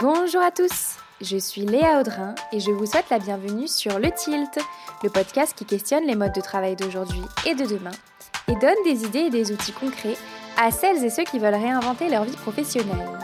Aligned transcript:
Bonjour 0.00 0.40
à 0.40 0.52
tous, 0.52 0.96
je 1.20 1.36
suis 1.36 1.62
Léa 1.62 1.98
Audrin 2.00 2.36
et 2.52 2.60
je 2.60 2.70
vous 2.70 2.86
souhaite 2.86 3.10
la 3.10 3.18
bienvenue 3.18 3.66
sur 3.66 3.98
Le 3.98 4.12
Tilt, 4.12 4.60
le 5.02 5.10
podcast 5.10 5.54
qui 5.56 5.64
questionne 5.64 6.06
les 6.06 6.14
modes 6.14 6.34
de 6.34 6.40
travail 6.40 6.76
d'aujourd'hui 6.76 7.22
et 7.46 7.56
de 7.56 7.64
demain 7.64 7.90
et 8.46 8.54
donne 8.54 8.76
des 8.84 9.04
idées 9.04 9.26
et 9.26 9.30
des 9.30 9.50
outils 9.50 9.72
concrets 9.72 10.16
à 10.56 10.70
celles 10.70 11.02
et 11.02 11.10
ceux 11.10 11.24
qui 11.24 11.40
veulent 11.40 11.52
réinventer 11.54 12.08
leur 12.10 12.22
vie 12.22 12.36
professionnelle. 12.36 13.18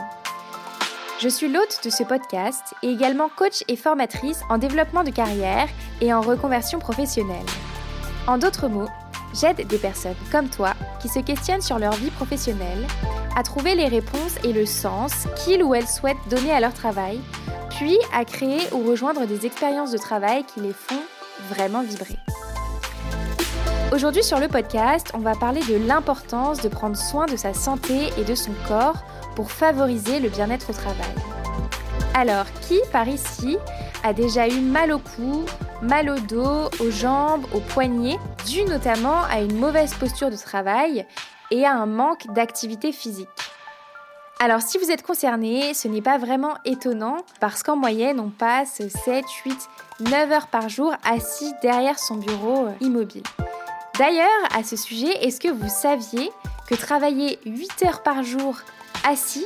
Je 1.21 1.29
suis 1.29 1.47
l'hôte 1.47 1.79
de 1.85 1.89
ce 1.89 2.03
podcast 2.03 2.73
et 2.83 2.89
également 2.89 3.29
coach 3.33 3.63
et 3.69 3.77
formatrice 3.77 4.41
en 4.49 4.57
développement 4.57 5.05
de 5.05 5.11
carrière 5.11 5.69
et 6.01 6.13
en 6.13 6.19
reconversion 6.19 6.79
professionnelle. 6.79 7.45
En 8.27 8.37
d'autres 8.37 8.67
mots, 8.67 8.89
j'aide 9.33 9.65
des 9.65 9.77
personnes 9.77 10.15
comme 10.29 10.49
toi 10.49 10.73
qui 11.01 11.07
se 11.07 11.19
questionnent 11.19 11.61
sur 11.61 11.79
leur 11.79 11.93
vie 11.93 12.11
professionnelle 12.11 12.85
à 13.35 13.43
trouver 13.43 13.75
les 13.75 13.87
réponses 13.87 14.37
et 14.43 14.53
le 14.53 14.65
sens 14.65 15.27
qu'ils 15.37 15.63
ou 15.63 15.75
elles 15.75 15.87
souhaitent 15.87 16.17
donner 16.29 16.51
à 16.51 16.59
leur 16.59 16.73
travail, 16.73 17.19
puis 17.69 17.97
à 18.13 18.23
créer 18.25 18.61
ou 18.71 18.89
rejoindre 18.89 19.25
des 19.25 19.45
expériences 19.45 19.91
de 19.91 19.97
travail 19.97 20.45
qui 20.45 20.61
les 20.61 20.73
font 20.73 21.01
vraiment 21.49 21.83
vibrer. 21.83 22.17
Aujourd'hui 23.93 24.23
sur 24.23 24.39
le 24.39 24.47
podcast, 24.47 25.11
on 25.13 25.19
va 25.19 25.35
parler 25.35 25.61
de 25.61 25.75
l'importance 25.87 26.61
de 26.61 26.69
prendre 26.69 26.97
soin 26.97 27.25
de 27.27 27.35
sa 27.35 27.53
santé 27.53 28.09
et 28.17 28.23
de 28.23 28.35
son 28.35 28.51
corps 28.67 29.03
pour 29.35 29.51
favoriser 29.51 30.19
le 30.19 30.29
bien-être 30.29 30.69
au 30.69 30.73
travail. 30.73 31.13
Alors, 32.13 32.45
qui 32.61 32.79
par 32.91 33.07
ici 33.07 33.57
a 34.03 34.13
déjà 34.13 34.47
eu 34.47 34.61
mal 34.61 34.91
au 34.91 34.99
cou, 34.99 35.43
mal 35.81 36.09
au 36.09 36.19
dos, 36.19 36.69
aux 36.79 36.91
jambes, 36.91 37.45
aux 37.53 37.59
poignets, 37.59 38.17
dû 38.45 38.63
notamment 38.63 39.23
à 39.23 39.41
une 39.41 39.57
mauvaise 39.57 39.93
posture 39.93 40.29
de 40.29 40.37
travail 40.37 41.05
et 41.51 41.65
à 41.65 41.73
un 41.73 41.85
manque 41.85 42.27
d'activité 42.33 42.91
physique. 42.91 43.29
Alors 44.39 44.61
si 44.61 44.77
vous 44.77 44.91
êtes 44.91 45.01
concerné, 45.01 45.73
ce 45.73 45.87
n'est 45.87 46.01
pas 46.01 46.17
vraiment 46.17 46.55
étonnant 46.65 47.17
parce 47.39 47.63
qu'en 47.63 47.77
moyenne 47.77 48.19
on 48.19 48.29
passe 48.29 48.81
7, 48.87 49.25
8, 49.45 49.69
9 50.01 50.31
heures 50.31 50.47
par 50.47 50.67
jour 50.67 50.93
assis 51.05 51.53
derrière 51.61 51.97
son 51.97 52.15
bureau 52.15 52.65
euh, 52.65 52.71
immobile. 52.81 53.23
D'ailleurs, 53.97 54.27
à 54.53 54.61
ce 54.63 54.75
sujet, 54.75 55.25
est-ce 55.25 55.39
que 55.39 55.47
vous 55.47 55.69
saviez 55.69 56.29
que 56.67 56.75
travailler 56.75 57.39
8 57.45 57.83
heures 57.83 58.03
par 58.03 58.23
jour 58.23 58.57
assis 59.07 59.45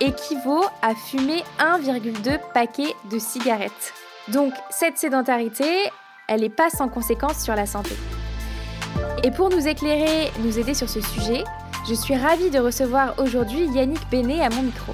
équivaut 0.00 0.64
à 0.82 0.94
fumer 0.94 1.42
1,2 1.58 2.38
paquet 2.52 2.94
de 3.10 3.18
cigarettes? 3.18 3.94
Donc 4.28 4.52
cette 4.68 4.98
sédentarité, 4.98 5.90
elle 6.28 6.40
n'est 6.40 6.50
pas 6.50 6.68
sans 6.68 6.88
conséquences 6.88 7.42
sur 7.42 7.54
la 7.54 7.64
santé. 7.64 7.96
Et 9.24 9.30
pour 9.30 9.48
nous 9.48 9.66
éclairer, 9.66 10.30
nous 10.40 10.58
aider 10.58 10.74
sur 10.74 10.88
ce 10.88 11.00
sujet, 11.00 11.44
je 11.88 11.94
suis 11.94 12.14
ravie 12.14 12.50
de 12.50 12.58
recevoir 12.58 13.14
aujourd'hui 13.18 13.66
Yannick 13.74 14.08
Bénet 14.10 14.42
à 14.42 14.50
mon 14.50 14.62
micro. 14.62 14.92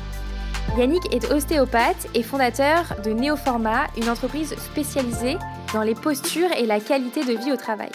Yannick 0.79 1.03
est 1.12 1.31
ostéopathe 1.33 2.06
et 2.14 2.23
fondateur 2.23 2.95
de 3.05 3.11
Néoforma, 3.11 3.89
une 3.97 4.09
entreprise 4.09 4.55
spécialisée 4.59 5.37
dans 5.75 5.83
les 5.83 5.95
postures 5.95 6.51
et 6.56 6.67
la 6.67 6.81
qualité 6.81 7.25
de 7.25 7.33
vie 7.33 7.53
au 7.53 7.56
travail. 7.56 7.91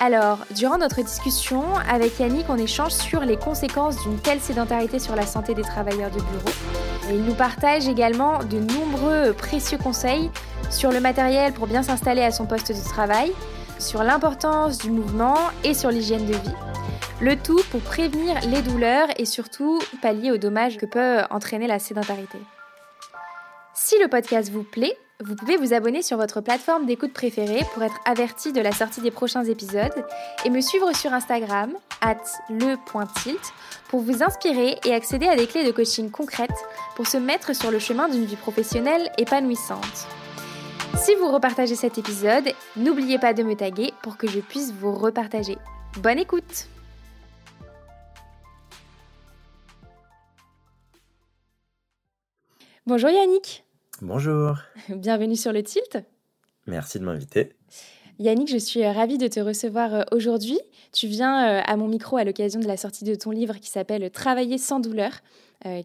Alors, 0.00 0.38
durant 0.56 0.78
notre 0.78 1.02
discussion 1.02 1.62
avec 1.88 2.18
Yannick, 2.18 2.46
on 2.48 2.56
échange 2.56 2.92
sur 2.92 3.20
les 3.20 3.36
conséquences 3.36 4.02
d'une 4.02 4.18
telle 4.18 4.40
sédentarité 4.40 4.98
sur 4.98 5.14
la 5.14 5.26
santé 5.26 5.54
des 5.54 5.62
travailleurs 5.62 6.10
de 6.10 6.16
bureau. 6.16 7.10
Et 7.10 7.14
il 7.14 7.22
nous 7.22 7.34
partage 7.34 7.86
également 7.86 8.38
de 8.38 8.58
nombreux 8.58 9.34
précieux 9.34 9.78
conseils 9.78 10.30
sur 10.70 10.90
le 10.90 11.00
matériel 11.00 11.52
pour 11.52 11.66
bien 11.66 11.82
s'installer 11.82 12.22
à 12.22 12.32
son 12.32 12.46
poste 12.46 12.72
de 12.72 12.88
travail, 12.88 13.30
sur 13.80 14.02
l'importance 14.02 14.78
du 14.78 14.90
mouvement 14.90 15.36
et 15.64 15.74
sur 15.74 15.90
l'hygiène 15.90 16.26
de 16.26 16.34
vie. 16.34 16.54
Le 17.20 17.36
tout 17.36 17.60
pour 17.70 17.80
prévenir 17.80 18.38
les 18.48 18.62
douleurs 18.62 19.08
et 19.18 19.24
surtout 19.24 19.80
pallier 20.00 20.30
aux 20.30 20.38
dommages 20.38 20.76
que 20.76 20.86
peut 20.86 21.18
entraîner 21.30 21.66
la 21.66 21.78
sédentarité. 21.78 22.38
Si 23.74 23.96
le 24.00 24.08
podcast 24.08 24.50
vous 24.50 24.62
plaît, 24.62 24.96
vous 25.22 25.34
pouvez 25.34 25.56
vous 25.56 25.74
abonner 25.74 26.02
sur 26.02 26.16
votre 26.16 26.40
plateforme 26.40 26.86
d'écoute 26.86 27.12
préférée 27.12 27.64
pour 27.74 27.82
être 27.82 27.98
averti 28.06 28.52
de 28.52 28.60
la 28.60 28.72
sortie 28.72 29.00
des 29.00 29.10
prochains 29.10 29.44
épisodes 29.44 30.04
et 30.44 30.50
me 30.50 30.60
suivre 30.60 30.94
sur 30.94 31.12
Instagram, 31.12 31.72
at 32.00 32.22
le.tilt, 32.48 33.52
pour 33.88 34.00
vous 34.00 34.22
inspirer 34.22 34.78
et 34.86 34.94
accéder 34.94 35.28
à 35.28 35.36
des 35.36 35.46
clés 35.46 35.66
de 35.66 35.72
coaching 35.72 36.10
concrètes 36.10 36.50
pour 36.96 37.06
se 37.06 37.18
mettre 37.18 37.54
sur 37.54 37.70
le 37.70 37.78
chemin 37.78 38.08
d'une 38.08 38.24
vie 38.24 38.36
professionnelle 38.36 39.10
épanouissante. 39.18 40.06
Si 40.96 41.14
vous 41.14 41.32
repartagez 41.32 41.74
cet 41.76 41.98
épisode, 41.98 42.50
n'oubliez 42.76 43.18
pas 43.18 43.32
de 43.32 43.42
me 43.42 43.54
taguer 43.54 43.92
pour 44.02 44.16
que 44.16 44.26
je 44.28 44.40
puisse 44.40 44.72
vous 44.72 44.94
repartager. 44.94 45.56
Bonne 46.02 46.18
écoute 46.18 46.68
Bonjour 52.86 53.10
Yannick 53.10 53.64
Bonjour 54.02 54.56
Bienvenue 54.88 55.36
sur 55.36 55.52
le 55.52 55.62
Tilt 55.62 55.98
Merci 56.66 56.98
de 56.98 57.04
m'inviter. 57.04 57.56
Yannick, 58.18 58.50
je 58.50 58.58
suis 58.58 58.84
euh, 58.84 58.92
ravie 58.92 59.16
de 59.16 59.28
te 59.28 59.40
recevoir 59.40 59.94
euh, 59.94 60.02
aujourd'hui. 60.12 60.58
Tu 60.92 61.06
viens 61.06 61.48
euh, 61.48 61.62
à 61.64 61.76
mon 61.76 61.88
micro 61.88 62.18
à 62.18 62.24
l'occasion 62.24 62.60
de 62.60 62.66
la 62.66 62.76
sortie 62.76 63.04
de 63.04 63.14
ton 63.14 63.30
livre 63.30 63.54
qui 63.54 63.70
s'appelle 63.70 64.10
Travailler 64.10 64.58
sans 64.58 64.78
douleur, 64.78 65.12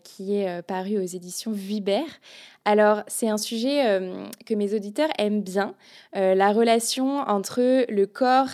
qui 0.03 0.38
est 0.38 0.62
paru 0.63 0.97
aux 0.97 1.06
éditions 1.06 1.52
Vuibert. 1.52 2.19
Alors, 2.63 3.03
c'est 3.08 3.30
un 3.30 3.38
sujet 3.38 4.00
que 4.46 4.53
mes 4.53 4.74
auditeurs 4.74 5.09
aiment 5.18 5.41
bien, 5.41 5.75
la 6.13 6.52
relation 6.52 7.19
entre 7.19 7.85
le 7.91 8.06
corps 8.06 8.50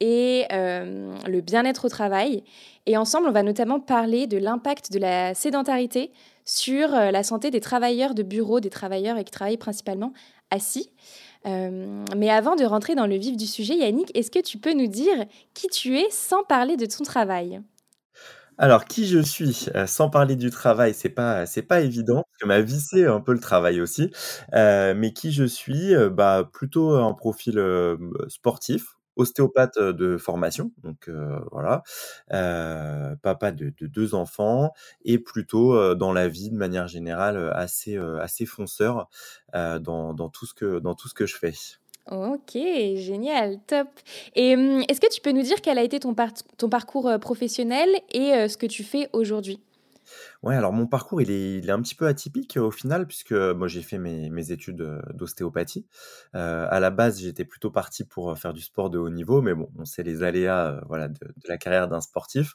et 0.00 0.46
le 0.50 1.40
bien-être 1.40 1.86
au 1.86 1.88
travail. 1.88 2.42
Et 2.86 2.96
ensemble, 2.96 3.28
on 3.28 3.32
va 3.32 3.42
notamment 3.42 3.80
parler 3.80 4.26
de 4.26 4.38
l'impact 4.38 4.92
de 4.92 4.98
la 4.98 5.34
sédentarité 5.34 6.12
sur 6.44 6.88
la 6.88 7.22
santé 7.22 7.50
des 7.50 7.60
travailleurs 7.60 8.14
de 8.14 8.22
bureau, 8.22 8.60
des 8.60 8.70
travailleurs 8.70 9.16
qui 9.18 9.30
travaillent 9.30 9.56
principalement 9.56 10.12
assis. 10.50 10.90
Euh, 11.46 12.04
mais 12.16 12.30
avant 12.30 12.56
de 12.56 12.64
rentrer 12.64 12.94
dans 12.94 13.06
le 13.06 13.16
vif 13.16 13.36
du 13.36 13.46
sujet, 13.46 13.76
Yannick, 13.76 14.16
est-ce 14.16 14.30
que 14.30 14.40
tu 14.40 14.58
peux 14.58 14.72
nous 14.72 14.88
dire 14.88 15.26
qui 15.54 15.68
tu 15.68 15.98
es 15.98 16.06
sans 16.10 16.42
parler 16.42 16.76
de 16.76 16.86
ton 16.86 17.04
travail? 17.04 17.60
Alors, 18.58 18.86
qui 18.86 19.06
je 19.06 19.18
suis, 19.18 19.66
euh, 19.74 19.86
sans 19.86 20.08
parler 20.08 20.36
du 20.36 20.50
travail, 20.50 20.94
c'est 20.94 21.10
pas 21.10 21.46
c'est 21.46 21.62
pas 21.62 21.80
évident, 21.80 22.22
parce 22.24 22.38
que 22.40 22.46
ma 22.46 22.60
vie, 22.60 22.80
c'est 22.80 23.06
un 23.06 23.20
peu 23.20 23.32
le 23.32 23.40
travail 23.40 23.80
aussi. 23.80 24.10
Euh, 24.54 24.94
mais 24.96 25.12
qui 25.12 25.32
je 25.32 25.44
suis, 25.44 25.94
bah, 26.10 26.48
plutôt 26.52 26.94
un 26.96 27.12
profil, 27.12 27.62
sportif, 28.28 28.96
ostéopathe 29.16 29.78
de 29.78 30.16
formation, 30.18 30.72
donc 30.82 31.10
voilà, 31.52 31.82
papa 33.22 33.52
de, 33.52 33.72
deux 33.80 34.14
enfants 34.14 34.72
et 35.04 35.18
plutôt 35.18 35.94
dans 35.94 36.12
la 36.12 36.28
vie 36.28 36.50
de 36.50 36.56
manière 36.56 36.88
générale 36.88 37.50
assez 37.54 37.96
assez 38.20 38.46
fonceur 38.46 39.08
dans, 39.54 40.14
dans, 40.14 40.28
tout 40.28 40.46
ce 40.46 40.54
que 40.54 40.78
dans 40.78 40.94
tout 40.94 41.08
ce 41.08 41.14
que 41.14 41.26
je 41.26 41.36
fais. 41.36 41.54
Ok, 42.10 42.52
génial, 42.52 43.58
top. 43.66 43.88
Et 44.34 44.54
mmh, 44.54 44.84
est-ce 44.88 45.00
que 45.00 45.12
tu 45.12 45.20
peux 45.20 45.32
nous 45.32 45.42
dire 45.42 45.60
quel 45.60 45.78
a 45.78 45.82
été 45.82 45.98
ton, 45.98 46.14
ton 46.56 46.68
parcours 46.68 47.10
professionnel 47.20 47.88
et 48.12 48.48
ce 48.48 48.56
que 48.56 48.66
tu 48.66 48.84
fais 48.84 49.08
aujourd'hui? 49.12 49.60
Ouais, 50.42 50.54
alors 50.54 50.72
mon 50.72 50.86
parcours, 50.86 51.22
il 51.22 51.30
est, 51.30 51.70
un 51.70 51.80
petit 51.82 51.94
peu 51.94 52.06
atypique 52.06 52.56
au 52.56 52.70
final, 52.70 53.06
puisque 53.06 53.32
moi 53.32 53.68
j'ai 53.68 53.82
fait 53.82 53.98
mes, 53.98 54.52
études 54.52 55.00
d'ostéopathie. 55.14 55.86
Euh, 56.34 56.66
à 56.70 56.78
la 56.78 56.90
base, 56.90 57.20
j'étais 57.20 57.44
plutôt 57.44 57.70
parti 57.70 58.04
pour 58.04 58.36
faire 58.38 58.52
du 58.52 58.60
sport 58.60 58.90
de 58.90 58.98
haut 58.98 59.10
niveau, 59.10 59.42
mais 59.42 59.54
bon, 59.54 59.68
on 59.78 59.84
sait 59.84 60.02
les 60.02 60.22
aléas 60.22 60.80
voilà, 60.86 61.08
de, 61.08 61.18
la 61.48 61.56
carrière 61.56 61.88
d'un 61.88 62.00
sportif. 62.00 62.54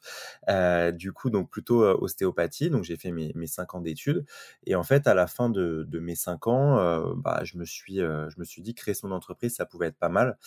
Euh, 0.49 0.91
du 0.91 1.11
coup, 1.11 1.29
donc 1.29 1.49
plutôt 1.49 1.83
ostéopathie, 1.83 2.69
donc 2.69 2.83
j'ai 2.83 2.97
fait 2.97 3.11
mes, 3.11 3.31
mes 3.35 3.47
cinq 3.47 3.73
ans 3.75 3.81
d'études. 3.81 4.25
Et 4.65 4.75
en 4.75 4.83
fait, 4.83 5.07
à 5.07 5.13
la 5.13 5.27
fin 5.27 5.49
de, 5.49 5.87
mes 5.99 6.15
cinq 6.15 6.47
ans, 6.47 6.77
euh, 6.77 7.13
bah, 7.15 7.41
je, 7.43 7.57
me 7.57 7.65
suis, 7.65 7.97
je 7.97 8.39
me 8.39 8.45
suis 8.45 8.61
dit 8.61 8.75
créer 8.75 8.93
son 8.93 9.11
entreprise, 9.11 9.55
ça 9.55 9.65
pouvait 9.65 9.87
être 9.87 9.99
pas 9.99 10.09
mal. 10.09 10.37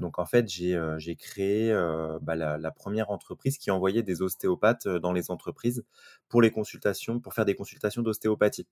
donc 0.00 0.18
en 0.18 0.26
fait, 0.26 0.48
j'ai 0.48 1.16
créé 1.16 1.72
bah, 2.22 2.36
la 2.36 2.70
première 2.70 3.10
entreprise 3.10 3.58
qui 3.58 3.70
envoyait 3.70 4.02
des 4.02 4.22
ostéopathes 4.22 4.86
dans 4.86 5.12
les 5.12 5.30
entreprises 5.30 5.84
pour 6.28 6.42
les 6.42 6.50
consultations, 6.58 7.20
pour 7.20 7.34
faire 7.34 7.44
des 7.44 7.54
consultations 7.54 8.02
d'ostéopathie. 8.02 8.66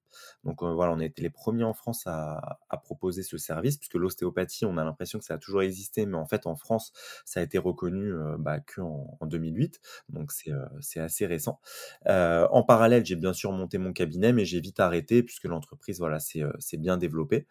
Donc 0.45 0.63
euh, 0.63 0.73
voilà, 0.73 0.93
on 0.93 0.99
a 0.99 1.05
été 1.05 1.23
les 1.23 1.31
premiers 1.31 1.65
en 1.65 1.73
France 1.73 2.03
à, 2.07 2.59
proposer 2.83 3.23
ce 3.23 3.39
service, 3.39 3.79
puisque 3.79 3.95
l'ostéopathie, 3.95 4.65
on 4.65 4.77
a 4.77 4.85
l'impression 4.85 5.19
que 5.19 5.25
ça 5.25 5.35
a 5.35 5.39
toujours 5.39 5.63
existé, 5.63 6.05
mais 6.05 6.17
en 6.17 6.27
fait 6.27 6.47
en 6.47 6.57
France, 6.57 6.93
ça 7.25 7.41
a 7.41 7.43
été 7.43 7.59
reconnu 7.59 8.13
euh, 8.13 8.37
bah, 8.39 8.61
qu'en 8.61 9.17
en 9.19 9.27
2008, 9.27 9.81
donc 10.11 10.31
euh, 10.49 10.67
c'est 10.81 11.01
assez 11.01 11.27
récent. 11.27 11.61
en 12.07 12.63
parallèle, 12.63 13.05
j'ai 13.05 13.17
bien 13.17 13.33
sûr 13.33 13.53
monté 13.53 13.79
mon 13.79 13.93
cabinet, 13.93 14.33
mais 14.33 14.45
j'ai 14.45 14.61
vite 14.61 14.81
arrêté, 14.81 15.23
puisque 15.23 15.45
l'entreprise, 15.45 15.99
voilà, 15.99 16.19
c'est 16.21 16.77
bien 16.77 16.97
développé. 16.97 17.47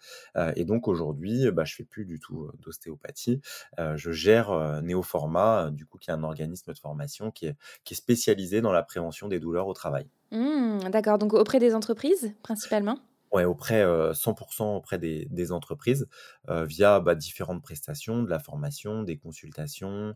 et 0.56 0.66
donc 0.66 0.88
aujourd'hui, 0.88 1.52
bah, 1.52 1.66
je 1.66 1.76
fais 1.76 1.84
plus 1.84 2.06
du 2.06 2.20
tout 2.20 2.50
d'ostéopathie. 2.60 3.42
je 3.78 4.12
gère 4.12 4.82
Néoforma, 4.84 5.72
du 5.72 5.86
coup, 5.86 5.98
qui 5.98 6.12
est 6.12 6.14
un 6.14 6.24
organisme 6.24 6.72
de 6.72 6.78
formation 6.78 7.32
qui 7.32 7.48
est, 7.48 7.56
qui 7.84 7.94
est 7.94 7.98
spécialisé 7.98 8.62
dans 8.62 8.72
la 8.72 8.84
prévention 8.84 9.28
des 9.28 9.40
douleurs 9.40 9.68
au 9.68 9.74
travail. 9.74 10.08
Mmh, 10.36 10.90
d'accord, 10.90 11.18
donc 11.18 11.34
auprès 11.34 11.60
des 11.60 11.74
entreprises 11.74 12.34
principalement? 12.44 13.00
Ouais, 13.32 13.44
auprès, 13.44 13.84
100% 14.14 14.78
auprès 14.78 14.98
des, 14.98 15.52
entreprises, 15.52 16.08
via 16.48 17.02
bah, 17.02 17.16
différentes 17.16 17.62
prestations, 17.62 18.24
de 18.24 18.30
la 18.30 18.40
formation, 18.40 19.04
des 19.04 19.18
consultations, 19.18 20.14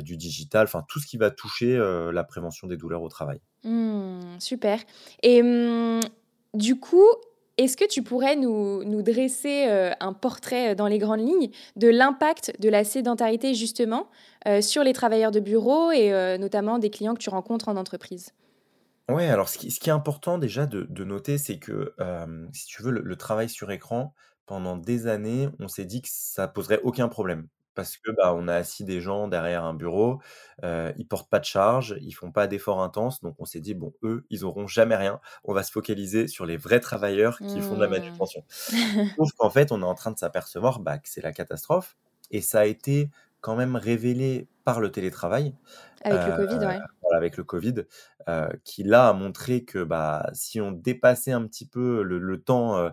du 0.00 0.16
digital, 0.16 0.64
enfin 0.64 0.82
tout 0.88 0.98
ce 0.98 1.06
qui 1.06 1.18
va 1.18 1.30
toucher 1.30 1.76
la 1.76 2.24
prévention 2.24 2.68
des 2.68 2.78
douleurs 2.78 3.02
au 3.02 3.10
travail. 3.10 3.40
Mmh, 3.64 4.38
super. 4.38 4.78
Et 5.22 5.42
mmh, 5.42 6.00
du 6.54 6.80
coup, 6.80 7.04
est-ce 7.58 7.76
que 7.76 7.86
tu 7.86 8.02
pourrais 8.02 8.36
nous, 8.36 8.84
nous 8.84 9.02
dresser 9.02 9.66
un 10.00 10.14
portrait 10.14 10.74
dans 10.74 10.86
les 10.86 10.98
grandes 10.98 11.20
lignes 11.20 11.50
de 11.76 11.88
l'impact 11.88 12.58
de 12.58 12.70
la 12.70 12.84
sédentarité 12.84 13.52
justement 13.52 14.08
sur 14.62 14.82
les 14.82 14.94
travailleurs 14.94 15.32
de 15.32 15.40
bureau 15.40 15.90
et 15.90 16.38
notamment 16.38 16.78
des 16.78 16.88
clients 16.88 17.12
que 17.12 17.22
tu 17.22 17.28
rencontres 17.28 17.68
en 17.68 17.76
entreprise? 17.76 18.32
Ouais, 19.08 19.26
alors 19.28 19.48
ce 19.48 19.58
qui 19.58 19.70
ce 19.72 19.80
qui 19.80 19.88
est 19.90 19.92
important 19.92 20.38
déjà 20.38 20.66
de 20.66 20.82
de 20.84 21.04
noter, 21.04 21.36
c'est 21.36 21.58
que, 21.58 21.92
si 22.52 22.66
tu 22.66 22.82
veux, 22.82 22.92
le 22.92 23.00
le 23.02 23.16
travail 23.16 23.48
sur 23.48 23.70
écran, 23.72 24.14
pendant 24.46 24.76
des 24.76 25.08
années, 25.08 25.48
on 25.58 25.66
s'est 25.68 25.84
dit 25.84 26.02
que 26.02 26.08
ça 26.10 26.46
poserait 26.46 26.80
aucun 26.84 27.08
problème. 27.08 27.48
Parce 27.74 27.96
que, 27.96 28.10
bah, 28.12 28.34
on 28.34 28.48
a 28.48 28.54
assis 28.54 28.84
des 28.84 29.00
gens 29.00 29.28
derrière 29.28 29.64
un 29.64 29.72
bureau, 29.74 30.20
heu, 30.62 30.92
ils 30.98 31.06
portent 31.08 31.30
pas 31.30 31.38
de 31.40 31.44
charge, 31.46 31.96
ils 32.02 32.12
font 32.12 32.30
pas 32.30 32.46
d'efforts 32.46 32.82
intenses, 32.82 33.20
donc 33.22 33.34
on 33.38 33.44
s'est 33.46 33.60
dit: 33.60 33.72
«Bon, 33.74 33.94
eux, 34.02 34.24
ils 34.30 34.44
auront 34.44 34.66
jamais 34.66 34.94
rien, 34.94 35.20
on 35.44 35.54
va 35.54 35.62
se 35.62 35.72
focaliser 35.72 36.28
sur 36.28 36.44
les 36.44 36.56
vrais 36.58 36.80
travailleurs 36.80 37.40
qui 37.46 37.60
font 37.62 37.74
de 37.76 37.80
la 37.80 37.88
Mmh. 37.88 37.88
manutention». 37.88 38.44
Sauf 39.18 39.30
qu'en 39.36 39.50
fait, 39.50 39.72
on 39.72 39.80
est 39.82 39.84
en 39.84 39.94
train 39.94 40.12
de 40.12 40.18
s'apercevoir, 40.18 40.80
bah, 40.80 40.98
que 40.98 41.08
c'est 41.08 41.22
la 41.22 41.32
catastrophe 41.32 41.96
et 42.30 42.40
ça 42.42 42.60
a 42.60 42.66
été 42.66 43.10
quand 43.40 43.56
même 43.56 43.76
révélé 43.76 44.48
par 44.64 44.80
le 44.80 44.92
télétravail. 44.92 45.56
Avec 46.04 46.24
le 46.26 46.32
Covid, 46.32 46.58
ouais. 46.66 46.82
Voilà, 47.12 47.18
avec 47.18 47.36
le 47.36 47.44
Covid, 47.44 47.74
heu, 48.28 48.48
qui 48.64 48.82
là 48.84 49.08
a 49.10 49.12
montré 49.12 49.64
que, 49.64 49.82
bah, 49.84 50.28
si 50.34 50.60
on 50.60 50.72
dépassait 50.72 51.32
un 51.32 51.46
petit 51.46 51.66
peu 51.66 52.02
le 52.02 52.42
temps, 52.42 52.78
heu, 52.78 52.92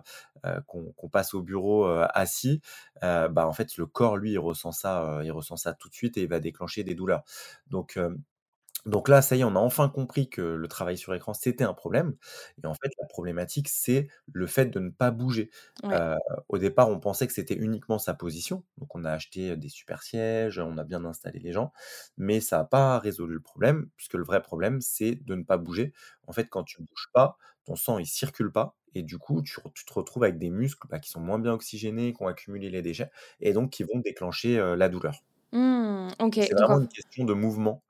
qu'on 0.66 1.08
passe 1.10 1.34
au 1.34 1.42
bureau, 1.42 1.84
assis, 2.14 2.60
bah, 3.02 3.46
en 3.46 3.52
fait, 3.52 3.76
le 3.76 3.86
corps, 3.86 4.16
lui, 4.16 4.38
ressent 4.38 4.72
ça, 4.72 5.20
il 5.24 5.30
ressent 5.32 5.56
ça 5.56 5.74
tout 5.74 5.88
de 5.88 5.94
suite 5.94 6.16
et 6.16 6.22
il 6.22 6.28
va 6.28 6.40
déclencher 6.40 6.84
des 6.84 6.94
douleurs. 6.94 7.22
Donc, 7.68 7.98
donc 8.86 9.08
là, 9.08 9.22
ça 9.22 9.36
y 9.36 9.40
est, 9.40 9.44
on 9.44 9.56
a 9.56 9.58
enfin 9.60 9.88
compris 9.88 10.28
que 10.30 10.40
le 10.42 10.68
travail 10.68 10.96
sur 10.98 11.14
écran, 11.14 11.34
c'était 11.34 11.64
un 11.64 11.74
problème 11.74 12.16
et 12.62 12.66
en 12.66 12.74
fait, 12.74 12.90
la 13.00 13.06
problématique, 13.06 13.68
c'est 13.68 14.08
le 14.32 14.46
fait 14.46 14.66
de 14.66 14.78
ne 14.80 14.90
pas 14.90 15.10
bouger. 15.10 15.50
Ouais. 15.82 16.00
Au 16.48 16.58
départ, 16.58 16.88
on 16.88 16.98
pensait 17.00 17.26
que 17.26 17.32
c'était 17.32 17.54
uniquement 17.54 17.98
sa 17.98 18.14
position, 18.14 18.64
donc 18.78 18.94
on 18.94 19.04
a 19.04 19.10
acheté, 19.12 19.56
des 19.56 19.68
super 19.68 20.02
sièges, 20.02 20.58
on 20.58 20.78
a 20.78 20.84
bien 20.84 21.04
installé 21.04 21.38
les 21.40 21.52
gens, 21.52 21.72
mais 22.16 22.40
ça 22.40 22.60
a 22.60 22.64
pas 22.64 22.98
résolu 22.98 23.34
le 23.34 23.40
problème, 23.40 23.88
puisque 23.96 24.14
le 24.14 24.24
vrai 24.24 24.42
problème, 24.42 24.80
c'est 24.80 25.14
de 25.16 25.34
ne 25.34 25.42
pas 25.44 25.56
bouger. 25.58 25.92
En 26.26 26.32
fait, 26.32 26.46
quand 26.48 26.64
tu 26.64 26.82
bouges 26.82 27.08
pas, 27.12 27.36
ton 27.64 27.76
sang, 27.76 27.98
il 27.98 28.06
circule 28.06 28.50
pas 28.52 28.76
et 28.94 29.02
du 29.02 29.18
coup, 29.18 29.42
tu 29.42 29.60
te 29.86 29.92
retrouves 29.92 30.24
avec 30.24 30.38
des 30.38 30.50
muscles, 30.50 30.88
bah, 30.88 30.98
qui 30.98 31.10
sont 31.10 31.20
moins 31.20 31.38
bien 31.38 31.52
oxygénés, 31.52 32.12
qui 32.12 32.22
ont 32.22 32.26
accumulé 32.28 32.70
les 32.70 32.82
déchets 32.82 33.10
et 33.40 33.52
donc 33.52 33.70
qui 33.70 33.84
vont 33.84 34.00
déclencher, 34.00 34.56
la 34.76 34.88
douleur. 34.88 35.22
Mmh, 35.52 36.10
C'est 36.38 36.54
vraiment 36.54 36.76
en 36.76 36.80
une 36.80 36.88
question 36.88 37.24
de 37.24 37.32
mouvement. 37.34 37.82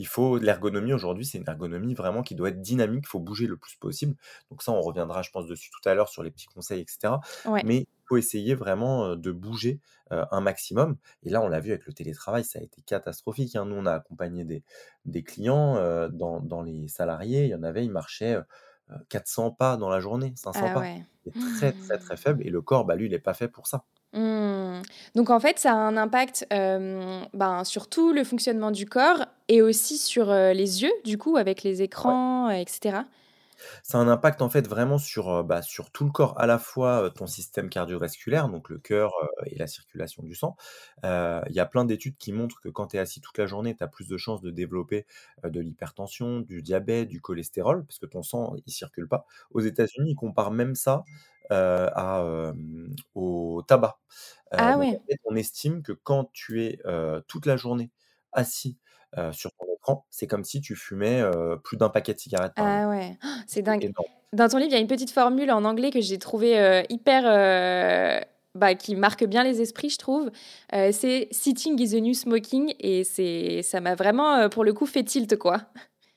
Il 0.00 0.06
faut 0.08 0.38
l'ergonomie 0.38 0.92
aujourd'hui, 0.94 1.26
c'est 1.26 1.38
une 1.38 1.48
ergonomie 1.48 1.94
vraiment 1.94 2.22
qui 2.22 2.34
doit 2.34 2.48
être 2.50 2.60
dynamique, 2.60 3.04
il 3.06 3.08
faut 3.08 3.20
bouger 3.20 3.46
le 3.46 3.56
plus 3.58 3.76
possible. 3.76 4.16
Donc 4.50 4.62
ça, 4.62 4.72
on 4.72 4.80
reviendra, 4.80 5.22
je 5.22 5.30
pense, 5.30 5.46
dessus 5.46 5.70
tout 5.70 5.86
à 5.88 5.94
l'heure 5.94 6.08
sur 6.08 6.22
les 6.22 6.30
petits 6.30 6.46
conseils 6.46 6.80
et 6.82 6.86
cetera. 6.88 7.20
ouais. 7.44 7.62
Mais 7.62 7.78
il 7.80 7.86
faut 8.08 8.16
essayer 8.16 8.54
vraiment, 8.54 9.14
de 9.16 9.32
bouger, 9.32 9.80
un 10.10 10.40
maximum 10.40 10.96
et 11.22 11.30
là, 11.30 11.42
on 11.42 11.48
l'a 11.48 11.60
vu 11.60 11.70
avec 11.72 11.86
le 11.86 11.92
télétravail, 11.92 12.44
ça 12.44 12.58
a 12.58 12.62
été 12.62 12.82
catastrophique, 12.82 13.54
hein. 13.56 13.66
Nous, 13.66 13.76
on 13.76 13.86
a 13.86 13.92
accompagné 13.94 14.44
des 14.44 14.64
des 15.04 15.22
clients, 15.22 16.08
dans 16.10 16.40
dans 16.40 16.62
les 16.62 16.88
salariés, 16.88 17.44
il 17.44 17.50
y 17.50 17.54
en 17.54 17.62
avait, 17.62 17.84
ils 17.84 17.90
marchaient, 17.92 18.34
heu 18.36 18.44
heu, 18.90 18.96
400 19.08 19.50
pas 19.52 19.76
dans 19.76 19.88
la 19.88 20.00
journée, 20.00 20.32
500 20.36 20.70
Ah 20.70 20.70
pas. 20.70 20.82
ouais. 20.82 21.04
C'est 21.24 21.36
très, 21.38 21.72
très, 21.74 21.98
très 21.98 22.16
faible 22.16 22.46
et 22.46 22.50
le 22.50 22.62
corps, 22.62 22.84
bah, 22.86 22.96
lui, 22.96 23.06
il 23.06 23.14
est 23.14 23.18
pas 23.20 23.34
fait 23.34 23.48
pour 23.48 23.66
ça. 23.68 23.84
Mmh. 24.12 24.82
Donc 25.14 25.30
en 25.30 25.38
fait, 25.38 25.58
ça 25.58 25.72
a 25.72 25.74
un 25.76 25.96
impact, 25.96 26.46
hem, 26.50 27.26
ben, 27.32 27.62
sur 27.64 27.88
tout 27.88 28.12
le 28.12 28.24
fonctionnement 28.24 28.72
du 28.72 28.86
corps 28.86 29.26
et 29.48 29.62
aussi 29.62 29.98
sur, 29.98 30.30
heu, 30.30 30.52
les 30.52 30.82
yeux, 30.82 30.92
du 31.04 31.16
coup, 31.16 31.36
avec 31.36 31.62
les 31.62 31.82
écrans, 31.82 32.48
heu 32.50 32.54
et 32.54 32.64
cetera? 32.68 33.04
Ça 33.82 33.98
a 33.98 34.00
un 34.00 34.08
impact 34.08 34.42
en 34.42 34.48
fait 34.50 34.66
vraiment 34.68 34.98
sur, 34.98 35.44
bah, 35.44 35.62
sur 35.62 35.90
tout 35.90 36.04
le 36.04 36.10
corps, 36.10 36.38
à 36.40 36.46
la 36.46 36.58
fois, 36.58 37.10
ton 37.14 37.26
système 37.26 37.68
cardiovasculaire, 37.68 38.48
donc 38.48 38.68
le 38.68 38.78
cœur, 38.78 39.12
heu 39.22 39.28
et 39.46 39.56
la 39.56 39.66
circulation 39.66 40.22
du 40.22 40.34
sang. 40.34 40.56
Il 41.04 41.52
y 41.52 41.60
a 41.60 41.66
plein 41.66 41.84
d'études 41.84 42.16
qui 42.16 42.32
montrent 42.32 42.60
que 42.60 42.68
quand 42.68 42.88
tu 42.88 42.96
es 42.96 42.98
assis 43.00 43.20
toute 43.20 43.38
la 43.38 43.46
journée, 43.46 43.74
tu 43.76 43.82
as 43.82 43.88
plus 43.88 44.08
de 44.08 44.16
chances 44.16 44.40
de 44.40 44.50
développer, 44.50 45.06
de 45.44 45.60
l'hypertension, 45.60 46.40
du 46.40 46.62
diabète, 46.62 47.08
du 47.08 47.20
cholestérol, 47.20 47.84
parce 47.86 47.98
que 47.98 48.06
ton 48.06 48.22
sang, 48.22 48.54
il 48.66 48.72
circule 48.72 49.08
pas. 49.08 49.26
Aux 49.50 49.60
États-Unis, 49.60 50.12
ils 50.12 50.16
comparent 50.16 50.50
même 50.52 50.74
ça, 50.74 51.04
à, 51.50 52.52
au 53.14 53.62
tabac. 53.66 53.98
Ah 54.52 54.72
donc 54.74 54.76
en 54.76 54.80
ouais. 54.80 55.00
fait, 55.08 55.18
on 55.24 55.36
estime 55.36 55.82
que 55.82 55.92
quand 55.92 56.30
tu 56.32 56.64
es, 56.64 56.80
toute 57.28 57.46
la 57.46 57.56
journée 57.56 57.90
assis, 58.32 58.78
sur 59.32 59.50
ton 59.52 59.66
c'est 60.10 60.26
comme 60.26 60.44
si 60.44 60.60
tu 60.60 60.76
fumais, 60.76 61.20
heu, 61.22 61.58
plus 61.62 61.76
d'un 61.76 61.88
paquet 61.90 62.14
de 62.14 62.18
cigarettes 62.20 62.54
par. 62.56 62.68
Ah 62.78 62.88
ouais, 62.88 63.16
c'est 63.46 63.62
C'est 63.62 63.62
dingue. 63.62 63.86
énorme. 63.86 64.06
Dans 64.32 64.48
ton 64.48 64.58
livre, 64.58 64.70
il 64.70 64.74
y 64.74 64.76
a 64.76 64.80
une 64.80 64.86
petite 64.86 65.10
formule 65.10 65.50
en 65.50 65.64
anglais 65.64 65.90
que 65.90 66.00
j'ai 66.00 66.18
trouvée, 66.18 66.58
heu, 66.60 66.82
hyper, 66.88 67.24
heu, 67.26 68.20
bah, 68.54 68.74
qui 68.74 68.94
marque 68.96 69.24
bien 69.24 69.44
les 69.44 69.60
esprits, 69.60 69.90
je 69.90 69.98
trouve. 69.98 70.30
C'est 70.72 71.28
«Sitting 71.30 71.80
is 71.80 71.90
the 71.90 72.02
new 72.02 72.14
smoking» 72.14 72.74
et 72.80 73.04
c'est 73.04 73.62
ça 73.62 73.80
m'a 73.80 73.94
vraiment, 73.94 74.48
pour 74.48 74.64
le 74.64 74.72
coup, 74.72 74.86
fait 74.86 75.04
tilt, 75.04 75.36
quoi. 75.36 75.58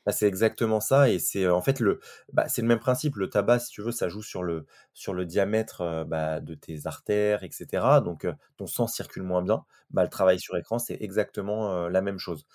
Bah, 0.06 0.12
c'est 0.12 0.28
exactement 0.28 0.82
ça 0.82 1.10
et 1.10 1.18
c'est, 1.20 1.48
en 1.48 1.62
fait 1.62 1.80
le 1.80 2.02
bah, 2.34 2.48
c'est 2.50 2.62
le 2.62 2.68
même 2.68 2.80
principe. 2.80 3.16
Le 3.16 3.30
tabac, 3.30 3.60
si 3.60 3.70
tu 3.72 3.82
veux, 3.82 3.92
ça 3.92 4.10
joue 4.10 4.22
sur 4.22 4.44
le 4.44 5.26
diamètre, 5.26 5.82
heu, 5.82 6.04
bah, 6.04 6.42
de 6.42 6.56
tes 6.56 6.88
artères 6.88 7.44
et 7.44 7.50
cetera 7.52 8.02
donc 8.02 8.26
heu, 8.26 8.34
ton 8.58 8.68
sang 8.68 8.88
circule 8.88 9.24
moins 9.24 9.42
bien. 9.42 9.64
Le 9.96 10.10
travail 10.10 10.40
sur 10.40 10.58
écran, 10.58 10.78
c'est 10.80 10.98
exactement, 11.02 11.86
heu, 11.88 11.90
la 11.90 12.02
même 12.02 12.18
chose. 12.20 12.46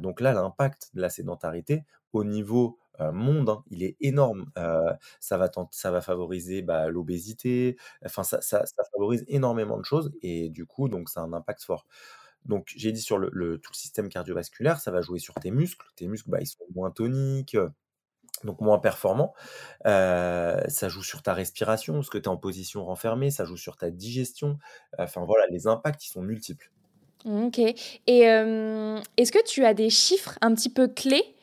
Donc 0.00 0.20
là, 0.20 0.32
l'impact 0.32 0.90
de 0.94 1.00
la 1.00 1.10
sédentarité 1.10 1.84
au 2.12 2.22
niveau, 2.24 2.78
monde, 3.12 3.48
hein, 3.48 3.64
il 3.70 3.82
est 3.82 3.96
énorme. 4.00 4.44
Ça 5.20 5.36
va 5.38 5.48
ça 5.72 5.90
va 5.90 6.00
favoriser, 6.02 6.62
l'obésité, 6.88 7.76
enfin 8.04 8.22
ça 8.22 8.40
favorise 8.92 9.24
énormément 9.28 9.78
de 9.78 9.84
choses 9.84 10.12
et 10.22 10.50
du 10.50 10.66
coup, 10.66 10.88
donc 10.88 11.08
ça 11.08 11.22
un 11.22 11.32
impact 11.32 11.64
fort. 11.64 11.86
Donc 12.46 12.72
j'ai 12.76 12.92
dit 12.92 13.00
sur 13.00 13.18
le 13.18 13.58
tout 13.58 13.70
le 13.72 13.76
système 13.76 14.08
cardiovasculaire, 14.08 14.80
ça 14.80 14.90
va 14.90 15.00
jouer 15.02 15.18
sur 15.18 15.34
tes 15.34 15.50
muscles. 15.50 15.86
Tes 15.96 16.08
muscles, 16.08 16.30
bah, 16.30 16.38
ils 16.40 16.46
sont 16.46 16.64
moins 16.74 16.90
toniques, 16.90 17.54
heu, 17.54 17.70
donc 18.44 18.60
moins 18.60 18.78
performants. 18.78 19.34
Heu, 19.86 20.56
ça 20.68 20.88
joue 20.88 21.02
sur 21.04 21.22
ta 21.22 21.34
respiration, 21.34 21.94
parce 21.94 22.10
que 22.10 22.18
tu 22.18 22.24
es 22.24 22.28
en 22.28 22.38
position 22.38 22.84
renfermée, 22.84 23.30
ça 23.30 23.44
joue 23.44 23.56
sur 23.58 23.76
ta 23.78 23.90
digestion. 23.90 24.58
Enfin 24.98 25.24
voilà, 25.26 25.46
les 25.50 25.66
impacts, 25.68 26.06
ils 26.06 26.10
sont 26.10 26.22
multiples. 26.22 26.70
OK 27.24 27.58
et 27.60 28.20
hem, 28.22 29.00
est-ce 29.16 29.30
que 29.32 29.44
tu 29.44 29.64
as 29.64 29.74
des 29.74 29.90
chiffres 29.90 30.38
un 30.40 30.54
petit 30.54 30.70
peu 30.70 30.88
clés, 30.88 31.34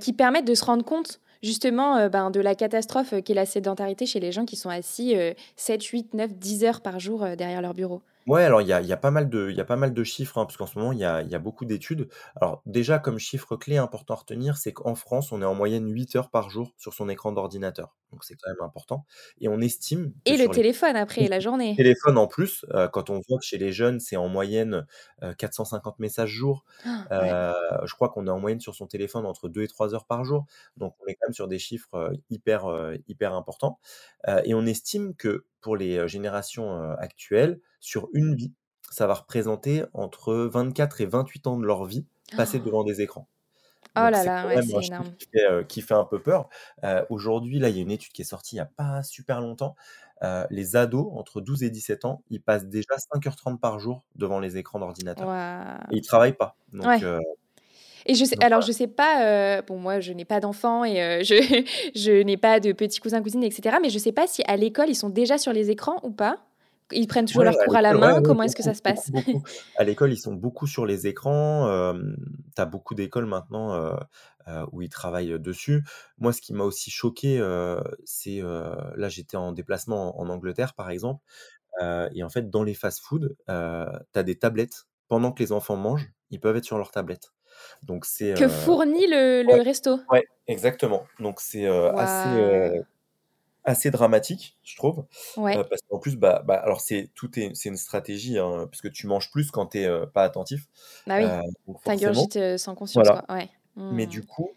qui 0.00 0.12
permettent 0.12 0.46
de 0.46 0.54
se 0.54 0.64
rendre 0.64 0.84
compte 0.84 1.20
justement, 1.42 2.08
ben, 2.08 2.30
de 2.30 2.40
la 2.40 2.54
catastrophe, 2.54 3.14
qu'est 3.24 3.34
la 3.34 3.46
sédentarité 3.46 4.06
chez 4.06 4.18
les 4.20 4.32
gens 4.32 4.44
qui 4.46 4.56
sont 4.56 4.70
assis, 4.70 5.14
heu, 5.14 5.34
7-8-9-10 5.56 6.64
heures 6.64 6.80
par 6.80 6.98
jour, 7.00 7.20
derrière 7.36 7.62
leur 7.62 7.74
bureau? 7.74 8.02
Ouais, 8.26 8.42
alors 8.42 8.62
il 8.62 8.68
y 8.68 8.72
a 8.72 8.80
il 8.80 8.86
y 8.86 8.92
a 8.92 8.96
pas 8.96 9.10
mal 9.10 9.28
de 9.28 9.50
il 9.50 9.56
y 9.56 9.60
a 9.60 9.66
pas 9.66 9.76
mal 9.76 9.92
de 9.92 10.02
chiffres, 10.04 10.38
hein, 10.38 10.46
parce 10.46 10.56
qu'en 10.56 10.66
ce 10.66 10.78
moment, 10.78 10.92
il 10.92 10.98
y 10.98 11.04
a 11.04 11.20
il 11.20 11.28
y 11.30 11.34
a 11.34 11.38
beaucoup 11.38 11.66
d'études. 11.66 12.08
Alors 12.36 12.62
déjà, 12.64 12.98
comme 12.98 13.18
chiffre 13.18 13.54
clé 13.56 13.76
important 13.76 14.14
à 14.14 14.16
retenir, 14.18 14.56
c'est 14.56 14.72
qu'en 14.72 14.94
France, 14.94 15.30
on 15.30 15.42
est 15.42 15.44
en 15.44 15.54
moyenne 15.54 15.90
8 15.92 16.16
heures 16.16 16.30
par 16.30 16.48
jour 16.48 16.72
sur 16.78 16.94
son 16.94 17.10
écran 17.10 17.32
d'ordinateur. 17.32 17.98
Donc 18.12 18.24
c'est 18.24 18.34
quand 18.36 18.48
même 18.50 18.62
important 18.62 19.04
et 19.40 19.48
on 19.48 19.60
estime 19.60 20.14
que 20.24 20.32
Et 20.32 20.36
le 20.38 20.48
sur 20.48 20.54
les 20.54 20.60
téléphone 20.60 20.96
après, 20.96 21.28
la 21.28 21.40
journée? 21.40 21.78
Téléphone 21.78 22.18
en 22.18 22.28
plus, 22.28 22.64
heu, 22.74 22.88
quand 22.92 23.10
on 23.10 23.20
voit 23.28 23.38
que 23.38 23.44
chez 23.44 23.58
les 23.58 23.72
jeunes, 23.72 24.00
c'est 24.00 24.16
en 24.16 24.28
moyenne, 24.28 24.86
heu, 25.24 25.34
450 25.34 25.98
messages 25.98 26.30
jour. 26.30 26.64
Heu, 27.12 27.16
Ouais. 27.16 27.38
je 27.86 27.94
crois 27.94 28.08
qu'on 28.10 28.26
est 28.28 28.30
en 28.30 28.40
moyenne 28.40 28.60
sur 28.60 28.74
son 28.76 28.86
téléphone 28.86 29.26
entre 29.26 29.48
2 29.48 29.62
et 29.62 29.68
3 29.68 29.94
heures 29.94 30.06
par 30.06 30.24
jour. 30.24 30.46
Donc 30.76 30.94
on 31.02 31.06
est 31.08 31.14
quand 31.16 31.26
même 31.28 31.34
sur 31.34 31.48
des 31.48 31.58
chiffres, 31.58 31.94
heu, 31.96 32.12
hyper, 32.30 32.68
heu, 32.70 32.98
hyper 33.08 33.34
importants. 33.34 33.80
Heu, 34.28 34.40
et 34.44 34.54
on 34.54 34.66
estime 34.66 35.14
que 35.16 35.46
pour 35.64 35.76
les, 35.76 36.06
générations, 36.06 36.92
actuelles, 36.98 37.58
sur 37.80 38.08
une 38.12 38.34
vie, 38.34 38.52
ça 38.90 39.06
va 39.06 39.14
représenter 39.14 39.82
entre 39.94 40.34
24 40.34 41.00
et 41.00 41.06
28 41.06 41.46
ans 41.46 41.58
de 41.58 41.64
leur 41.64 41.86
vie 41.86 42.06
passés 42.36 42.60
devant 42.60 42.84
des 42.84 43.00
écrans. 43.00 43.26
Oh 43.96 44.00
là 44.10 44.14
c'est 44.14 44.26
là, 44.26 44.46
ouais, 44.46 44.62
c'est 44.62 44.86
énorme. 44.86 45.14
qui 45.16 45.28
fait, 45.32 45.66
qui 45.68 45.80
fait 45.80 45.94
un 45.94 46.04
peu 46.04 46.20
peur. 46.20 46.48
Aujourd'hui, 47.08 47.58
là, 47.58 47.70
il 47.70 47.76
y 47.76 47.78
a 47.78 47.82
une 47.82 47.90
étude 47.90 48.12
qui 48.12 48.22
est 48.22 48.26
sortie 48.26 48.56
il 48.56 48.58
y 48.58 48.60
a 48.60 48.66
pas 48.66 49.02
super 49.02 49.40
longtemps. 49.40 49.74
Les 50.50 50.76
ados 50.76 51.08
entre 51.14 51.40
12 51.40 51.62
et 51.62 51.70
17 51.70 52.04
ans, 52.04 52.22
ils 52.28 52.42
passent 52.42 52.66
déjà 52.66 52.98
5 53.14 53.26
heures 53.26 53.36
30 53.36 53.60
par 53.60 53.78
jour 53.78 54.04
devant 54.16 54.38
les 54.38 54.58
écrans 54.58 54.78
d'ordinateur 54.78 55.28
et 55.90 55.96
ils 55.96 56.06
travaillent 56.06 56.36
pas. 56.36 56.56
Donc 56.72 56.84
Ouais 56.84 57.00
et 58.06 58.14
je 58.14 58.24
sais 58.24 58.36
donc 58.36 58.44
alors 58.44 58.60
je 58.62 58.72
sais 58.72 58.86
pas, 58.88 59.58
heu, 59.60 59.62
bon 59.66 59.78
moi 59.78 60.00
je 60.00 60.12
n'ai 60.12 60.24
pas 60.24 60.40
d'enfants 60.40 60.84
et 60.84 61.00
heu, 61.02 61.22
je 61.24 61.34
je 61.94 62.22
n'ai 62.22 62.36
pas 62.36 62.60
de 62.60 62.72
petits 62.72 63.00
cousins, 63.00 63.22
cousines 63.22 63.42
et 63.44 63.50
cetera, 63.50 63.80
mais 63.80 63.90
je 63.90 63.98
sais 63.98 64.12
pas 64.12 64.26
si 64.26 64.42
à 64.46 64.56
l'école 64.56 64.88
ils 64.90 64.94
sont 64.96 65.10
déjà 65.10 65.38
sur 65.38 65.52
les 65.52 65.70
écrans 65.70 66.00
ou 66.02 66.10
pas? 66.10 66.46
Ils 66.92 67.06
prennent 67.08 67.24
toujours 67.26 67.46
Ouais, 67.46 67.48
à 67.48 67.54
cours 67.54 67.76
à 67.76 67.82
la 67.82 67.94
main? 67.94 68.20
ouais, 68.20 68.20
Comment 68.22 68.42
est-ce 68.44 68.56
que 68.56 68.62
ça 68.62 68.74
se 68.74 68.82
passe? 68.82 69.10
beaucoup. 69.10 69.42
À 69.74 69.82
l'école, 69.84 70.12
ils 70.12 70.16
sont 70.18 70.34
beaucoup 70.34 70.66
sur 70.68 70.86
les 70.86 71.06
écrans, 71.08 71.68
hem, 71.68 72.16
tu 72.54 72.62
as 72.62 72.66
beaucoup 72.66 72.94
d'écoles 72.94 73.26
maintenant, 73.26 73.74
heu, 73.76 73.96
où 74.72 74.82
ils 74.82 74.88
travaillent, 74.88 75.38
dessus. 75.40 75.82
Moi, 76.18 76.32
ce 76.32 76.40
qui 76.40 76.52
m'a 76.54 76.64
aussi 76.64 76.90
choqué, 76.90 77.38
c'est, 78.04 78.40
là, 78.40 79.08
j'étais 79.08 79.36
en 79.36 79.52
déplacement 79.52 80.18
en 80.20 80.24
en 80.24 80.28
Angleterre, 80.30 80.74
par 80.74 80.90
exemple, 80.90 81.22
et 82.14 82.22
en 82.24 82.30
fait, 82.30 82.50
dans 82.50 82.64
les 82.64 82.74
fast-food, 82.74 83.36
tu 83.48 83.52
as 83.52 84.22
des 84.24 84.38
tablettes. 84.38 84.84
Pendant 85.08 85.32
que 85.32 85.42
les 85.42 85.52
enfants 85.52 85.76
mangent, 85.76 86.10
ils 86.30 86.40
peuvent 86.40 86.56
être 86.56 86.64
sur 86.64 86.78
leur 86.78 86.90
tablette. 86.92 87.32
Donc 87.82 88.04
c'est, 88.06 88.32
Que 88.34 88.48
heu 88.48 88.48
fournit 88.48 89.06
le 89.06 89.42
ouais, 89.50 89.60
resto? 89.62 90.00
ouais, 90.10 90.24
exactement. 90.48 91.10
Donc 91.20 91.40
c'est, 91.40 91.66
heu, 91.66 91.92
assez, 91.98 92.38
Waouh! 92.38 92.74
assez 93.64 93.90
dramatique, 93.90 94.58
je 94.64 94.76
trouve. 94.76 95.06
Ouais. 95.36 95.64
Parce 95.70 95.80
qu'en 95.88 95.98
plus, 96.00 96.16
bah 96.16 96.42
bah, 96.46 96.56
alors 96.56 96.80
c'est 96.80 97.10
tout 97.14 97.38
est 97.38 97.54
c'est 97.54 97.68
une 97.70 97.76
stratégie, 97.76 98.38
hein, 98.38 98.66
parce 98.70 98.82
que 98.82 98.88
tu 98.88 99.06
manges 99.06 99.30
plus 99.30 99.50
quand 99.50 99.68
tu 99.68 99.78
es, 99.80 99.86
heu, 99.88 100.06
pas 100.12 100.24
attentif. 100.24 100.68
Bah 101.06 101.18
oui, 101.18 101.32
Heu, 101.32 101.40
donc 101.66 101.82
tu 101.84 101.90
forcément 101.90 101.90
ingurgites, 101.90 102.36
heu, 102.36 102.56
sans 102.56 102.74
conscience, 102.74 103.10
voilà. 103.10 103.10
quoi. 103.10 103.24
Ouais. 103.28 103.50
Mais 103.90 104.06
Mmh. 104.06 104.08
du 104.08 104.24
coup, 104.26 104.56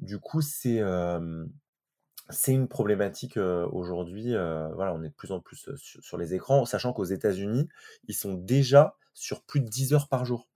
du 0.00 0.18
coup, 0.18 0.40
c'est, 0.40 0.80
c'est 2.30 2.52
une 2.52 2.68
problématique, 2.68 3.36
aujourd'hui, 3.36 4.30
voilà, 4.30 4.94
on 4.94 5.02
est 5.02 5.08
de 5.10 5.14
plus 5.14 5.32
en 5.32 5.40
plus, 5.40 5.68
heu, 5.68 5.76
su 5.76 6.00
sur 6.02 6.16
les 6.18 6.34
écrans, 6.34 6.64
sachant 6.66 6.92
qu'aux 6.92 7.04
États-Unis, 7.04 7.68
ils 8.08 8.14
sont 8.14 8.34
déjà 8.34 8.96
sur 9.14 9.42
plus 9.44 9.60
de 9.60 9.68
10 9.68 9.92
heures 9.92 10.08
par 10.08 10.24
jour. 10.24 10.48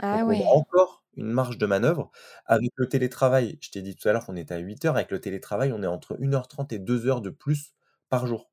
Ah 0.00 0.18
Donc 0.18 0.28
on 0.28 0.30
a 0.30 0.34
ouais. 0.38 0.44
encore 0.56 1.04
une 1.16 1.30
marge 1.30 1.58
de 1.58 1.66
manœuvre. 1.66 2.10
Avec 2.46 2.70
le 2.76 2.88
télétravail, 2.88 3.58
je 3.60 3.70
t'ai 3.70 3.82
dit 3.82 3.94
tout 3.96 4.08
à 4.08 4.12
l'heure 4.12 4.24
qu'on 4.26 4.36
était 4.36 4.54
à 4.54 4.58
8 4.58 4.84
heures, 4.86 4.96
avec 4.96 5.10
le 5.10 5.20
télétravail, 5.20 5.72
on 5.72 5.82
est 5.82 5.86
entre 5.86 6.16
1 6.20 6.32
heure 6.34 6.48
30 6.48 6.72
et 6.72 6.78
2 6.78 7.06
heures 7.06 7.20
de 7.20 7.30
plus 7.30 7.74
par 8.08 8.26
jour. 8.26 8.50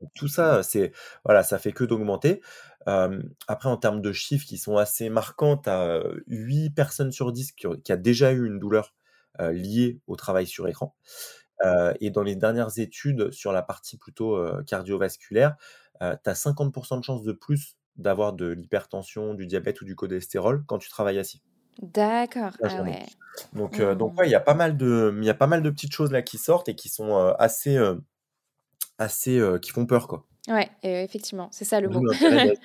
Donc 0.00 0.10
tout 0.14 0.28
ça, 0.28 0.62
c'est 0.62 0.92
voilà, 1.24 1.42
ça 1.42 1.58
fait 1.58 1.72
que 1.72 1.84
d'augmenter. 1.84 2.42
Après 2.86 3.68
en 3.68 3.76
termes 3.76 4.00
de 4.02 4.12
chiffres 4.12 4.46
qui 4.46 4.58
sont 4.58 4.76
assez 4.78 5.10
marquants, 5.10 5.56
tu 5.58 5.70
as, 5.70 6.02
8 6.28 6.70
personnes 6.70 7.12
sur 7.12 7.32
10 7.32 7.52
qui 7.52 7.66
ont 7.66 7.76
qui 7.76 7.92
a 7.92 7.96
déjà 7.96 8.32
eu 8.32 8.46
une 8.46 8.58
douleur, 8.60 8.94
liée 9.40 10.00
au 10.08 10.16
travail 10.16 10.46
sur 10.46 10.68
écran. 10.68 10.96
Et 12.00 12.10
dans 12.10 12.22
les 12.22 12.36
dernières 12.36 12.78
études 12.78 13.32
sur 13.32 13.52
la 13.52 13.62
partie 13.62 13.98
plutôt, 13.98 14.38
cardiovasculaire, 14.66 15.56
tu 16.00 16.06
as 16.30 16.34
50% 16.34 16.98
de 16.98 17.04
chances 17.04 17.24
de 17.24 17.32
plus 17.32 17.77
d'avoir 17.98 18.32
de 18.34 18.46
l'hypertension, 18.48 19.34
du 19.34 19.46
diabète 19.46 19.80
ou 19.82 19.84
du 19.84 19.96
cholestérol 19.96 20.64
quand 20.66 20.78
tu 20.78 20.88
travailles 20.90 21.18
assis 21.18 21.42
D'accord. 21.82 22.56
Ah 22.62 22.82
ouais. 22.82 23.06
Donc 23.52 23.80
heu, 23.80 23.94
donc 23.96 24.12
Mmh. 24.12 24.18
ouais, 24.18 24.28
il 24.28 24.30
y 24.32 24.34
a 24.34 24.40
pas 24.40 24.54
mal 24.54 24.76
de 24.76 25.14
il 25.18 25.24
y 25.24 25.30
a 25.30 25.34
pas 25.34 25.46
mal 25.46 25.62
de 25.62 25.70
petites 25.70 25.92
choses 25.92 26.10
là 26.12 26.22
qui 26.22 26.38
sortent 26.38 26.68
et 26.68 26.74
qui 26.76 26.88
sont, 26.88 27.16
heu, 27.18 27.34
assez, 27.38 27.76
heu, 27.76 28.02
assez, 28.98 29.40
qui 29.62 29.70
font 29.72 29.86
peur, 29.86 30.08
quoi. 30.08 30.26
Ouais, 30.48 30.70
effectivement, 30.82 31.48
c'est 31.52 31.64
ça 31.64 31.80
le 31.80 31.88
mot. 31.90 32.04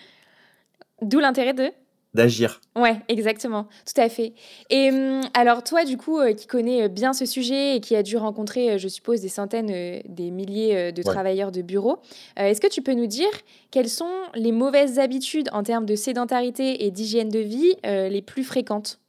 D'où 1.02 1.20
l'intérêt 1.20 1.54
de? 1.54 1.72
D'agir. 2.14 2.62
Ouais, 2.76 3.00
exactement, 3.08 3.68
tout 3.86 4.02
à 4.02 4.10
fait. 4.10 4.34
Et 4.72 4.90
mmh, 4.90 5.30
alors 5.36 5.64
toi, 5.64 5.86
du 5.86 5.96
coup, 5.96 6.20
heu, 6.20 6.34
qui 6.34 6.48
connais, 6.48 6.82
heu, 6.86 6.88
bien 6.88 7.14
ce 7.14 7.24
sujet 7.28 7.76
et 7.76 7.80
qui 7.82 7.96
a 7.96 8.02
dû 8.02 8.18
rencontrer, 8.18 8.74
heu, 8.74 8.78
je 8.80 8.88
suppose 8.88 9.22
des 9.22 9.30
centaines, 9.30 9.68
des 10.08 10.32
milliers, 10.32 10.92
de 10.92 11.04
Ouais. 11.04 11.24
travailleurs 11.24 11.52
de 11.52 11.62
bureau, 11.62 12.00
est-ce 12.36 12.60
que 12.60 12.66
tu 12.68 12.82
peux 12.82 12.94
nous 12.96 13.06
dire 13.06 13.30
quelles 13.70 13.90
sont 13.90 14.10
les 14.34 14.52
mauvaises 14.52 14.98
habitudes 14.98 15.50
en 15.54 15.62
termes 15.62 15.86
de 15.86 15.96
sédentarité 15.96 16.84
et 16.86 16.90
d'hygiène 16.90 17.30
de 17.30 17.40
vie, 17.40 17.76
les 17.84 18.22
plus 18.24 18.44
fréquentes? 18.44 19.00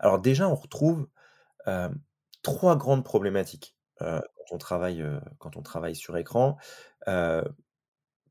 Alors 0.00 0.20
déjà, 0.20 0.48
on 0.48 0.54
retrouve, 0.54 1.08
3 2.42 2.76
grandes 2.76 3.04
problématiques, 3.04 3.76
quand 3.98 4.22
on 4.52 4.58
travaille, 4.58 5.04
quand 5.38 5.56
on 5.56 5.62
travaille 5.62 5.96
sur 5.96 6.16
écran. 6.16 6.56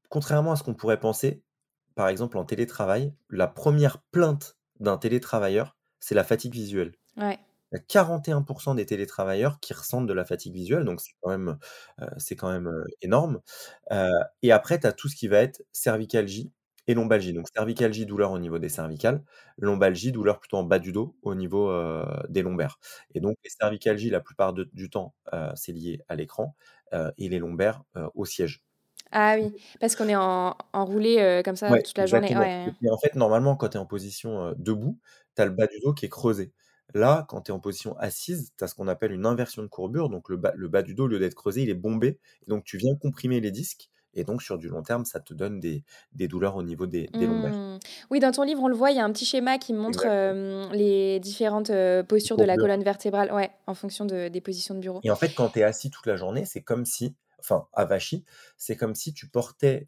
Contrairement 0.09 0.51
à 0.51 0.55
ce 0.55 0.63
qu'on 0.63 0.73
pourrait 0.73 0.99
penser, 0.99 1.43
par 1.97 2.09
exemple 2.09 2.37
en 2.39 2.45
télétravail, 2.45 3.13
la 3.31 3.47
première 3.49 3.99
plainte 4.13 4.57
d'un 4.81 4.97
télétravailleur, 4.99 5.77
c'est 6.01 6.15
la 6.15 6.25
fatigue 6.25 6.53
visuelle. 6.53 6.93
Ouais. 7.15 7.39
Il 7.73 7.77
y 7.77 7.79
a 7.79 7.83
41% 7.83 8.75
des 8.75 8.85
télétravailleurs 8.87 9.59
qui 9.61 9.73
ressentent 9.73 10.07
de 10.07 10.13
la 10.13 10.25
fatigue 10.25 10.53
visuelle, 10.55 10.85
donc 10.85 11.01
c'est 11.01 11.13
quand 11.21 11.31
même, 11.31 11.57
heu, 12.01 12.07
c'est 12.17 12.35
quand 12.37 12.51
même, 12.51 12.67
heu, 12.69 12.85
énorme. 13.01 13.41
Heu 13.91 14.07
et 14.43 14.51
après 14.53 14.79
tu 14.79 14.87
as 14.87 14.93
tout 14.93 15.09
ce 15.09 15.15
qui 15.17 15.27
va 15.29 15.39
être 15.39 15.63
cervicalgie 15.73 16.53
et 16.87 16.93
lombalgie. 16.95 17.33
Donc 17.33 17.47
cervicalgie, 17.55 18.05
douleur 18.07 18.31
au 18.33 18.39
niveau 18.39 18.59
des 18.59 18.69
cervicales, 18.69 19.23
lombalgie, 19.59 20.11
douleur 20.13 20.39
plutôt 20.39 20.57
en 20.57 20.63
bas 20.65 20.79
du 20.79 20.91
dos, 20.93 21.17
au 21.23 21.35
niveau, 21.35 21.71
des 22.29 22.41
lombaires. 22.43 22.79
Et 23.15 23.21
donc 23.21 23.37
les 23.43 23.49
cervicalgies, 23.51 24.09
la 24.11 24.21
plupart 24.21 24.53
de 24.53 24.69
du 24.73 24.89
temps, 24.91 25.15
c'est 25.55 25.73
lié 25.73 26.01
à 26.09 26.15
l'écran, 26.17 26.55
et 27.17 27.29
les 27.29 27.39
lombaires, 27.39 27.83
au 28.15 28.25
siège. 28.25 28.63
Ah 29.11 29.35
oui, 29.39 29.53
parce 29.79 29.95
qu'on 29.95 30.07
est 30.07 30.15
en 30.15 30.55
enroulé, 30.73 31.17
heu, 31.19 31.43
comme 31.43 31.55
ça 31.55 31.71
Ouais, 31.71 31.81
toute 31.83 31.97
la 31.97 32.05
journée. 32.05 32.35
Ouais. 32.37 32.69
Et 32.81 32.89
en 32.89 32.97
fait, 32.97 33.15
normalement, 33.15 33.55
quand 33.55 33.69
tu 33.69 33.77
es 33.77 33.79
en 33.79 33.85
position, 33.85 34.49
heu, 34.51 34.55
debout, 34.57 34.99
tu 35.35 35.41
as 35.41 35.45
le 35.45 35.51
bas 35.51 35.67
du 35.67 35.79
dos 35.79 35.93
qui 35.93 36.05
est 36.05 36.09
creusé. 36.09 36.53
Là, 36.93 37.25
quand 37.29 37.41
tu 37.41 37.51
es 37.51 37.53
en 37.53 37.59
position 37.59 37.97
assise, 37.97 38.51
tu 38.57 38.63
as 38.63 38.67
ce 38.67 38.75
qu'on 38.75 38.87
appelle 38.87 39.11
une 39.11 39.25
inversion 39.25 39.61
de 39.61 39.67
courbure, 39.67 40.09
donc 40.09 40.29
le 40.29 40.37
bas 40.37 40.53
le 40.55 40.67
bas 40.69 40.81
du 40.83 40.93
dos, 40.95 41.03
au 41.05 41.07
lieu 41.07 41.19
d'être 41.19 41.35
creusé, 41.35 41.63
il 41.63 41.69
est 41.69 41.73
bombé. 41.73 42.19
Et 42.45 42.49
donc 42.49 42.63
tu 42.63 42.77
viens 42.77 42.95
comprimer 42.95 43.41
les 43.41 43.51
disques 43.51 43.89
et 44.13 44.23
donc 44.23 44.41
sur 44.41 44.57
du 44.57 44.69
long 44.69 44.81
terme, 44.83 45.03
ça 45.05 45.19
te 45.19 45.33
donne 45.33 45.59
des 45.59 45.83
des 46.13 46.27
douleurs 46.29 46.55
au 46.55 46.63
niveau 46.63 46.87
des 46.87 47.07
des 47.13 47.27
lombaires. 47.27 47.53
Mmh. 47.53 47.79
Oui, 48.09 48.19
dans 48.19 48.31
ton 48.31 48.43
livre, 48.43 48.61
on 48.63 48.67
le 48.69 48.75
voit, 48.75 48.91
il 48.91 48.97
y 48.97 48.99
a 48.99 49.03
un 49.05 49.11
petit 49.11 49.25
schéma 49.25 49.57
qui 49.57 49.73
montre, 49.73 50.05
hem, 50.05 50.69
les 50.71 51.19
différentes, 51.19 51.71
postures 52.07 52.37
de 52.37 52.43
la 52.45 52.57
colonne 52.57 52.83
vertébrale, 52.83 53.33
ouais, 53.33 53.51
en 53.67 53.73
fonction 53.73 54.05
de 54.05 54.29
des 54.29 54.41
positions 54.41 54.75
de 54.75 54.79
bureau. 54.79 55.01
Et 55.03 55.11
en 55.11 55.15
fait, 55.15 55.33
quand 55.33 55.49
tu 55.49 55.59
es 55.59 55.63
assis 55.63 55.89
toute 55.89 56.05
la 56.05 56.15
journée, 56.15 56.45
c'est 56.45 56.61
comme 56.61 56.85
si 56.85 57.15
enfin, 57.39 57.67
avachi, 57.74 58.24
c'est 58.58 58.75
comme 58.75 58.96
si 58.96 59.13
tu 59.13 59.27
portais, 59.27 59.88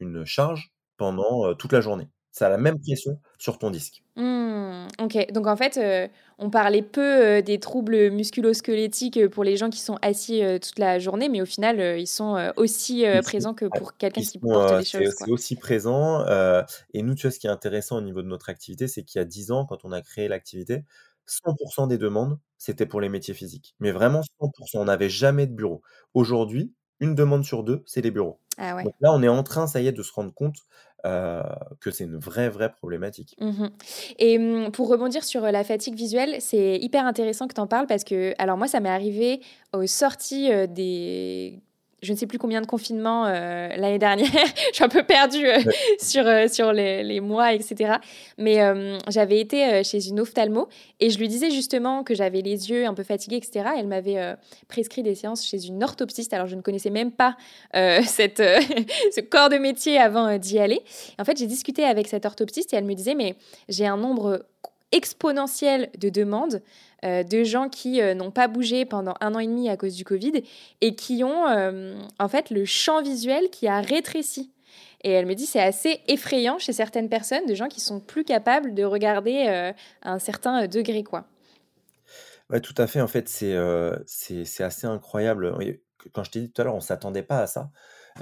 une 0.00 0.24
charge 0.24 0.72
pendant, 0.96 1.54
toute 1.54 1.72
la 1.72 1.80
journée. 1.80 2.08
Ça 2.32 2.46
a 2.46 2.50
la 2.50 2.58
même 2.58 2.78
pression 2.78 3.18
sur 3.38 3.58
ton 3.58 3.70
disque. 3.70 4.02
Mmh, 4.16 4.88
OK. 5.00 5.32
Donc 5.32 5.46
en 5.46 5.56
fait, 5.56 5.80
on 6.38 6.50
parlait 6.50 6.82
peu, 6.82 7.40
des 7.40 7.58
troubles 7.58 8.10
musculo-squelettiques, 8.10 9.28
pour 9.28 9.42
les 9.42 9.56
gens 9.56 9.70
qui 9.70 9.80
sont 9.80 9.98
assis, 10.02 10.42
toute 10.60 10.78
la 10.78 10.98
journée, 10.98 11.30
mais 11.30 11.40
au 11.40 11.46
final, 11.46 11.98
ils 11.98 12.06
sont, 12.06 12.52
aussi, 12.56 13.04
présents 13.22 13.54
que 13.54 13.64
pour 13.64 13.96
quelqu'un 13.96 14.20
qui 14.20 14.26
sont, 14.26 14.40
porte 14.40 14.78
des 14.78 14.84
choses, 14.84 15.14
c'est 15.16 15.30
aussi 15.30 15.56
présent, 15.56 16.26
et 16.92 17.02
nous, 17.02 17.14
tu 17.14 17.26
vois, 17.26 17.30
ce 17.30 17.38
qui 17.38 17.46
est 17.46 17.50
intéressant 17.50 17.96
au 17.96 18.02
niveau 18.02 18.20
de 18.20 18.28
notre 18.28 18.50
activité, 18.50 18.86
c'est 18.86 19.02
qu'il 19.02 19.18
y 19.18 19.22
a 19.22 19.24
10 19.24 19.50
ans, 19.50 19.64
quand 19.64 19.86
on 19.86 19.92
a 19.92 20.02
créé 20.02 20.28
l'activité, 20.28 20.84
100% 21.26 21.86
des 21.86 21.98
demandes, 21.98 22.38
c'était 22.58 22.86
pour 22.86 23.00
les 23.00 23.08
métiers 23.08 23.34
physiques. 23.34 23.74
Mais 23.80 23.92
vraiment 23.92 24.22
100% 24.40 24.80
on 24.80 24.84
n'avait 24.84 25.08
jamais 25.08 25.46
de 25.46 25.54
bureau. 25.54 25.82
Aujourd'hui, 26.14 26.72
une 27.00 27.14
demande 27.14 27.44
sur 27.44 27.62
2, 27.62 27.82
c'est 27.86 28.00
les 28.00 28.10
bureaux. 28.10 28.40
Ah 28.58 28.74
ouais. 28.74 28.84
Donc 28.84 28.94
là, 29.00 29.12
on 29.12 29.22
est 29.22 29.28
en 29.28 29.42
train, 29.42 29.66
ça 29.66 29.80
y 29.80 29.86
est, 29.86 29.92
de 29.92 30.02
se 30.02 30.12
rendre 30.12 30.32
compte, 30.32 30.56
heu, 31.04 31.42
que 31.80 31.90
c'est 31.90 32.04
une 32.04 32.16
vraie, 32.16 32.48
vraie 32.48 32.72
problématique. 32.72 33.36
Mmh 33.38 33.66
et 34.18 34.38
mmh, 34.38 34.70
pour 34.72 34.88
rebondir 34.88 35.24
sur, 35.24 35.42
la 35.42 35.62
fatigue 35.62 35.94
visuelle, 35.94 36.36
c'est 36.40 36.76
hyper 36.76 37.04
intéressant 37.04 37.48
que 37.48 37.54
tu 37.54 37.60
en 37.60 37.66
parles 37.66 37.86
parce 37.86 38.04
que 38.04 38.34
alors 38.38 38.56
moi, 38.56 38.66
ça 38.66 38.80
m'est 38.80 38.88
arrivé 38.88 39.40
aux 39.74 39.86
sorties, 39.86 40.48
des 40.68 41.60
je 42.06 42.12
ne 42.12 42.16
sais 42.16 42.26
plus 42.26 42.38
combien 42.38 42.60
de 42.60 42.66
confinements, 42.66 43.26
heu, 43.26 43.30
l'année 43.76 43.98
dernière. 43.98 44.26
Je 44.70 44.74
suis 44.76 44.84
un 44.84 44.88
peu 44.88 45.02
perdue, 45.02 45.46
Ouais. 45.46 45.64
sur, 45.98 46.26
heu, 46.26 46.48
sur 46.48 46.72
les 46.72 47.02
les 47.02 47.20
mois 47.20 47.52
et 47.54 47.60
cetera. 47.60 48.00
Mais 48.38 48.58
j'avais 49.08 49.40
été, 49.40 49.82
chez 49.84 50.08
une 50.08 50.20
ophtalmo 50.20 50.68
et 51.00 51.10
je 51.10 51.18
lui 51.18 51.28
disais 51.28 51.50
justement 51.50 52.04
que 52.04 52.14
j'avais 52.14 52.40
les 52.40 52.70
yeux 52.70 52.86
un 52.86 52.94
peu 52.94 53.02
fatigués 53.02 53.36
et 53.36 53.42
cetera. 53.42 53.74
Elle 53.78 53.86
m'avait, 53.86 54.36
prescrit 54.68 55.02
des 55.02 55.14
séances 55.14 55.44
chez 55.46 55.66
une 55.66 55.82
orthoptiste. 55.82 56.32
Alors 56.32 56.46
je 56.46 56.56
ne 56.56 56.62
connaissais 56.62 56.90
même 56.90 57.12
pas, 57.12 57.36
cette, 57.74 58.38
ce 58.42 59.20
corps 59.20 59.48
de 59.48 59.56
métier 59.56 59.98
avant, 59.98 60.36
d'y 60.38 60.58
aller 60.58 60.82
en 61.18 61.24
fait, 61.24 61.38
j'ai 61.38 61.46
discuté 61.46 61.84
avec 61.84 62.08
cette 62.08 62.26
orthoptiste 62.26 62.72
et 62.72 62.76
elle 62.76 62.84
me 62.84 62.94
disait: 62.94 63.14
«Mais 63.14 63.36
j'ai 63.68 63.86
un 63.86 63.96
nombre 63.96 64.46
exponentiel 64.92 65.90
de 65.98 66.08
demandes, 66.08 66.62
heu, 67.04 67.24
de 67.24 67.44
gens 67.44 67.68
qui, 67.68 68.00
heu, 68.00 68.14
n'ont 68.14 68.30
pas 68.30 68.48
bougé 68.48 68.84
pendant 68.84 69.14
un 69.20 69.34
an 69.34 69.38
et 69.38 69.46
demi 69.46 69.68
à 69.68 69.76
cause 69.76 69.94
du 69.94 70.04
covid 70.04 70.42
et 70.80 70.94
qui 70.94 71.24
ont, 71.24 71.48
hem, 71.48 71.98
en 72.18 72.28
fait, 72.28 72.50
le 72.50 72.64
champ 72.64 73.02
visuel 73.02 73.50
qui 73.50 73.68
a 73.68 73.80
rétréci» 73.80 74.52
et 75.04 75.10
elle 75.10 75.26
me 75.26 75.34
dit: 75.34 75.46
«C'est 75.46 75.60
assez 75.60 76.00
effrayant 76.08 76.58
chez 76.58 76.72
certaines 76.72 77.08
personnes, 77.08 77.46
de 77.46 77.54
gens 77.54 77.68
qui 77.68 77.80
sont 77.80 78.00
plus 78.00 78.24
capables 78.24 78.74
de 78.74 78.82
regarder, 78.82 79.46
à 80.02 80.12
un 80.12 80.18
certain, 80.18 80.66
degré, 80.66 81.04
quoi». 81.04 81.26
Ouais, 82.50 82.60
tout 82.60 82.74
à 82.76 82.86
fait, 82.86 83.00
en 83.00 83.08
fait, 83.08 83.28
c'est, 83.28 84.62
assez 84.62 84.86
incroyable, 84.86 85.56
quand 86.12 86.24
je 86.24 86.30
t'ai 86.30 86.40
dit 86.40 86.50
tout 86.50 86.62
à 86.62 86.64
l'heure, 86.64 86.74
on 86.74 86.80
s'attendait 86.80 87.22
pas 87.22 87.40
à 87.40 87.46
ça, 87.46 87.70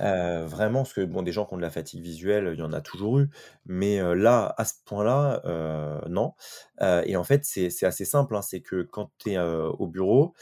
heu, 0.00 0.44
vraiment, 0.44 0.80
parce 0.82 0.92
que 0.94 1.02
bon, 1.04 1.22
des 1.22 1.32
gens 1.32 1.46
qui 1.46 1.54
ont 1.54 1.56
de 1.56 1.62
la 1.62 1.70
fatigue 1.70 2.02
visuelle, 2.02 2.50
il 2.54 2.58
y 2.60 2.62
en 2.62 2.72
a 2.72 2.80
toujours 2.80 3.18
eu, 3.20 3.30
mais 3.66 3.98
heu, 4.00 4.14
là, 4.14 4.54
à 4.58 4.64
ce 4.64 4.74
point-là, 4.84 5.42
heu, 5.46 6.08
non, 6.08 6.34
et 7.06 7.16
en 7.16 7.24
fait, 7.24 7.44
c'est 7.44 7.84
assez 7.86 8.04
simple, 8.04 8.36
hein, 8.36 8.42
c'est 8.42 8.60
que 8.62 8.82
quand 8.82 9.10
tu 9.18 9.32
es, 9.32 9.38
au 9.38 9.86
bureau, 9.88 10.34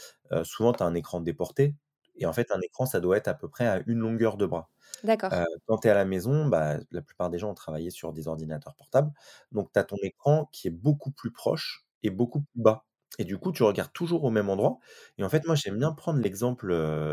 souvent 0.43 0.73
tu 0.73 0.83
as 0.83 0.85
un 0.85 0.93
écran 0.95 1.21
déporté 1.21 1.75
et 2.15 2.25
en 2.27 2.33
fait, 2.33 2.51
un 2.51 2.61
écran, 2.61 2.85
ça 2.85 2.99
doit 2.99 3.17
être 3.17 3.27
à 3.27 3.33
peu 3.33 3.49
près 3.49 3.67
à 3.67 3.81
une 3.87 3.99
longueur 3.99 4.37
de 4.37 4.45
bras. 4.45 4.69
D'accord. 5.03 5.35
quand 5.67 5.77
tu 5.79 5.87
es 5.87 5.91
à 5.91 5.95
la 5.95 6.05
maison, 6.05 6.45
bah, 6.47 6.77
la 6.91 7.01
plupart 7.01 7.29
des 7.29 7.39
gens 7.39 7.49
ont 7.51 7.53
travaillé 7.53 7.89
sur 7.89 8.13
des 8.13 8.27
ordinateurs 8.27 8.75
portables, 8.75 9.11
donc 9.51 9.71
tu 9.73 9.79
as 9.79 9.83
ton 9.83 9.97
écran 10.03 10.49
qui 10.51 10.67
est 10.67 10.71
beaucoup 10.71 11.11
plus 11.11 11.31
proche 11.31 11.85
et 12.03 12.09
beaucoup 12.09 12.41
plus 12.41 12.61
bas 12.61 12.85
et 13.19 13.25
du 13.25 13.37
coup, 13.37 13.51
tu 13.51 13.63
regardes 13.63 13.93
toujours 13.93 14.23
au 14.23 14.31
même 14.31 14.49
endroit 14.49 14.79
et 15.17 15.23
en 15.23 15.29
fait, 15.29 15.45
moi, 15.45 15.55
j'aime 15.55 15.77
bien 15.77 15.91
prendre 15.93 16.19
l'exemple, 16.19 16.69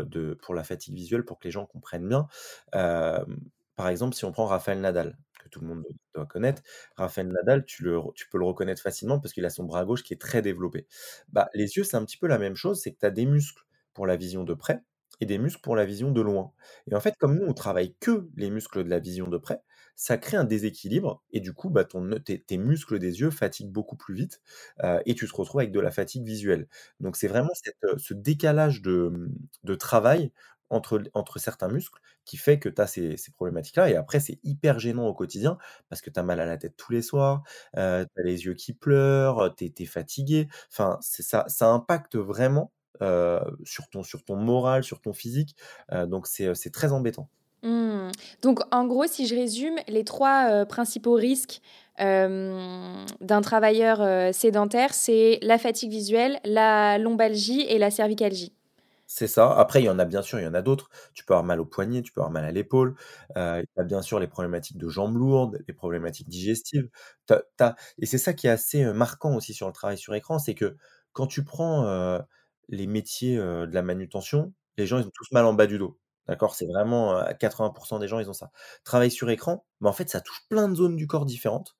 de 0.07 0.33
pour 0.41 0.53
la 0.55 0.63
fatigue 0.63 0.95
visuelle 0.95 1.25
pour 1.25 1.39
que 1.39 1.47
les 1.47 1.51
gens 1.51 1.65
comprennent 1.65 2.07
bien. 2.07 2.27
Par 3.75 3.87
exemple, 3.89 4.15
si 4.15 4.25
on 4.25 4.31
prend 4.31 4.45
Rafael 4.45 4.79
Nadal, 4.79 5.17
que 5.43 5.49
tout 5.49 5.61
le 5.61 5.67
monde 5.67 5.83
doit 6.13 6.25
connaître. 6.25 6.61
Rafael 6.97 7.27
Nadal, 7.29 7.65
tu 7.65 7.83
le 7.83 7.99
tu 8.15 8.27
peux 8.29 8.37
le 8.37 8.45
reconnaître 8.45 8.81
facilement 8.81 9.19
parce 9.19 9.33
qu'il 9.33 9.45
a 9.45 9.49
son 9.49 9.63
bras 9.63 9.85
gauche 9.85 10.03
qui 10.03 10.13
est 10.13 10.21
très 10.21 10.41
développé. 10.41 10.87
Bah, 11.29 11.49
les 11.53 11.77
yeux, 11.77 11.83
c'est 11.83 11.97
un 11.97 12.05
petit 12.05 12.17
peu 12.17 12.27
la 12.27 12.37
même 12.37 12.55
chose, 12.55 12.81
c'est 12.81 12.91
que 12.93 12.99
tu 12.99 13.05
as 13.05 13.11
des 13.11 13.25
muscles 13.25 13.63
pour 13.93 14.05
la 14.07 14.15
vision 14.17 14.43
de 14.43 14.53
près 14.53 14.83
et 15.19 15.25
des 15.25 15.37
muscles 15.37 15.61
pour 15.61 15.75
la 15.75 15.85
vision 15.85 16.11
de 16.11 16.21
loin. 16.21 16.51
Et 16.89 16.95
en 16.95 16.99
fait, 16.99 17.15
comme 17.17 17.35
nous, 17.39 17.45
on 17.47 17.53
travaille 17.53 17.95
que 17.99 18.27
les 18.37 18.49
muscles 18.51 18.83
de 18.83 18.89
la 18.89 18.99
vision 18.99 19.27
de 19.27 19.37
près, 19.37 19.61
ça 19.95 20.17
crée 20.17 20.37
un 20.37 20.43
déséquilibre 20.45 21.23
et 21.31 21.39
du 21.39 21.53
coup, 21.53 21.69
bah, 21.69 21.83
ton 21.85 22.09
tes 22.19 22.57
muscles 22.57 22.99
des 22.99 23.19
yeux 23.21 23.31
fatiguent 23.31 23.71
beaucoup 23.71 23.95
plus 23.97 24.15
vite, 24.15 24.41
heu 24.83 24.99
et 25.05 25.15
tu 25.15 25.27
te 25.27 25.35
retrouves 25.35 25.61
avec 25.61 25.71
de 25.71 25.79
la 25.79 25.91
fatigue 25.91 26.23
visuelle. 26.25 26.67
Donc 26.99 27.15
c'est 27.17 27.27
vraiment 27.27 27.49
heu, 27.85 27.97
ce 27.97 28.13
décalage 28.13 28.81
de, 28.81 29.09
mmh, 29.09 29.29
de 29.63 29.75
travail 29.75 30.31
entre 30.69 31.01
entre 31.13 31.37
certains 31.39 31.67
muscles 31.67 31.99
qui 32.25 32.37
fait 32.37 32.57
que 32.59 32.69
tu 32.69 32.81
as 32.81 32.87
ces 32.87 33.17
ces 33.17 33.31
problématiques-là 33.31 33.89
et 33.89 33.95
après 33.95 34.19
c'est 34.21 34.39
hyper 34.43 34.79
gênant 34.79 35.05
au 35.07 35.13
quotidien 35.13 35.57
parce 35.89 36.01
que 36.01 36.09
tu 36.09 36.17
as 36.19 36.23
mal 36.23 36.39
à 36.39 36.45
la 36.45 36.57
tête 36.57 36.75
tous 36.77 36.91
les 36.93 37.01
soirs, 37.01 37.43
heu, 37.77 38.05
tu 38.15 38.21
as 38.21 38.23
les 38.25 38.45
yeux 38.45 38.53
qui 38.53 38.73
pleurent, 38.73 39.43
heu, 39.45 39.53
tu 39.55 39.71
es 39.77 39.85
fatigué. 39.85 40.47
Enfin, 40.71 40.97
ça 41.01 41.45
ça 41.47 41.67
impacte 41.69 42.15
vraiment, 42.15 42.71
sur 43.63 43.87
ton 43.89 44.03
sur 44.03 44.23
ton 44.23 44.35
moral, 44.37 44.83
sur 44.83 45.01
ton 45.01 45.13
physique, 45.13 45.55
donc 46.07 46.27
c'est 46.27 46.71
très 46.71 46.91
embêtant. 46.93 47.29
Mmh. 47.63 48.11
Donc 48.41 48.59
en 48.71 48.85
gros, 48.87 49.05
si 49.05 49.27
je 49.27 49.35
résume, 49.35 49.75
les 49.87 50.03
3 50.03 50.61
heu, 50.63 50.65
principaux 50.65 51.13
risques, 51.13 51.61
hem, 51.97 53.05
d'un 53.21 53.41
travailleur, 53.41 54.01
heu, 54.01 54.31
sédentaire, 54.33 54.93
c'est 54.93 55.37
la 55.43 55.57
fatigue 55.59 55.91
visuelle, 55.91 56.39
la 56.43 56.97
lombalgie 56.97 57.61
et 57.61 57.77
la 57.77 57.91
cervicalgie? 57.91 58.51
C'est 59.07 59.27
ça. 59.27 59.51
Après, 59.57 59.81
il 59.81 59.85
y 59.85 59.89
en 59.89 59.99
a 59.99 60.05
bien 60.05 60.21
sûr, 60.21 60.39
il 60.39 60.43
y 60.43 60.47
en 60.47 60.53
a 60.53 60.61
d'autres. 60.61 60.89
Tu 61.13 61.25
peux 61.25 61.33
avoir 61.33 61.43
mal 61.45 61.59
au 61.59 61.65
poignet, 61.65 62.01
tu 62.01 62.11
peux 62.13 62.21
avoir 62.21 62.31
mal 62.31 62.45
à 62.45 62.51
l'épaule, 62.51 62.95
il 63.35 63.63
y 63.77 63.79
a 63.79 63.83
bien 63.83 64.01
sûr 64.01 64.19
les 64.19 64.27
problématiques 64.27 64.77
de 64.77 64.87
jambes 64.89 65.17
lourdes, 65.17 65.59
les 65.67 65.73
problématiques 65.73 66.29
digestives. 66.29 66.89
Et 67.99 68.05
c'est 68.05 68.17
ça 68.17 68.33
qui 68.33 68.47
est 68.47 68.49
assez, 68.49 68.85
marquant 68.93 69.35
aussi 69.35 69.53
sur 69.53 69.67
le 69.67 69.73
travail 69.73 69.97
sur 69.97 70.15
écran, 70.15 70.39
c'est 70.39 70.55
que 70.55 70.77
quand 71.13 71.27
tu 71.27 71.43
prends, 71.43 72.19
les 72.69 72.87
métiers, 72.87 73.37
de 73.37 73.69
la 73.73 73.81
manutention, 73.83 74.53
les 74.77 74.87
gens, 74.87 74.99
ils 74.99 75.07
ont 75.07 75.11
tous 75.13 75.31
mal 75.33 75.45
en 75.45 75.53
bas 75.53 75.67
du 75.67 75.77
dos. 75.77 76.00
D'accord? 76.27 76.55
C'est 76.55 76.65
vraiment, 76.67 77.13
heu, 77.17 77.21
à 77.23 77.33
80% 77.33 77.99
des 77.99 78.07
gens, 78.07 78.19
ils 78.19 78.29
ont 78.29 78.33
ça. 78.33 78.51
Travail 78.83 79.11
sur 79.11 79.29
écran, 79.29 79.65
bah, 79.81 79.89
en 79.89 79.93
fait, 79.93 80.09
ça 80.09 80.21
touche 80.21 80.41
plein 80.49 80.69
de 80.69 80.75
zones 80.75 80.95
du 80.95 81.07
corps 81.07 81.25
différentes, 81.25 81.75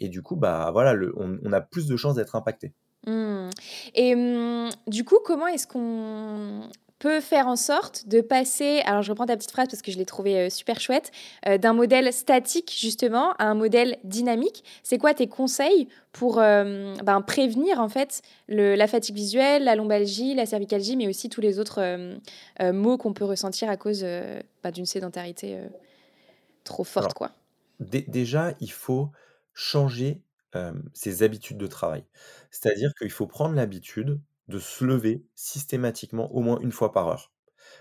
et 0.00 0.08
du 0.08 0.22
coup, 0.22 0.36
bah, 0.36 0.70
voilà, 0.72 0.94
on 1.16 1.52
a 1.52 1.60
plus 1.60 1.86
de 1.86 1.96
chances 1.96 2.16
d'être 2.16 2.36
impacté. 2.36 2.74
Mmh 3.06 3.50
et 3.94 4.14
mmh, 4.14 4.70
du 4.88 5.04
coup, 5.04 5.18
comment 5.24 5.46
est-ce 5.46 5.66
qu'on 5.66 6.68
peut 6.98 7.20
faire 7.20 7.46
en 7.46 7.56
sorte 7.56 8.08
de 8.08 8.20
passer 8.20 8.80
alors 8.84 9.02
je 9.02 9.10
reprends 9.10 9.26
ta 9.26 9.36
petite 9.36 9.50
phrase 9.52 9.68
parce 9.68 9.82
que 9.82 9.92
je 9.92 9.98
l'ai 9.98 10.04
trouvée, 10.06 10.46
heu, 10.46 10.50
super 10.50 10.80
chouette, 10.80 11.10
heu, 11.48 11.58
d'un 11.58 11.72
modèle 11.72 12.12
statique 12.12 12.74
justement 12.78 13.32
à 13.38 13.44
un 13.44 13.54
modèle 13.54 13.98
dynamique. 14.04 14.64
C'est 14.82 14.98
quoi 14.98 15.14
tes 15.14 15.28
conseils 15.28 15.88
pour, 16.12 16.42
hem, 16.42 16.94
ben, 17.04 17.20
prévenir 17.22 17.80
en 17.80 17.88
fait 17.88 18.22
le 18.48 18.74
la 18.74 18.86
fatigue 18.86 19.14
visuelle, 19.16 19.64
la 19.64 19.76
lombalgie, 19.76 20.34
la 20.34 20.46
cervicalgie, 20.46 20.96
mais 20.96 21.08
aussi 21.08 21.28
tous 21.28 21.40
les 21.40 21.58
autres, 21.58 21.80
maux 22.72 22.98
qu'on 22.98 23.12
peut 23.12 23.24
ressentir 23.24 23.68
à 23.70 23.76
cause, 23.76 24.04
bah, 24.62 24.70
d'une 24.72 24.86
sédentarité, 24.86 25.58
trop 26.64 26.84
forte, 26.84 27.12
Alors 27.12 27.14
quoi? 27.14 27.32
Dé 27.80 28.02
déjà, 28.08 28.54
il 28.60 28.72
faut 28.72 29.10
changer, 29.54 30.22
ses 30.94 31.22
habitudes 31.24 31.58
de 31.58 31.66
travail. 31.68 32.04
C'est-à-dire 32.50 32.92
qu'il 32.98 33.10
faut 33.10 33.26
prendre 33.28 33.54
l'habitude 33.54 34.20
de 34.48 34.58
se 34.58 34.84
lever 34.84 35.24
systématiquement 35.34 36.32
au 36.34 36.40
moins 36.40 36.58
une 36.60 36.72
fois 36.72 36.92
par 36.92 37.08
heure. 37.08 37.32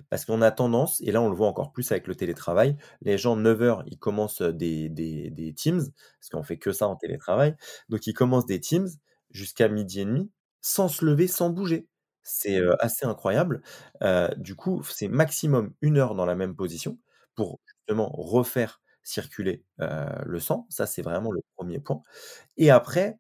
Parce 0.10 0.26
qu'on 0.26 0.42
a 0.42 0.52
tendance, 0.52 1.02
et 1.02 1.12
là 1.12 1.22
on 1.22 1.30
le 1.30 1.36
voit 1.36 1.48
encore 1.48 1.72
plus 1.72 1.92
avec 1.92 2.08
le 2.08 2.16
télétravail, 2.16 2.78
les 3.02 3.18
gens 3.18 3.36
neuf 3.36 3.62
heures 3.62 3.84
ils 3.88 3.98
commencent, 4.00 4.42
des 4.42 4.90
des 4.90 5.54
Teams, 5.56 5.82
parce 6.20 6.30
qu'on 6.32 6.44
fait 6.44 6.58
que 6.58 6.72
ça 6.72 6.88
en 6.88 6.96
télétravail, 6.96 7.56
donc 7.90 8.08
ils 8.08 8.14
commencent 8.14 8.46
des 8.46 8.60
Teams 8.60 8.88
jusqu'à 9.32 9.68
12:30 9.70 10.30
sans 10.62 10.88
se 10.90 11.06
lever, 11.06 11.28
sans 11.28 11.50
bouger. 11.50 11.88
C'est, 12.24 12.60
heu, 12.60 12.76
assez 12.84 13.06
incroyable. 13.06 13.62
Heu, 14.04 14.30
du 14.38 14.56
coup, 14.56 14.84
c'est 14.84 15.08
maximum 15.08 15.74
une 15.82 15.98
heure 15.98 16.16
dans 16.16 16.26
la 16.26 16.36
même 16.36 16.56
position 16.56 16.98
pour 17.36 17.60
justement 17.68 18.10
refaire 18.14 18.82
circuler, 19.04 19.64
le 19.80 20.40
sang. 20.40 20.68
Ça, 20.70 20.86
c'est 20.88 21.02
vraiment 21.02 21.32
le 21.32 21.42
premier 21.56 21.80
point 21.80 22.02
et 22.58 22.72
après, 22.72 23.20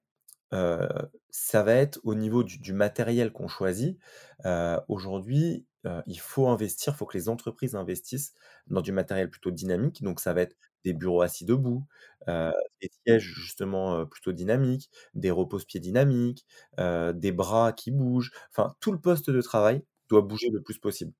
ça 1.37 1.63
va 1.63 1.73
être 1.73 1.99
au 2.03 2.15
niveau 2.15 2.43
du 2.43 2.73
matériel 2.73 3.31
qu'on 3.31 3.47
choisit. 3.47 3.97
Heu, 4.45 4.77
aujourd'hui, 4.87 5.65
heu, 5.85 6.01
il 6.07 6.19
faut 6.19 6.47
investir, 6.47 6.93
il 6.93 6.97
faut 6.97 7.05
que 7.05 7.17
les 7.17 7.29
entreprises 7.29 7.75
investissent 7.75 8.33
dans 8.67 8.81
du 8.81 8.91
matériel 8.91 9.29
plutôt 9.29 9.51
dynamique. 9.51 10.03
Donc 10.03 10.19
ça 10.19 10.33
va 10.33 10.41
être 10.41 10.55
des 10.85 10.93
bureaux 10.93 11.21
assis 11.21 11.45
debout, 11.45 11.85
heu, 12.27 12.51
des 12.81 12.89
sièges 13.05 13.23
justement, 13.35 14.05
plutôt 14.05 14.31
dynamiques, 14.33 14.89
des 15.15 15.31
repose-pieds 15.31 15.79
dynamiques, 15.79 16.45
des 16.77 17.31
bras 17.31 17.73
qui 17.73 17.91
bougent. 17.91 18.31
Enfin, 18.51 18.75
tout 18.79 18.91
le 18.91 18.99
poste 18.99 19.29
de 19.29 19.41
travail 19.41 19.83
doit 20.09 20.21
bouger 20.21 20.49
le 20.51 20.61
plus 20.61 20.77
possible. 20.79 21.13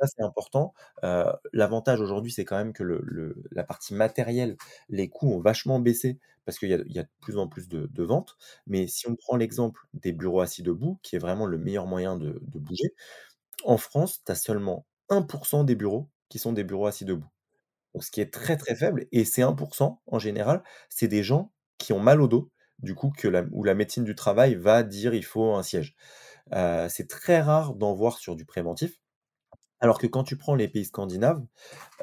Ça, 0.00 0.06
c'est 0.08 0.22
important. 0.22 0.74
Heu, 1.04 1.24
l'avantage 1.52 2.00
aujourd'hui, 2.00 2.32
c'est 2.32 2.44
quand 2.44 2.56
même 2.56 2.72
que 2.72 2.82
la 3.52 3.64
partie 3.64 3.94
matérielle, 3.94 4.56
les 4.88 5.08
coûts 5.08 5.32
ont 5.32 5.40
vachement 5.40 5.78
baissé 5.80 6.18
parce 6.44 6.58
qu'il 6.58 6.68
y 6.70 6.74
a 6.98 7.02
de 7.02 7.08
plus 7.20 7.38
en 7.38 7.48
plus 7.48 7.68
de 7.68 8.02
ventes. 8.04 8.36
Mais 8.66 8.86
si 8.88 9.08
on 9.08 9.14
prend 9.16 9.36
l'exemple 9.36 9.80
des 9.94 10.12
bureaux 10.12 10.40
assis 10.40 10.62
debout, 10.62 10.98
qui 11.02 11.16
est 11.16 11.18
vraiment 11.18 11.46
le 11.46 11.58
meilleur 11.58 11.86
moyen 11.86 12.16
de 12.16 12.38
bouger, 12.42 12.94
en 13.64 13.78
France, 13.78 14.22
tu 14.26 14.32
as 14.32 14.34
seulement 14.36 14.86
1% 15.10 15.64
des 15.64 15.76
bureaux 15.76 16.08
qui 16.30 16.38
sont 16.38 16.52
des 16.52 16.64
bureaux 16.64 16.86
assis 16.86 17.04
debout. 17.06 17.26
Donc 17.94 18.04
ce 18.04 18.10
qui 18.12 18.20
est 18.22 18.32
très, 18.32 18.56
très 18.56 18.76
faible 18.76 19.06
et 19.12 19.24
ces 19.24 19.42
1% 19.42 20.02
en 20.06 20.18
général, 20.20 20.62
c'est 20.90 21.08
des 21.08 21.22
gens 21.24 21.52
qui 21.78 21.92
ont 21.92 22.00
mal 22.00 22.20
au 22.22 22.28
dos, 22.28 22.50
du 22.80 22.94
coup 22.94 23.10
que 23.16 23.28
où 23.52 23.64
la 23.64 23.74
médecine 23.74 24.04
du 24.04 24.14
travail 24.16 24.54
va 24.56 24.82
dire: 24.84 25.14
«Il 25.14 25.24
faut 25.24 25.54
un 25.54 25.62
siège». 25.64 25.96
Heu, 26.54 26.88
c'est 26.90 27.08
très 27.08 27.40
rare 27.42 27.74
d'en 27.76 27.94
voir 27.94 28.18
sur 28.18 28.36
du 28.36 28.44
préventif. 28.46 28.98
Alors 29.84 29.98
que 29.98 30.06
quand 30.06 30.24
tu 30.24 30.36
prends 30.38 30.54
les 30.54 30.66
pays 30.68 30.86
scandinaves, 30.86 31.44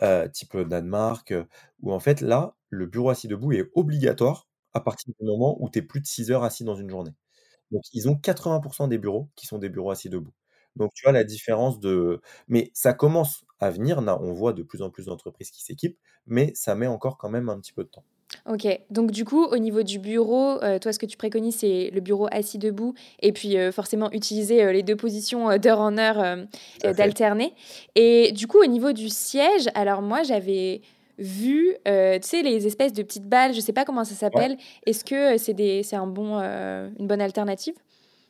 heu, 0.03 0.29
type, 0.33 0.57
Danemark, 0.57 1.31
heu, 1.33 1.47
où 1.81 1.93
en 1.93 1.99
fait 2.01 2.21
là, 2.21 2.55
le 2.69 2.85
bureau 2.87 3.09
assis 3.09 3.27
debout 3.27 3.53
est 3.53 3.71
obligatoire 3.75 4.47
à 4.73 4.81
partir 4.81 5.13
du 5.19 5.25
moment 5.25 5.57
où 5.61 5.69
tu 5.69 5.79
es 5.79 5.81
plus 5.83 6.01
de 6.01 6.07
6 6.07 6.31
heures 6.31 6.43
assis 6.45 6.63
dans 6.65 6.75
une 6.75 6.89
journée. 6.91 7.13
Donc 7.71 7.83
ils 7.93 8.09
ont 8.09 8.15
80% 8.17 8.87
des 8.89 8.99
bureaux 8.99 9.29
qui 9.35 9.47
sont 9.47 9.59
des 9.59 9.69
bureaux 9.69 9.91
assis 9.91 10.09
debout. 10.09 10.33
Donc 10.77 10.91
tu 10.95 11.03
vois 11.05 11.13
la 11.13 11.23
différence 11.25 11.79
de 11.81 12.21
mais 12.49 12.71
ça 12.75 12.93
commence 12.93 13.45
à 13.59 13.71
venir, 13.71 14.01
là, 14.01 14.19
on 14.21 14.33
voit 14.33 14.53
de 14.53 14.63
plus 14.63 14.81
en 14.83 14.91
plus 14.91 15.07
d'entreprises 15.07 15.51
qui 15.51 15.63
s'équipent, 15.63 15.99
mais 16.27 16.53
ça 16.55 16.75
met 16.75 16.87
encore 16.87 17.17
quand 17.17 17.29
même 17.31 17.49
un 17.49 17.59
petit 17.59 17.73
peu 17.73 17.83
de 17.85 17.89
temps. 17.89 18.05
OK. 18.49 18.67
Donc 18.89 19.11
du 19.11 19.23
coup, 19.25 19.43
au 19.45 19.57
niveau 19.57 19.83
du 19.83 19.99
bureau, 19.99 20.61
heu, 20.63 20.79
toi, 20.79 20.91
ce 20.93 20.99
que 20.99 21.05
tu 21.05 21.17
préconises, 21.17 21.57
c'est 21.57 21.91
le 21.93 22.01
bureau 22.01 22.27
assis 22.31 22.57
debout 22.57 22.93
et 23.21 23.31
puis, 23.31 23.57
heu, 23.57 23.71
forcément 23.71 24.11
utiliser, 24.11 24.63
heu, 24.63 24.71
les 24.71 24.83
2 24.83 24.95
positions, 24.95 25.51
heu, 25.51 25.59
d'heure 25.59 25.79
en 25.79 25.97
heure, 25.97 26.37
d'alterner 26.83 27.53
et 27.95 28.31
du 28.31 28.47
coup, 28.47 28.59
au 28.61 28.65
niveau 28.65 28.93
du 28.93 29.09
siège, 29.09 29.67
alors 29.75 30.01
moi, 30.01 30.23
j'avais 30.23 30.81
vu, 31.19 31.75
tu 31.85 31.91
sais, 32.23 32.41
les 32.41 32.65
espèces 32.65 32.93
de 32.93 33.03
petites 33.03 33.27
balles, 33.27 33.53
je 33.53 33.59
sais 33.59 33.73
pas 33.73 33.85
comment 33.85 34.03
ça 34.03 34.15
Ouais. 34.33 34.45
s'appelle. 34.45 34.57
Est-ce 34.87 35.03
que, 35.05 35.37
c'est 35.37 35.53
des 35.53 35.83
c'est 35.83 35.95
un 35.95 36.07
bon, 36.07 36.39
une 36.39 37.07
bonne 37.07 37.21
alternative? 37.21 37.75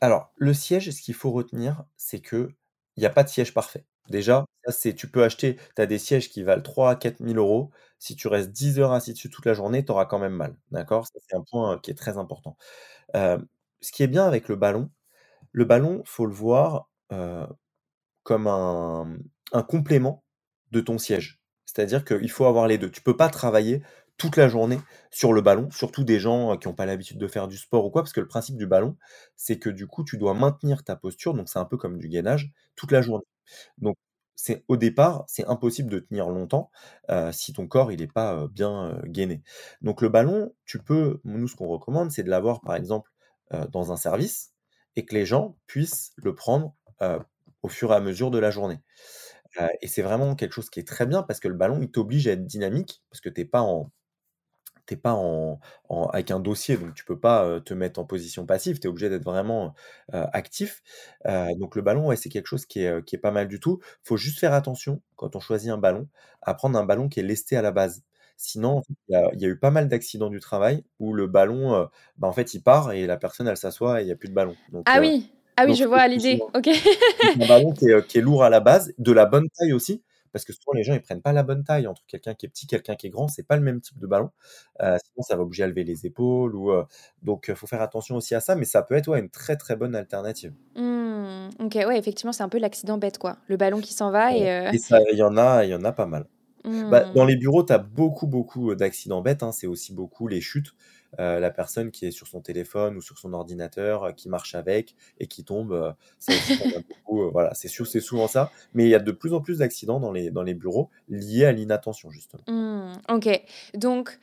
Alors, 0.04 0.32
le 0.38 0.54
siège, 0.56 0.90
ce 0.90 1.00
qu'il 1.02 1.14
faut 1.14 1.30
retenir, 1.32 1.84
c'est 1.96 2.22
qu'il 2.22 2.56
y 2.98 3.06
a 3.06 3.10
pas 3.12 3.24
de 3.24 3.30
siège 3.30 3.54
parfait. 3.54 3.86
Déjà, 4.10 4.46
ça 4.66 4.72
c'est 4.72 4.94
tu 4.96 5.08
peux 5.10 5.24
acheter 5.24 5.58
tu 5.76 5.82
as 5.82 5.86
des 5.86 5.98
sièges 6.00 6.30
qui 6.30 6.44
valent 6.44 6.62
3 6.62 6.92
à 6.92 6.96
4 6.96 7.20
000 7.22 7.38
€. 7.38 7.72
Si 8.00 8.16
tu 8.16 8.28
restes 8.28 8.52
10 8.52 8.80
heures 8.80 8.92
assis 8.94 9.14
dessus 9.14 9.30
toute 9.30 9.46
la 9.46 9.54
journée, 9.54 9.86
tu 9.86 9.92
auras 9.92 10.06
quand 10.06 10.18
même 10.20 10.34
mal, 10.34 10.56
d'accord? 10.72 11.08
C'est 11.28 11.36
un 11.36 11.42
point, 11.44 11.76
heu, 11.76 11.80
qui 11.80 11.92
est 11.92 11.94
très 11.96 12.18
important. 12.18 12.58
Hem, 13.14 13.48
ce 13.82 13.92
qui 13.94 14.04
est 14.04 14.08
bien 14.08 14.26
avec 14.26 14.48
le 14.50 14.56
ballon, 14.58 14.92
le 15.54 15.66
ballon, 15.66 16.04
faut 16.06 16.26
le 16.28 16.34
voir, 16.34 16.90
heu, 17.14 17.48
comme 18.24 18.48
un, 18.48 19.18
complément 19.70 20.24
de 20.72 20.82
ton 20.82 20.98
siège. 21.00 21.42
C'est-à-dire 21.66 22.06
qu'il 22.06 22.32
faut 22.32 22.46
avoir 22.46 22.68
les 22.68 22.78
2. 22.80 22.92
Tu 22.92 23.02
peux 23.02 23.18
pas 23.18 23.30
travailler 23.30 23.84
toute 24.18 24.38
la 24.38 24.50
journée 24.50 24.80
sur 25.12 25.34
le 25.34 25.42
ballon, 25.42 25.72
surtout 25.72 26.04
des 26.06 26.20
gens, 26.20 26.58
qui 26.58 26.68
ont 26.70 26.74
pas 26.76 26.86
l'habitude 26.88 27.18
de 27.20 27.28
faire 27.28 27.48
du 27.50 27.58
sport 27.58 27.86
ou 27.86 27.92
quoi, 27.92 28.04
parce 28.04 28.14
que 28.14 28.22
le 28.22 28.28
principe 28.28 28.58
du 28.58 28.68
ballon, 28.68 28.98
c'est 29.38 29.60
que 29.60 29.70
du 29.72 29.88
coup, 29.88 30.04
tu 30.06 30.18
dois 30.18 30.34
maintenir 30.36 30.84
ta 30.86 30.96
posture, 30.98 31.34
donc 31.36 31.50
c'est 31.50 31.60
un 31.60 31.66
peu 31.66 31.78
comme 31.78 31.98
du 32.00 32.10
gainage, 32.10 32.52
toute 32.76 32.92
la 32.92 33.02
journée. 33.02 33.26
Donc 33.78 33.96
c'est 34.36 34.64
au 34.68 34.78
départ, 34.78 35.24
c'est 35.28 35.46
impossible 35.48 35.90
de 35.92 36.00
tenir 36.00 36.30
longtemps, 36.30 36.72
heu, 37.12 37.32
si 37.32 37.54
ton 37.54 37.68
corps 37.68 37.92
il 37.92 38.02
est 38.02 38.08
pas, 38.12 38.36
heu, 38.44 38.48
bien, 38.48 38.92
heu, 39.04 39.08
gainé. 39.08 39.44
Donc 39.82 40.02
le 40.02 40.10
ballon, 40.10 40.54
tu 40.66 40.80
peux 40.80 41.20
nous 41.26 41.48
ce 41.48 41.56
qu'on 41.56 41.68
recommande, 41.68 42.12
c'est 42.12 42.24
de 42.24 42.30
l'avoir 42.30 42.62
par 42.62 42.76
exemple, 42.76 43.12
dans 43.72 43.92
un 43.92 43.98
service 43.98 44.54
et 44.96 45.06
que 45.06 45.14
les 45.16 45.26
gens 45.26 45.58
puissent 45.68 46.14
le 46.18 46.34
prendre, 46.36 46.74
au 47.64 47.68
fur 47.70 47.92
et 47.92 47.96
à 47.96 48.00
mesure 48.00 48.32
de 48.32 48.40
la 48.40 48.52
journée. 48.52 48.80
Et 49.82 49.88
c'est 49.88 50.02
vraiment 50.02 50.36
quelque 50.36 50.54
chose 50.54 50.70
qui 50.70 50.80
est 50.80 50.88
très 50.88 51.06
bien 51.06 51.24
parce 51.24 51.40
que 51.40 51.48
le 51.48 51.56
ballon, 51.56 51.80
il 51.82 51.92
t'oblige 51.92 52.28
à 52.28 52.32
être 52.34 52.46
dynamique 52.46 53.04
parce 53.10 53.22
que 53.22 53.30
tu 53.30 53.42
es 53.42 53.46
pas 53.46 53.62
en 53.62 53.92
tu 54.91 54.95
es 54.95 54.97
pas 54.97 55.13
en 55.13 55.60
en 55.89 56.08
avec 56.08 56.32
un 56.32 56.39
dossier, 56.39 56.77
donc 56.77 56.93
tu 56.93 57.06
peux 57.06 57.19
pas, 57.19 57.60
te 57.62 57.73
mettre 57.73 57.99
en 57.99 58.06
position 58.06 58.45
passive, 58.45 58.80
tu 58.80 58.88
es 58.88 58.89
obligé 58.89 59.10
d'être 59.10 59.23
vraiment, 59.23 59.73
actif. 60.12 60.84
Donc 61.25 61.75
le 61.75 61.82
ballon, 61.82 62.08
ouais, 62.08 62.15
c'est 62.15 62.30
quelque 62.30 62.47
chose 62.47 62.65
qui 62.65 62.84
est, 62.84 63.06
qui 63.06 63.15
est 63.15 63.19
pas 63.19 63.32
mal 63.32 63.47
du 63.47 63.60
tout. 63.60 63.80
Faut 64.04 64.17
juste 64.17 64.39
faire 64.39 64.54
attention 64.54 65.01
quand 65.15 65.36
on 65.36 65.39
choisit 65.39 65.69
un 65.69 65.77
ballon, 65.77 66.08
à 66.41 66.54
prendre 66.54 66.77
un 66.77 66.86
ballon 66.86 67.10
qui 67.10 67.19
est 67.19 67.23
lesté 67.23 67.56
à 67.58 67.62
la 67.62 67.71
base. 67.71 68.04
Sinon, 68.38 68.82
il 69.08 69.13
y 69.13 69.15
a 69.15 69.30
il 69.34 69.41
y 69.41 69.45
a 69.45 69.47
eu 69.47 69.58
pas 69.58 69.71
mal 69.71 69.88
d'accidents 69.88 70.30
du 70.30 70.39
travail 70.39 70.84
où 70.99 71.13
le 71.13 71.27
ballon, 71.27 71.88
bah, 72.17 72.27
en 72.27 72.34
fait, 72.34 72.54
il 72.54 72.62
part 72.62 72.91
et 72.91 73.06
la 73.08 73.17
personne, 73.17 73.47
elle 73.47 73.58
s'assoit 73.58 74.01
et 74.01 74.06
il 74.06 74.08
y 74.08 74.12
a 74.12 74.15
plus 74.15 74.30
de 74.30 74.34
ballon. 74.34 74.56
Donc 74.71 74.84
Ah 74.88 74.99
oui! 74.99 75.32
Ah 75.58 75.63
oui, 75.65 75.71
donc 75.71 75.80
je 75.80 75.84
vois 75.84 76.08
l'idée. 76.08 76.39
OK. 76.56 76.69
un 77.39 77.47
ballon 77.47 77.71
qui 77.73 77.86
est, 77.86 78.08
qui 78.08 78.17
est 78.17 78.21
lourd 78.21 78.43
à 78.43 78.49
la 78.49 78.62
base, 78.62 78.93
de 78.97 79.12
la 79.12 79.25
bonne 79.25 79.47
taille 79.49 79.73
aussi, 79.73 80.01
parce 80.32 80.46
que 80.46 80.54
souvent 80.54 80.74
les 80.74 80.84
gens 80.84 80.94
ils 80.94 81.02
prennent 81.02 81.22
pas 81.22 81.34
la 81.34 81.44
bonne 81.44 81.63
taille 81.63 81.88
entre 81.88 82.04
quelqu'un 82.08 82.34
qui 82.36 82.46
est 82.46 82.50
petit, 82.50 82.67
quelqu'un 82.67 82.96
qui 82.96 83.08
est 83.08 83.10
grand, 83.10 83.28
c'est 83.28 83.44
pas 83.44 83.56
le 83.58 83.63
même 83.63 83.82
type 83.82 84.00
de 84.00 84.08
ballon. 84.08 84.30
Heu, 84.82 84.98
sinon 85.06 85.24
ça 85.24 85.36
va 85.36 85.44
obliger 85.44 85.63
à 85.63 85.67
lever 85.67 85.84
les 85.84 86.06
épaules 86.06 86.56
ou, 86.56 86.72
heu, 86.72 86.86
donc 87.24 87.50
heu, 87.50 87.56
faut 87.56 87.67
faire 87.67 87.82
attention 87.82 88.15
aussi 88.17 88.36
à 88.36 88.41
ça, 88.41 88.56
mais 88.56 88.65
ça 88.65 88.82
peut 88.84 88.96
être, 88.96 89.08
ouais, 89.10 89.20
une 89.20 89.30
très, 89.30 89.58
très 89.58 89.76
bonne 89.76 89.96
alternative. 89.96 90.54
Mmh, 90.76 91.50
OK, 91.60 91.76
ouais, 91.76 91.98
effectivement, 91.98 92.32
c'est 92.32 92.44
un 92.44 92.50
peu 92.50 92.58
l'accident 92.60 92.98
bête, 92.98 93.17
quoi. 93.17 93.38
Le 93.48 93.58
ballon 93.58 93.82
qui 93.82 93.94
s'en 93.94 94.10
va 94.12 94.34
Ouais 94.34 94.38
et 94.38 94.48
il 94.72 95.17
y 95.17 95.24
en 95.24 95.38
a 95.38 95.63
il 95.65 95.70
y 95.70 95.76
en 95.76 95.84
a 95.84 95.91
pas 95.91 96.06
mal. 96.06 96.28
Bah, 96.89 97.06
dans 97.13 97.26
mmh. 97.26 97.26
les 97.26 97.38
bureaux, 97.38 97.63
tu 97.65 97.74
as 97.74 97.80
beaucoup, 97.80 98.28
beaucoup, 98.28 98.76
d'accidents 98.76 99.22
bêtes, 99.22 99.44
hein. 99.44 99.52
C'est 99.54 99.67
aussi 99.67 99.94
beaucoup 99.94 100.28
les 100.28 100.41
chutes, 100.41 100.72
heu, 101.19 101.39
la 101.39 101.52
personne 101.52 101.91
qui 101.91 102.06
est 102.06 102.12
sur 102.12 102.28
son 102.28 102.41
téléphone 102.41 102.95
ou 102.95 103.02
sur 103.02 103.17
son 103.17 103.34
ordinateur, 103.34 104.06
heu, 104.06 104.12
qui 104.13 104.30
marche 104.30 104.56
avec 104.56 104.95
et 105.19 105.28
qui 105.28 105.43
tombe, 105.43 105.74
heu, 105.74 105.93
voilà, 107.32 107.54
c'est 107.54 107.67
sûr, 107.67 107.86
c'est 107.88 108.00
souvent 108.00 108.28
ça, 108.28 108.52
mais 108.74 108.86
il 108.86 108.89
y 108.89 108.95
a 108.95 109.00
de 109.00 109.12
plus 109.12 109.34
en 109.34 109.41
plus 109.41 109.60
d'accidents 109.60 110.00
dans 110.00 110.12
les 110.12 110.32
dans 110.32 110.43
les 110.43 110.54
bureaux 110.54 110.89
liés 111.10 111.45
à 111.45 111.52
l'inattention, 111.52 112.10
justement. 112.10 112.43
Mmh, 112.47 112.93
OK. 113.10 113.41
Donc 113.74 114.19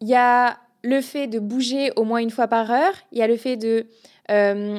il 0.00 0.08
y 0.08 0.14
a 0.14 0.58
le 0.82 1.00
fait 1.00 1.26
de 1.26 1.38
bouger 1.38 1.90
au 1.96 2.04
moins 2.04 2.18
une 2.18 2.30
fois 2.30 2.48
par 2.48 2.70
heure, 2.70 2.94
il 3.12 3.18
y 3.18 3.22
a 3.22 3.26
le 3.26 3.36
fait 3.36 3.56
de, 3.56 3.86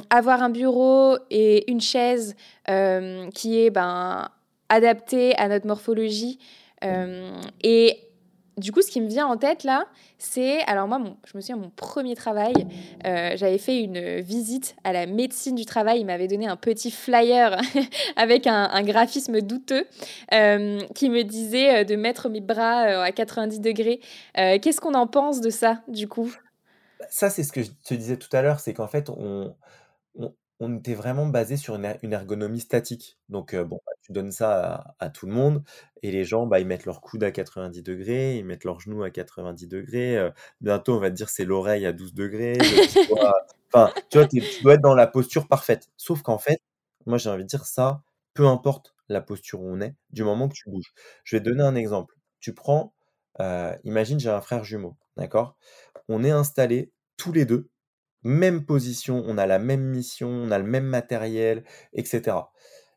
avoir 0.09 0.41
un 0.43 0.49
bureau 0.49 1.17
et 1.29 1.69
une 1.69 1.81
chaise, 1.81 2.35
qui 2.65 3.59
est, 3.59 3.69
ben, 3.69 4.29
adaptée 4.69 5.35
à 5.35 5.47
notre 5.47 5.67
morphologie, 5.67 6.39
et 6.81 8.06
du 8.57 8.71
coup, 8.71 8.81
ce 8.81 8.89
qui 8.89 9.01
me 9.01 9.07
vient 9.07 9.27
en 9.27 9.37
tête 9.37 9.63
là, 9.63 9.85
c'est 10.17 10.61
alors 10.63 10.87
moi, 10.87 10.99
je 11.25 11.37
me 11.37 11.41
souviens 11.41 11.57
mon 11.57 11.69
premier 11.69 12.15
travail, 12.15 12.53
heu, 13.05 13.35
j'avais 13.35 13.57
fait 13.57 13.81
une, 13.81 14.19
visite 14.19 14.75
à 14.83 14.93
la 14.93 15.05
médecine 15.05 15.55
du 15.55 15.65
travail. 15.65 15.99
Ils 15.99 16.05
m'avaient 16.05 16.27
donné 16.27 16.47
un 16.47 16.55
petit 16.55 16.91
flyer 16.91 17.59
avec 18.15 18.47
un 18.47 18.83
graphisme 18.83 19.41
douteux, 19.41 19.85
hem, 20.31 20.79
qui 20.95 21.09
me 21.09 21.23
disait, 21.23 21.81
heu, 21.81 21.85
de 21.85 21.95
mettre 21.95 22.29
mes 22.29 22.41
bras, 22.41 23.03
à 23.03 23.11
90°. 23.11 23.99
Heu, 24.37 24.59
qu'est-ce 24.59 24.81
qu'on 24.81 24.95
en 24.95 25.07
pense 25.07 25.41
de 25.41 25.49
ça, 25.49 25.81
du 25.87 26.07
coup? 26.07 26.33
Ça, 27.09 27.29
c'est 27.29 27.43
ce 27.43 27.51
que 27.51 27.61
je 27.61 27.69
te 27.83 27.93
disais 27.93 28.17
tout 28.17 28.35
à 28.35 28.41
l'heure, 28.41 28.59
c'est 28.59 28.73
qu'en 28.73 28.87
fait, 28.87 29.09
on 29.09 29.55
était 30.77 30.95
vraiment 30.95 31.27
basé 31.27 31.57
sur 31.57 31.75
une 31.75 31.85
er 31.85 31.99
ergonomie 32.03 32.59
statique. 32.59 33.17
Donc, 33.29 33.55
bon, 33.55 33.79
bah, 33.85 33.93
tu 34.01 34.11
donnes 34.11 34.31
ça 34.31 34.95
à 34.99 35.09
tout 35.09 35.27
le 35.27 35.33
monde 35.33 35.63
et 36.03 36.11
les 36.11 36.23
gens, 36.25 36.45
bah, 36.47 36.59
ils 36.59 36.67
mettent 36.67 36.85
leur 36.85 37.01
coude 37.01 37.23
à 37.23 37.31
90°, 37.31 38.37
ils 38.37 38.45
mettent 38.45 38.63
leurs 38.63 38.79
genoux 38.79 39.03
à 39.03 39.09
90°, 39.11 40.17
heu, 40.17 40.31
bientôt 40.61 40.95
on 40.95 40.99
va 40.99 41.09
te 41.09 41.15
dire 41.15 41.29
c'est 41.29 41.45
l'oreille 41.45 41.85
à 41.85 41.93
12°, 41.93 42.53
le 42.53 42.87
petit 42.87 43.07
doigt 43.07 43.33
enfin, 43.73 43.93
tu 44.09 44.17
vois, 44.17 44.27
tu 44.27 44.41
dois 44.61 44.75
être 44.75 44.81
dans 44.81 44.95
la 44.95 45.07
posture 45.07 45.47
parfaite. 45.47 45.89
Sauf 45.97 46.21
qu'en 46.21 46.37
fait, 46.37 46.61
moi 47.05 47.17
j'ai 47.17 47.29
envie 47.29 47.43
de 47.43 47.47
dire 47.49 47.65
ça, 47.65 48.01
peu 48.33 48.47
importe 48.47 48.95
la 49.09 49.21
posture 49.21 49.61
où 49.61 49.69
on 49.69 49.81
est, 49.81 49.95
du 50.11 50.23
moment 50.23 50.47
que 50.49 50.53
tu 50.55 50.69
bouges. 50.69 50.93
Je 51.23 51.35
vais 51.37 51.41
te 51.43 51.49
donner 51.49 51.63
un 51.63 51.75
exemple. 51.75 52.15
Tu 52.39 52.53
prends, 52.53 52.93
heu, 53.39 53.71
imagine 53.83 54.19
j'ai 54.19 54.29
un 54.29 54.41
frère 54.41 54.63
jumeau, 54.63 54.97
d'accord? 55.17 55.57
On 56.09 56.23
est 56.23 56.31
installés 56.31 56.91
tous 57.17 57.31
les 57.33 57.45
2 57.45 57.69
même 58.23 58.65
position, 58.65 59.23
on 59.27 59.37
a 59.37 59.45
la 59.45 59.59
même 59.59 59.83
mission, 59.83 60.29
on 60.29 60.51
a 60.51 60.57
le 60.59 60.65
même 60.65 60.85
matériel 60.85 61.63
et 61.93 62.03
cetera. 62.05 62.51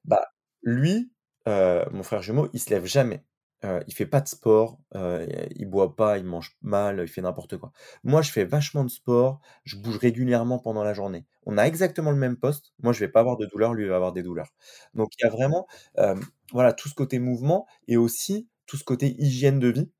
Bah, 0.04 0.26
lui, 0.62 1.12
heu, 1.50 1.84
mon 1.92 2.02
frère 2.02 2.22
jumeau, 2.22 2.48
il 2.52 2.60
se 2.60 2.70
lève 2.70 2.86
jamais, 2.86 3.24
heu, 3.64 3.82
il 3.88 3.94
fait 3.94 4.06
pas 4.06 4.20
de 4.20 4.28
sport, 4.28 4.78
heu, 4.96 5.26
il 5.56 5.66
boit 5.66 5.96
pas, 5.96 6.18
il 6.18 6.24
mange 6.24 6.56
mal, 6.62 7.00
il 7.02 7.08
fait 7.08 7.22
n'importe 7.22 7.56
quoi. 7.58 7.72
Moi, 8.04 8.22
je 8.22 8.30
fais 8.32 8.44
vachement 8.44 8.84
de 8.84 8.90
sport, 8.90 9.40
je 9.64 9.76
bouge 9.76 9.98
régulièrement 9.98 10.58
pendant 10.58 10.84
la 10.84 10.94
journée. 10.94 11.26
On 11.46 11.58
a 11.58 11.64
exactement 11.64 12.10
le 12.10 12.16
même 12.18 12.36
poste, 12.36 12.72
moi 12.82 12.92
je 12.92 13.00
vais 13.00 13.08
pas 13.08 13.20
avoir 13.20 13.36
de 13.38 13.46
douleur, 13.46 13.74
lui 13.74 13.84
il 13.84 13.88
va 13.90 13.96
avoir 13.96 14.12
des 14.12 14.22
douleurs. 14.22 14.50
Donc 14.94 15.10
il 15.18 15.24
y 15.24 15.26
a 15.26 15.30
vraiment, 15.30 15.66
hem, 15.96 16.20
voilà, 16.52 16.72
tout 16.72 16.88
ce 16.88 16.94
côté 16.94 17.18
mouvement 17.18 17.66
et 17.88 17.96
aussi 17.96 18.48
tout 18.66 18.76
ce 18.76 18.84
côté 18.84 19.14
hygiène 19.18 19.58
de 19.58 19.68
vie. 19.68 19.90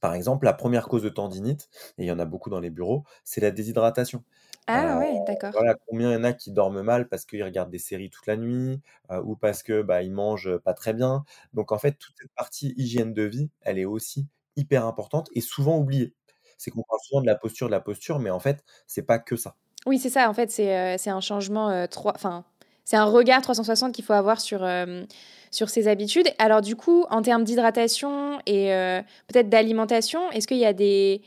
Par 0.00 0.14
exemple, 0.14 0.44
la 0.44 0.52
première 0.52 0.86
cause 0.88 1.02
de 1.02 1.08
tendinite, 1.08 1.68
et 1.98 2.04
il 2.04 2.06
y 2.06 2.12
en 2.12 2.18
a 2.18 2.26
beaucoup 2.26 2.50
dans 2.50 2.60
les 2.60 2.70
bureaux, 2.70 3.04
c'est 3.24 3.40
la 3.40 3.50
déshydratation. 3.50 4.22
Ah 4.66 4.98
ouais, 4.98 5.20
d'accord. 5.26 5.50
voilà, 5.52 5.76
combien 5.86 6.10
il 6.10 6.14
y 6.14 6.16
en 6.16 6.24
a 6.24 6.32
qui 6.32 6.50
dorment 6.50 6.82
mal 6.82 7.08
parce 7.08 7.26
qu'ils 7.26 7.44
regardent 7.44 7.70
des 7.70 7.78
séries 7.78 8.10
toute 8.10 8.26
la 8.26 8.36
nuit, 8.36 8.80
ou 9.24 9.36
parce 9.36 9.62
que, 9.62 9.82
bah, 9.82 10.02
ils 10.02 10.12
mangent, 10.12 10.56
pas 10.58 10.74
très 10.74 10.92
bien. 10.94 11.24
Donc 11.52 11.70
en 11.72 11.78
fait, 11.78 11.92
toute 11.98 12.14
cette 12.18 12.32
partie 12.34 12.72
hygiène 12.76 13.12
de 13.12 13.22
vie, 13.22 13.50
elle 13.60 13.78
est 13.78 13.84
aussi 13.84 14.26
hyper 14.56 14.86
importante 14.86 15.28
et 15.34 15.40
souvent 15.40 15.76
oubliée. 15.78 16.14
C'est 16.56 16.70
qu'on 16.70 16.82
parle 16.82 17.00
souvent 17.02 17.20
de 17.20 17.26
la 17.26 17.34
posture, 17.34 17.66
de 17.66 17.72
la 17.72 17.80
posture, 17.80 18.18
mais 18.20 18.30
en 18.30 18.40
fait, 18.40 18.64
c'est 18.86 19.02
pas 19.02 19.18
que 19.18 19.36
ça. 19.36 19.56
Oui, 19.86 19.98
c'est 19.98 20.08
ça, 20.08 20.30
en 20.30 20.34
fait, 20.34 20.50
c'est, 20.50 20.96
c'est 20.96 21.10
un 21.10 21.20
changement, 21.20 21.86
trois 21.88 22.12
enfin, 22.14 22.44
c'est 22.86 22.96
un 22.96 23.04
regard 23.04 23.42
360 23.42 23.92
qu'il 23.94 24.04
faut 24.04 24.12
avoir 24.14 24.40
sur, 24.40 24.66
sur 25.50 25.68
ses 25.68 25.88
habitudes. 25.88 26.28
Alors 26.38 26.62
du 26.62 26.76
coup, 26.76 27.04
en 27.10 27.20
termes 27.22 27.44
d'hydratation 27.44 28.38
et 28.46 28.68
peut-être 29.28 29.48
d'alimentation, 29.48 30.30
est-ce 30.30 30.46
qu'il 30.46 30.58
y 30.58 30.66
a 30.66 30.72
des 30.72 31.22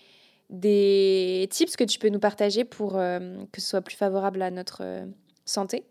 des 0.50 1.48
tips 1.52 1.76
que 1.78 1.84
tu 1.84 2.00
peux 2.00 2.10
nous 2.10 2.20
partager 2.20 2.66
pour, 2.66 3.00
hem, 3.02 3.48
que 3.52 3.62
ce 3.62 3.68
soit 3.70 3.82
plus 3.82 3.96
favorable 3.98 4.42
à 4.42 4.52
notre, 4.52 4.84
heu, 4.84 5.14
santé? 5.46 5.86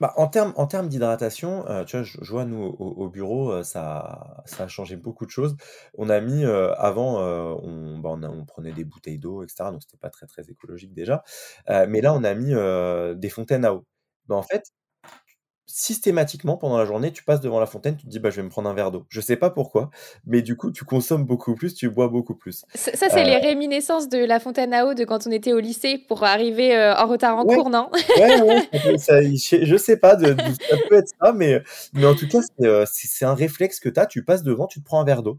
Bah, 0.00 0.12
en 0.16 0.26
termes 0.26 0.52
en 0.56 0.66
termes 0.66 0.88
d'hydratation, 0.88 1.64
heu, 1.68 1.84
tu 1.84 1.96
vois, 1.96 2.04
je 2.04 2.18
vois 2.30 2.44
nous 2.44 2.58
au 2.64 2.88
au 3.04 3.08
bureau, 3.08 3.52
heu, 3.52 3.62
ça 3.62 4.42
ça 4.46 4.64
a 4.64 4.68
changé 4.68 4.96
beaucoup 4.96 5.26
de 5.26 5.30
choses. 5.30 5.56
On 5.94 6.08
a 6.08 6.20
mis, 6.20 6.44
avant, 6.44 7.20
on 7.20 7.98
bah, 7.98 8.10
on 8.10 8.44
prenait 8.44 8.72
des 8.72 8.84
bouteilles 8.84 9.18
d'eau 9.20 9.44
et 9.44 9.48
cetera, 9.48 9.70
donc 9.70 9.82
c'était 9.82 9.98
pas 9.98 10.10
très, 10.10 10.26
très 10.26 10.50
écologique 10.50 10.92
déjà. 10.94 11.22
Mais 11.88 12.00
là, 12.00 12.14
on 12.14 12.24
a 12.24 12.34
mis, 12.34 12.52
des 13.18 13.28
fontaines 13.30 13.64
à 13.64 13.74
eau. 13.74 13.86
Bah, 14.26 14.34
en 14.36 14.42
fait, 14.42 14.64
systématiquement 15.66 16.56
pendant 16.56 16.78
la 16.78 16.84
journée, 16.84 17.12
tu 17.12 17.24
passes 17.24 17.40
devant 17.40 17.60
la 17.60 17.66
fontaine, 17.66 17.96
tu 17.96 18.04
te 18.04 18.10
dis: 18.10 18.18
«Bah, 18.20 18.30
je 18.30 18.36
vais 18.36 18.42
me 18.42 18.48
prendre 18.50 18.68
un 18.68 18.74
verre 18.74 18.90
d'eau». 18.90 19.06
Je 19.08 19.20
sais 19.20 19.36
pas 19.36 19.50
pourquoi, 19.50 19.90
mais 20.26 20.42
du 20.42 20.56
coup, 20.56 20.70
tu 20.72 20.84
consommes 20.84 21.24
beaucoup 21.24 21.54
plus, 21.54 21.74
tu 21.74 21.88
bois 21.90 22.08
beaucoup 22.08 22.34
plus. 22.34 22.64
Ça, 22.74 23.08
c'est 23.10 23.24
les 23.24 23.36
réminiscences 23.38 24.08
de 24.08 24.18
la 24.24 24.40
fontaine 24.40 24.72
à 24.72 24.86
eau 24.86 24.94
de 24.94 25.04
quand 25.04 25.26
on 25.26 25.30
était 25.30 25.52
au 25.52 25.60
lycée 25.60 25.98
pour 25.98 26.24
arriver, 26.24 26.74
heu, 26.76 26.92
en 26.92 27.06
retard 27.06 27.36
en 27.38 27.44
Ouais. 27.44 27.54
cours, 27.54 27.70
non? 27.70 27.90
Ouais, 28.14 28.30
ouais, 28.42 28.98
ça 28.98 29.20
je 29.22 29.76
sais 29.78 29.96
pas 29.96 30.16
de 30.16 30.36
ça 30.68 30.76
peut 30.88 30.96
être 30.96 31.08
ça, 31.20 31.32
mais 31.32 31.62
mais 31.94 32.06
en 32.06 32.14
tout 32.14 32.26
cas, 32.28 32.38
c'est, 32.58 32.84
c'est 32.86 33.24
un 33.24 33.34
réflexe 33.34 33.80
que 33.80 33.88
tu 33.88 33.98
as, 34.00 34.06
tu 34.06 34.24
passes 34.24 34.42
devant, 34.42 34.66
tu 34.66 34.80
te 34.80 34.84
prends 34.84 35.00
un 35.00 35.04
verre 35.04 35.22
d'eau. 35.22 35.38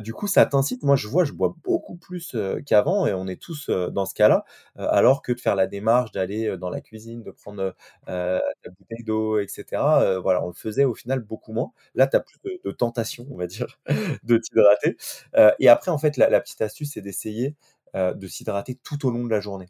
Du 0.00 0.12
coup, 0.14 0.26
ça 0.26 0.44
t'incite 0.46 0.82
moi, 0.82 0.96
je 0.96 1.08
vois, 1.08 1.24
je 1.24 1.32
bois 1.32 1.54
beaucoup 1.64 1.96
plus, 1.96 2.36
qu'avant 2.66 3.06
et 3.06 3.14
on 3.14 3.26
est 3.26 3.40
tous, 3.40 3.70
dans 3.70 4.06
ce 4.06 4.14
cas-là, 4.14 4.44
alors 4.76 5.22
que 5.22 5.32
de 5.32 5.40
faire 5.40 5.54
la 5.56 5.66
démarche 5.66 6.12
d'aller, 6.12 6.56
dans 6.58 6.70
la 6.70 6.80
cuisine, 6.82 7.22
de 7.22 7.30
prendre, 7.30 7.74
ta 8.06 8.40
bouteille 8.78 9.04
d'eau 9.04 9.38
et 9.44 9.48
cetera, 9.48 10.04
heu, 10.04 10.16
voilà, 10.18 10.42
on 10.44 10.48
le 10.48 10.54
faisait 10.54 10.84
au 10.84 10.94
final 10.94 11.20
beaucoup 11.20 11.52
moins. 11.52 11.72
Là, 11.94 12.06
tu 12.08 12.16
as 12.16 12.20
plus 12.20 12.38
de 12.44 12.60
de 12.64 12.70
tentation, 12.72 13.26
on 13.30 13.36
va 13.36 13.46
dire, 13.46 13.78
de 14.24 14.38
t'hydrater, 14.38 14.96
heu 15.36 15.52
et 15.60 15.68
après, 15.68 15.90
en 15.90 15.98
fait, 15.98 16.16
la 16.16 16.30
la 16.30 16.40
petite 16.40 16.62
astuce, 16.62 16.92
c'est 16.94 17.02
d'essayer, 17.02 17.56
heu, 17.96 18.14
de 18.14 18.26
s'hydrater 18.28 18.76
tout 18.82 19.06
au 19.06 19.10
long 19.10 19.24
de 19.24 19.30
la 19.30 19.40
journée. 19.40 19.68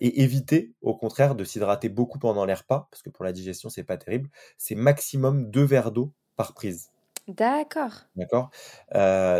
Et 0.00 0.22
éviter, 0.22 0.72
au 0.82 0.96
contraire, 0.96 1.34
de 1.36 1.42
s'hydrater 1.44 1.88
beaucoup 1.88 2.18
pendant 2.18 2.44
les 2.44 2.54
repas, 2.54 2.86
parce 2.90 3.02
que 3.02 3.10
pour 3.10 3.24
la 3.24 3.32
digestion, 3.32 3.68
c'est 3.70 3.84
pas 3.84 3.96
terrible. 3.96 4.28
C'est 4.58 4.74
maximum 4.76 5.50
2 5.50 5.64
verres 5.64 5.90
d'eau 5.92 6.12
par 6.36 6.54
prise, 6.54 6.90
D'accord. 7.28 8.06
d'accord? 8.16 8.50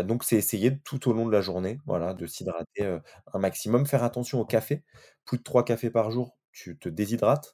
Donc 0.05 0.23
c'est 0.23 0.35
essayer 0.37 0.77
tout 0.79 1.09
au 1.09 1.13
long 1.13 1.25
de 1.27 1.31
la 1.31 1.41
journée, 1.41 1.79
voilà, 1.85 2.13
de 2.13 2.25
s'hydrater, 2.27 2.99
un 3.33 3.39
maximum. 3.39 3.85
Faire 3.85 4.03
attention 4.03 4.39
au 4.39 4.45
café. 4.45 4.83
Plus 5.25 5.37
de 5.37 5.43
3 5.43 5.63
cafés 5.65 5.89
par 5.89 6.11
jour, 6.11 6.37
tu 6.51 6.77
te 6.77 6.89
déshydrates. 6.89 7.53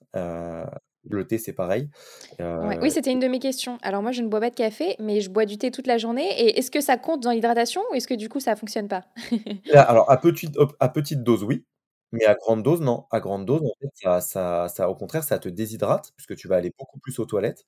Le 1.09 1.25
thé, 1.27 1.37
c'est 1.37 1.53
pareil. 1.53 1.89
Ouais. 2.61 2.77
Oui, 2.81 2.91
c'était 2.91 3.11
une 3.11 3.19
de 3.19 3.27
mes 3.27 3.39
questions. 3.39 3.77
Alors 3.81 4.01
moi, 4.03 4.11
je 4.11 4.21
ne 4.21 4.27
bois 4.27 4.39
pas 4.39 4.49
de 4.51 4.55
café, 4.55 4.95
mais 4.99 5.19
je 5.21 5.29
bois 5.29 5.45
du 5.45 5.57
thé 5.57 5.71
toute 5.71 5.87
la 5.87 5.97
journée 5.97 6.27
et 6.39 6.59
est-ce 6.59 6.69
que 6.69 6.81
ça 6.81 6.97
compte 6.97 7.21
dans 7.23 7.31
l'hydratation 7.31 7.81
ou 7.91 7.95
est-ce 7.95 8.07
que 8.07 8.13
du 8.13 8.29
coup 8.29 8.39
ça 8.39 8.55
fonctionne 8.55 8.87
pas? 8.87 9.03
Là, 9.67 9.81
alors 9.83 10.09
à 10.11 10.17
petite 10.17 10.57
à 10.79 10.89
petite 10.89 11.23
dose, 11.23 11.43
oui, 11.43 11.65
mais 12.11 12.25
à 12.25 12.33
grande 12.35 12.63
dose, 12.63 12.81
non. 12.81 13.05
À 13.11 13.19
grande 13.19 13.45
dose, 13.45 13.61
en 13.61 13.71
fait, 13.79 13.89
ça 13.93 14.19
ça 14.21 14.67
ça 14.69 14.89
au 14.89 14.95
contraire, 14.95 15.23
ça 15.23 15.37
te 15.39 15.47
déshydrate 15.49 16.11
puisque 16.15 16.35
tu 16.35 16.47
vas 16.47 16.55
aller 16.57 16.73
beaucoup 16.77 16.99
plus 16.99 17.19
aux 17.19 17.25
toilettes, 17.25 17.65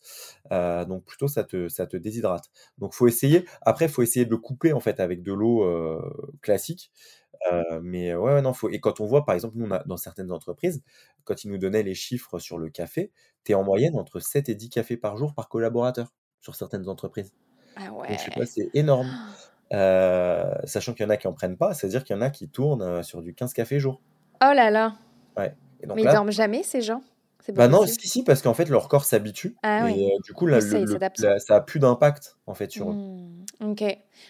heu, 0.52 0.86
donc 0.86 1.06
plutôt 1.06 1.28
ça 1.28 1.44
te 1.44 1.70
ça 1.70 1.86
te 1.88 1.98
déshydrate. 1.98 2.50
Donc 2.80 2.94
faut 2.94 3.08
essayer 3.08 3.46
après, 3.62 3.88
faut 3.88 4.02
essayer 4.02 4.26
de 4.26 4.32
le 4.32 4.38
coupler, 4.38 4.74
en 4.74 4.80
fait, 4.80 5.00
avec 5.00 5.24
de 5.24 5.34
l'eau, 5.34 5.64
heu, 5.66 6.00
classique, 6.42 6.92
heu, 7.52 7.82
mais 7.82 8.16
ouais, 8.16 8.34
ouais, 8.36 8.42
non, 8.42 8.54
faut 8.54 8.70
et 8.70 8.80
quand 8.80 9.00
on 9.02 9.06
voit, 9.06 9.26
par 9.26 9.36
exemple, 9.36 9.58
nous, 9.58 9.66
on 9.68 9.72
a 9.72 9.84
dans 9.86 9.98
certaines 9.98 10.32
entreprises, 10.32 10.84
quand 11.26 11.44
ils 11.44 11.50
nous 11.52 11.58
donnaient 11.58 11.84
les 11.84 11.96
chiffres 11.96 12.40
sur 12.40 12.58
le 12.60 12.70
café, 12.70 13.12
tu 13.46 13.52
es 13.54 13.56
en 13.56 13.64
moyenne 13.64 13.96
entre 13.98 14.20
7 14.20 14.50
et 14.50 14.56
10 14.56 14.70
cafés 14.70 14.98
par 14.98 15.18
jour 15.18 15.34
par 15.36 15.50
collaborateur, 15.50 16.14
sur 16.42 16.56
certaines 16.56 16.90
entreprises. 16.90 17.34
Ah 17.76 17.92
Donc 18.10 18.20
je 18.20 18.26
sais 18.26 18.32
ouais. 18.32 18.38
pas, 18.38 18.46
c'est 18.48 18.70
énorme. 18.74 19.16
Heu, 19.74 20.46
sachant 20.66 20.94
qu'il 20.94 21.04
y 21.06 21.08
en 21.08 21.12
a 21.12 21.18
qui 21.18 21.28
en 21.28 21.34
prennent 21.34 21.58
pas, 21.58 21.74
c'est-à-dire 21.76 22.04
qu'il 22.06 22.16
y 22.16 22.20
en 22.20 22.24
a 22.24 22.30
qui 22.32 22.50
tournent, 22.52 23.04
sur 23.04 23.22
du 23.24 23.36
15 23.36 23.54
cafés 23.54 23.80
jour. 23.80 24.02
Oh 24.42 24.54
là 24.54 24.70
là! 24.70 24.94
Ouais 25.38 25.56
et 25.80 25.88
donc 25.88 25.98
Mais 25.98 26.04
ils 26.04 26.10
dorment 26.10 26.32
jamais 26.32 26.64
ces 26.64 26.82
gens? 26.82 27.04
Bah, 27.56 27.68
non, 27.68 27.80
possible. 27.82 28.02
si, 28.02 28.08
si, 28.10 28.24
parce 28.24 28.42
qu'en 28.42 28.54
fait, 28.54 28.66
leur 28.66 28.88
corps 28.88 29.06
s'habitue 29.06 29.56
Ah 29.64 29.84
oui. 29.86 30.02
et 30.02 30.16
heu, 30.16 30.20
du 30.24 30.34
coup, 30.34 30.48
là, 30.48 30.58
Oui, 30.58 30.64
le 30.64 30.70
ça, 30.72 30.80
ils 30.80 30.86
le 30.86 30.94
s'adaptent. 30.94 31.20
la 31.20 31.40
ça 31.40 31.56
a 31.58 31.62
plus 31.62 31.80
d'impact, 31.80 32.38
en 32.48 32.54
fait, 32.54 32.72
sur 32.72 32.92
eux. 32.92 32.96
Mmh. 32.96 33.46
OK. 33.62 33.84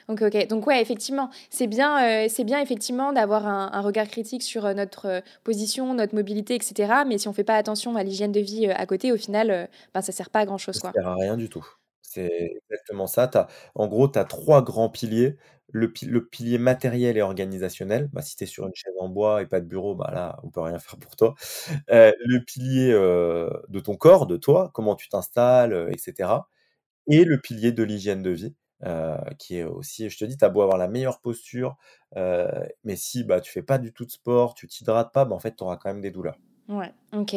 OK, 0.09 0.21
OK. 0.21 0.47
Donc 0.47 0.67
ouais, 0.67 0.81
effectivement, 0.81 1.29
c'est 1.49 1.67
bien, 1.67 2.25
heu, 2.25 2.29
c'est 2.29 2.43
bien 2.43 2.59
effectivement 2.61 3.13
d'avoir 3.13 3.47
un 3.47 3.71
un 3.71 3.81
regard 3.81 4.07
critique 4.07 4.43
sur, 4.43 4.65
heu, 4.65 4.73
notre, 4.73 5.23
position, 5.43 5.93
notre 5.93 6.13
mobilité 6.15 6.55
et 6.55 6.61
cetera, 6.61 7.05
mais 7.05 7.17
si 7.17 7.27
on 7.27 7.33
fait 7.33 7.43
pas 7.45 7.55
attention 7.55 7.95
à 7.95 8.03
l'hygiène 8.03 8.31
de 8.33 8.39
vie, 8.41 8.67
à 8.69 8.85
côté, 8.85 9.11
au 9.11 9.17
final, 9.17 9.69
ben, 9.93 10.01
ça 10.01 10.11
sert 10.11 10.29
pas 10.29 10.39
à 10.41 10.45
grand 10.45 10.57
chose, 10.57 10.79
Ça 10.79 10.79
quoi. 10.79 10.93
sert 10.93 11.07
à 11.07 11.15
rien 11.15 11.37
du 11.37 11.49
tout. 11.49 11.65
C'est 12.01 12.29
exactement 12.69 13.07
ça. 13.07 13.29
As 13.33 13.47
en 13.75 13.87
gros, 13.87 14.07
tu 14.07 14.19
as 14.19 14.25
3 14.25 14.61
grands 14.63 14.89
piliers. 14.89 15.37
Le 15.73 15.91
pi 15.91 16.05
le 16.05 16.25
pilier 16.27 16.59
matériel 16.59 17.17
et 17.17 17.21
organisationnel, 17.21 18.09
bah, 18.13 18.21
si 18.21 18.35
tu 18.35 18.43
es 18.43 18.47
sur 18.47 18.65
une 18.67 18.75
chaise 18.75 18.93
en 18.99 19.09
bois 19.09 19.41
et 19.41 19.47
pas 19.47 19.59
de 19.59 19.65
bureau, 19.65 19.95
bah, 19.95 20.11
là, 20.13 20.39
on 20.43 20.49
peut 20.49 20.61
rien 20.61 20.79
faire 20.79 20.97
pour 20.99 21.15
toi. 21.15 21.35
Heu, 21.91 22.13
le 22.19 22.39
pilier, 22.45 22.91
de 22.93 23.79
ton 23.79 23.95
corps, 23.95 24.27
de 24.27 24.37
toi, 24.37 24.71
comment 24.73 24.95
tu 24.95 25.09
t'installes, 25.09 25.73
heu, 25.73 25.89
et 27.07 27.25
le 27.25 27.39
pilier 27.39 27.71
de 27.71 27.83
l'hygiène 27.83 28.21
de 28.23 28.29
vie, 28.29 28.55
qui 29.39 29.57
est 29.57 29.63
aussi 29.63 30.09
je 30.09 30.17
te 30.17 30.25
dis, 30.25 30.37
tu 30.37 30.45
as 30.45 30.49
beau 30.49 30.61
avoir 30.61 30.77
la 30.77 30.87
meilleure 30.87 31.19
posture, 31.21 31.75
mais 32.15 32.95
si, 32.95 33.23
bah, 33.23 33.41
tu 33.41 33.51
fais 33.51 33.63
pas 33.63 33.77
du 33.77 33.93
tout 33.93 34.05
de 34.05 34.11
sport, 34.11 34.53
tu 34.55 34.67
t'hydrates 34.67 35.13
pas, 35.13 35.25
bah, 35.25 35.35
en 35.35 35.39
fait, 35.39 35.55
tu 35.55 35.63
auras 35.63 35.77
quand 35.77 35.89
même 35.89 36.01
des 36.01 36.11
douleurs. 36.11 36.37
Ouais, 36.69 36.93
OK 37.11 37.35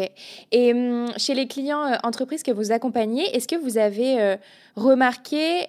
et 0.52 0.72
mmh, 0.72 1.18
chez 1.18 1.34
les 1.34 1.48
clients, 1.48 1.98
entreprises 2.04 2.44
que 2.44 2.52
vous 2.52 2.70
accompagnez, 2.70 3.24
est-ce 3.34 3.48
que 3.48 3.56
vous 3.56 3.76
avez, 3.76 4.36
remarqué, 4.76 5.66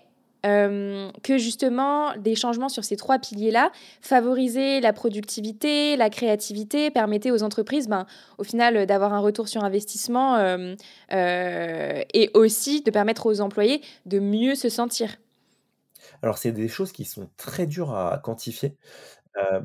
hem, 0.47 1.11
que 1.23 1.37
justement 1.37 2.15
des 2.17 2.35
changements 2.35 2.69
sur 2.69 2.83
ces 2.83 2.95
3 2.97 3.19
piliers-là 3.19 3.71
favorisaient 4.01 4.79
la 4.81 4.93
productivité, 4.93 5.95
la 5.97 6.09
créativité, 6.09 6.91
permettaient 6.91 7.31
aux 7.31 7.43
entreprises, 7.43 7.87
ben, 7.87 8.05
au 8.37 8.43
final, 8.43 8.85
d'avoir 8.85 9.13
un 9.13 9.19
retour 9.19 9.47
sur 9.47 9.63
investissement, 9.63 10.37
hem, 10.37 10.75
heu 11.13 12.03
et 12.13 12.31
aussi 12.33 12.81
de 12.81 12.91
permettre 12.91 13.25
aux 13.25 13.41
employés 13.41 13.81
de 14.05 14.19
mieux 14.19 14.55
se 14.55 14.69
sentir? 14.69 15.17
Alors, 16.21 16.37
c'est 16.37 16.51
des 16.51 16.67
choses 16.67 16.91
qui 16.91 17.05
sont 17.05 17.29
très 17.37 17.67
dures 17.67 17.95
à 17.95 18.19
quantifier, 18.23 18.75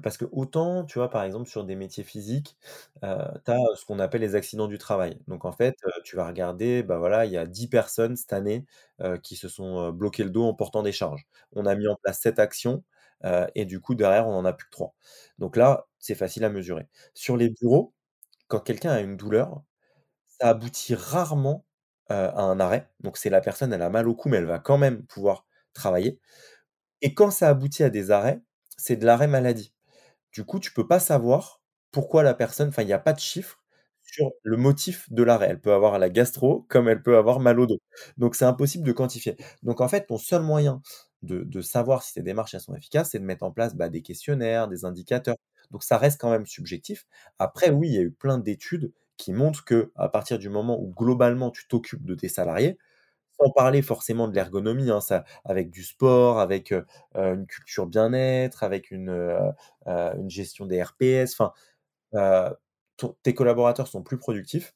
parce 0.02 0.16
que 0.18 0.26
autant, 0.32 0.84
tu 0.84 0.98
vois, 0.98 1.10
par 1.10 1.22
exemple, 1.24 1.48
sur 1.48 1.64
des 1.64 1.76
métiers 1.76 2.04
physiques, 2.04 2.56
tu 3.02 3.06
as 3.06 3.58
ce 3.76 3.84
qu'on 3.86 3.98
appelle 3.98 4.20
les 4.22 4.34
accidents 4.34 4.68
du 4.68 4.78
travail. 4.78 5.18
Donc 5.28 5.44
en 5.44 5.52
fait, 5.52 5.76
tu 6.04 6.16
vas 6.16 6.26
regarder, 6.26 6.82
bah, 6.82 6.98
voilà, 6.98 7.24
il 7.26 7.32
y 7.32 7.36
a 7.38 7.46
10 7.46 7.68
personnes 7.68 8.16
cette 8.16 8.32
année, 8.32 8.64
qui 9.22 9.36
se 9.36 9.48
sont, 9.48 9.90
bloquées 9.92 10.24
le 10.24 10.30
dos 10.30 10.44
en 10.44 10.54
portant 10.54 10.82
des 10.82 10.92
charges. 10.92 11.26
On 11.52 11.66
a 11.66 11.74
mis 11.74 11.88
en 11.88 11.96
place 12.02 12.20
cette 12.20 12.38
action, 12.38 12.84
heu 13.24 13.46
et 13.54 13.64
du 13.64 13.80
coup, 13.80 13.94
derrière, 13.94 14.28
on 14.28 14.34
en 14.36 14.44
a 14.44 14.52
plus 14.52 14.66
que 14.66 14.70
3. 14.72 14.94
Donc 15.38 15.56
là, 15.56 15.86
c'est 15.98 16.14
facile 16.14 16.44
à 16.44 16.50
mesurer. 16.50 16.88
Sur 17.14 17.36
les 17.36 17.50
bureaux, 17.50 17.94
quand 18.48 18.60
quelqu'un 18.60 18.92
a 18.92 19.00
une 19.00 19.16
douleur, 19.16 19.62
ça 20.40 20.48
aboutit 20.50 20.94
rarement, 20.96 21.64
à 22.08 22.42
un 22.42 22.60
arrêt. 22.60 22.88
Donc 23.00 23.16
c'est 23.18 23.30
la 23.30 23.40
personne, 23.40 23.72
elle 23.72 23.82
a 23.82 23.90
mal 23.90 24.08
au 24.08 24.14
cou, 24.14 24.28
mais 24.30 24.38
elle 24.38 24.46
va 24.46 24.58
quand 24.60 24.78
même 24.78 25.04
pouvoir 25.06 25.46
travailler 25.74 26.20
et 27.02 27.14
quand 27.14 27.30
ça 27.30 27.48
aboutit 27.48 27.84
à 27.84 27.90
des 27.90 28.10
arrêts, 28.10 28.40
c'est 28.82 28.96
de 28.96 29.06
l'arrêt 29.06 29.28
maladie. 29.28 29.72
Du 30.32 30.44
coup, 30.44 30.60
tu 30.60 30.72
peux 30.72 30.86
pas 30.86 31.00
savoir 31.00 31.62
pourquoi 31.92 32.22
la 32.22 32.34
personne 32.34 32.68
enfin, 32.70 32.82
il 32.82 32.88
y 32.88 32.92
a 32.94 32.98
pas 32.98 33.12
de 33.14 33.20
chiffre 33.20 33.58
sur 34.02 34.32
le 34.42 34.56
motif 34.56 35.10
de 35.12 35.22
l'arrêt. 35.22 35.48
Elle 35.50 35.60
peut 35.60 35.72
avoir 35.74 35.98
la 35.98 36.10
gastro, 36.10 36.66
comme 36.68 36.88
elle 36.88 37.02
peut 37.02 37.16
avoir 37.18 37.40
mal 37.40 37.60
au 37.60 37.66
dos. 37.66 37.78
Donc 38.18 38.34
c'est 38.36 38.44
impossible 38.46 38.84
de 38.86 38.92
quantifier. 38.92 39.36
Donc 39.62 39.80
en 39.80 39.88
fait, 39.88 40.06
ton 40.06 40.18
seul 40.18 40.42
moyen 40.42 40.82
de 41.22 41.60
savoir 41.62 42.02
si 42.02 42.14
tes 42.14 42.22
démarches, 42.22 42.56
sont 42.58 42.74
efficaces, 42.74 43.10
c'est 43.12 43.18
de 43.20 43.24
mettre 43.24 43.44
en 43.44 43.52
place, 43.52 43.74
bah, 43.76 43.88
des 43.88 44.02
questionnaires, 44.02 44.68
des 44.68 44.84
indicateurs. 44.84 45.36
Donc 45.70 45.82
ça 45.84 45.96
reste 45.98 46.20
quand 46.20 46.30
même 46.30 46.46
subjectif. 46.46 47.06
Après 47.38 47.70
oui, 47.70 47.88
il 47.88 47.94
y 47.94 47.98
a 47.98 48.02
eu 48.02 48.10
plein 48.10 48.38
d'études 48.38 48.92
qui 49.16 49.32
montrent 49.32 49.64
qu'à 49.64 50.08
partir 50.08 50.38
du 50.38 50.48
moment 50.48 50.80
où 50.80 50.88
globalement 50.92 51.50
tu 51.50 51.66
t'occupes 51.68 52.04
de 52.04 52.14
tes 52.14 52.28
salariés, 52.28 52.76
sans 53.40 53.50
parler 53.50 53.82
forcément 53.82 54.28
de 54.28 54.34
l'ergonomie, 54.34 54.90
hein, 54.90 55.00
avec 55.44 55.70
du 55.70 55.82
sport, 55.84 56.40
avec, 56.40 56.72
une 57.16 57.46
culture 57.46 57.86
bien-être, 57.86 58.62
avec 58.64 58.90
une, 58.90 59.12
gestion 60.28 60.66
des 60.66 60.82
RPS, 60.82 61.34
enfin, 61.40 61.52
tes 63.24 63.34
collaborateurs 63.34 63.88
sont 63.88 64.02
plus 64.02 64.18
productifs, 64.18 64.74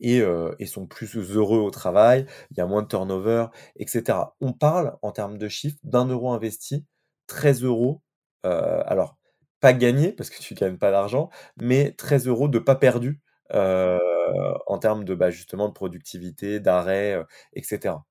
et 0.00 0.66
sont 0.66 0.86
plus 0.86 1.16
heureux 1.16 1.58
au 1.60 1.70
travail, 1.70 2.26
il 2.52 2.58
y 2.58 2.60
a 2.62 2.66
moins 2.66 2.82
de 2.82 2.88
turnover 2.88 3.46
et 3.76 3.86
cetera. 3.88 4.36
On 4.40 4.52
parle 4.54 4.96
en 5.02 5.12
termes 5.12 5.38
de 5.38 5.48
chiffres 5.48 5.78
d'1 5.84 6.08
€ 6.08 6.34
investi, 6.34 6.84
13 7.28 7.64
€, 7.64 8.02
heu, 8.46 8.50
alors 8.86 9.16
pas 9.60 9.72
gagnés 9.74 10.12
parce 10.12 10.30
que 10.30 10.40
tu 10.42 10.54
gagnes 10.54 10.78
pas 10.78 10.90
d'argent, 10.92 11.30
mais 11.58 11.92
13 11.98 12.28
€ 12.28 12.50
de 12.50 12.58
pas 12.60 12.76
perdus, 12.76 13.20
heu, 13.54 13.98
en 14.66 14.78
termes 14.78 15.04
de, 15.04 15.14
bah, 15.14 15.30
justement 15.30 15.68
de 15.68 15.74
productivité, 15.74 16.60
d'arrêt, 16.60 17.14
heu 17.16 17.26
et 17.54 17.62
cetera. 17.62 18.04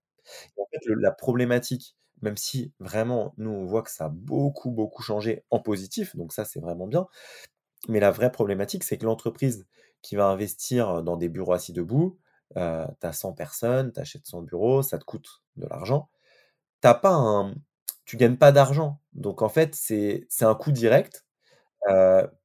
En 0.58 0.66
fait, 0.72 0.82
la 0.88 1.12
problématique, 1.12 1.98
même 2.22 2.38
si 2.38 2.74
vraiment 2.80 3.34
nous 3.38 3.52
on 3.52 3.66
voit 3.66 3.84
que 3.84 3.92
ça 3.92 4.06
a 4.08 4.10
beaucoup, 4.10 4.72
beaucoup 4.72 5.04
changé 5.04 5.44
en 5.52 5.60
positif, 5.60 6.16
donc 6.18 6.34
ça 6.34 6.46
c'est 6.46 6.60
vraiment 6.62 6.88
bien. 6.88 7.08
Mais 7.90 8.00
la 8.00 8.12
vraie 8.12 8.32
problématique, 8.32 8.84
c'est 8.84 8.98
que 8.98 9.06
l'entreprise 9.06 9.66
qui 10.02 10.16
va 10.16 10.28
investir 10.28 11.04
dans 11.04 11.18
des 11.18 11.30
bureaux 11.30 11.54
assis 11.54 11.74
debout, 11.74 12.18
heu, 12.58 12.86
tu 13.02 13.08
as 13.08 13.14
100 13.14 13.34
personnes, 13.34 13.92
tu 13.94 14.00
achètes 14.00 14.26
100 14.28 14.42
bureaux, 14.42 14.82
ça 14.84 14.98
te 15.00 15.06
coûte 15.06 15.42
de 15.58 15.68
l'argent. 15.68 16.10
Tu 16.82 16.88
as 16.88 16.96
pas 16.96 17.14
un 17.14 17.56
tu 18.06 18.18
gagnes 18.18 18.38
pas 18.38 18.52
d'argent. 18.54 19.02
Donc 19.14 19.42
en 19.44 19.50
fait, 19.50 19.76
c'est 19.76 20.28
un 20.42 20.56
coût 20.56 20.72
direct, 20.72 21.25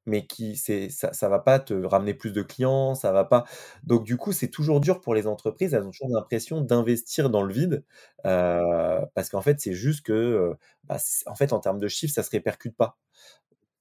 mais 0.07 0.27
qui 0.27 0.57
c'est 0.57 0.89
ça 0.91 1.13
ça 1.13 1.29
va 1.29 1.39
pas 1.41 1.59
te 1.61 1.75
ramener 1.75 2.15
plus 2.15 2.33
de 2.33 2.43
clients, 2.43 2.95
ça 2.95 3.13
va 3.13 3.25
pas 3.25 3.45
donc 3.85 4.05
du 4.05 4.17
coup, 4.17 4.33
c'est 4.33 4.49
toujours 4.49 4.81
dur 4.81 5.01
pour 5.01 5.15
les 5.15 5.27
entreprises. 5.27 5.75
Elles 5.75 5.83
ont 5.85 5.91
toujours 5.91 6.11
l'impression 6.15 6.61
d'investir 6.63 7.31
dans 7.31 7.43
le 7.43 7.53
vide, 7.53 7.85
parce 8.23 9.31
qu'en 9.31 9.41
fait, 9.43 9.61
c'est 9.61 9.73
juste 9.75 10.03
que, 10.05 10.55
bah, 10.85 10.99
en 11.27 11.35
fait, 11.35 11.53
en 11.53 11.61
termes 11.61 11.79
de 11.81 11.89
chiffres, 11.89 12.15
ça 12.15 12.23
se 12.23 12.31
répercute 12.31 12.77
pas. 12.77 12.99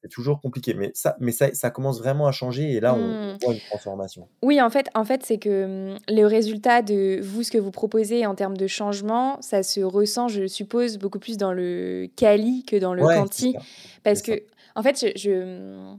C'est 0.03 0.09
toujours 0.09 0.41
compliqué, 0.41 0.73
mais 0.75 0.91
ça 0.95 1.17
mais 1.19 1.31
ça 1.33 1.53
ça 1.55 1.71
commence 1.71 1.99
vraiment 1.99 2.27
à 2.27 2.31
changer 2.33 2.71
et 2.73 2.79
là, 2.81 2.95
on 2.95 3.15
Mmh. 3.15 3.37
voit 3.43 3.53
une 3.55 3.61
transformation. 3.61 4.29
Oui, 4.43 4.61
en 4.61 4.69
fait 4.69 4.87
en 4.95 5.03
fait, 5.05 5.23
c'est 5.25 5.37
que, 5.37 5.93
mmh, 5.95 5.97
le 6.09 6.25
résultat 6.25 6.81
de 6.81 7.19
vous, 7.21 7.43
ce 7.43 7.51
que 7.51 7.57
vous 7.57 7.71
proposez 7.71 8.25
en 8.25 8.35
termes 8.35 8.55
de 8.57 8.67
changement, 8.67 9.41
ça 9.41 9.63
se 9.63 9.81
ressent, 9.81 10.29
je 10.29 10.47
suppose, 10.47 10.97
beaucoup 10.97 11.19
plus 11.19 11.37
dans 11.37 11.51
le 11.53 12.07
quali 12.15 12.63
que 12.65 12.77
dans 12.77 12.93
le 12.93 13.05
Ouais, 13.05 13.09
quanti. 13.09 13.57
Parce 14.03 14.21
ça. 14.21 14.35
Qu'en 14.75 14.83
fait, 14.83 15.05
je 15.15 15.95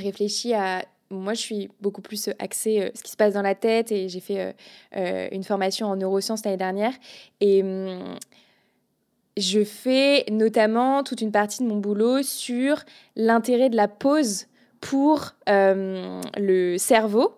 réfléchis 0.00 0.54
à 0.54 0.84
moi, 1.10 1.34
je 1.34 1.40
suis 1.40 1.68
beaucoup 1.80 2.00
plus, 2.02 2.30
axée, 2.38 2.80
heu, 2.80 2.90
ce 2.94 3.02
qui 3.02 3.10
se 3.10 3.16
passe 3.16 3.34
dans 3.34 3.42
la 3.42 3.54
tête 3.54 3.92
et 3.92 4.08
j'ai 4.08 4.20
fait, 4.20 4.48
heu 4.48 4.52
heu, 4.96 5.28
une 5.32 5.44
formation 5.44 5.86
en 5.86 5.96
neurosciences 5.96 6.44
l'année 6.44 6.56
dernière 6.56 6.92
et 7.40 7.62
mmh, 7.62 8.16
je 9.36 9.64
fais 9.64 10.24
notamment 10.30 11.02
toute 11.02 11.20
une 11.20 11.32
partie 11.32 11.62
de 11.62 11.68
mon 11.68 11.76
boulot 11.76 12.22
sur 12.22 12.82
l'intérêt 13.16 13.68
de 13.68 13.76
la 13.76 13.88
pause 13.88 14.46
pour, 14.80 15.32
hem, 15.46 16.20
le 16.36 16.78
cerveau 16.78 17.34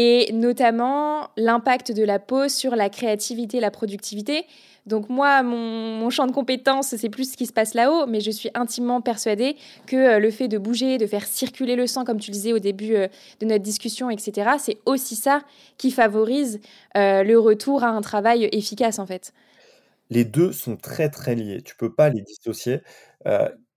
et 0.00 0.30
notamment 0.32 1.28
l'impact 1.36 1.90
de 1.90 2.04
la 2.04 2.20
pause 2.20 2.52
sur 2.54 2.76
la 2.76 2.88
créativité, 2.88 3.58
la 3.58 3.72
productivité. 3.72 4.44
Donc 4.86 5.08
moi, 5.08 5.42
mon 5.42 6.08
champ 6.08 6.26
de 6.28 6.32
compétences, 6.32 6.94
c'est 6.96 7.08
plus 7.10 7.32
ce 7.32 7.36
qui 7.36 7.46
se 7.46 7.52
passe 7.52 7.74
là-haut, 7.74 8.06
mais 8.06 8.20
je 8.20 8.30
suis 8.30 8.48
intimement 8.54 9.00
persuadée 9.00 9.56
que, 9.88 9.96
heu, 10.18 10.20
le 10.20 10.30
fait 10.30 10.46
de 10.46 10.56
bouger, 10.56 10.98
de 10.98 11.06
faire 11.08 11.26
circuler 11.26 11.74
le 11.74 11.88
sang, 11.88 12.04
comme 12.04 12.20
tu 12.20 12.30
le 12.30 12.34
disais 12.34 12.52
au 12.52 12.60
début, 12.60 12.94
heu, 12.94 13.08
de 13.40 13.46
notre 13.46 13.64
discussion 13.64 14.08
et 14.08 14.16
cetera, 14.18 14.58
c'est 14.60 14.78
aussi 14.86 15.16
ça 15.16 15.42
qui 15.78 15.90
favorise, 15.90 16.60
heu, 16.96 17.24
le 17.24 17.36
retour 17.38 17.82
à 17.82 17.88
un 17.88 18.00
travail 18.00 18.48
efficace, 18.52 19.00
en 19.00 19.06
fait. 19.06 19.32
Les 20.10 20.24
2 20.24 20.52
sont 20.52 20.76
très, 20.76 21.10
très 21.10 21.34
liés. 21.34 21.60
Tu 21.62 21.76
peux 21.76 21.92
pas 21.94 22.08
les 22.08 22.22
dissocier. 22.22 22.80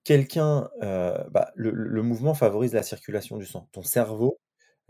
Quelqu'un, 0.04 0.70
bah, 0.82 1.52
le 1.56 2.02
mouvement 2.04 2.34
favorise 2.34 2.74
la 2.74 2.84
circulation 2.84 3.38
du 3.38 3.46
sang. 3.46 3.68
Ton 3.72 3.84
cerveau, 3.84 4.40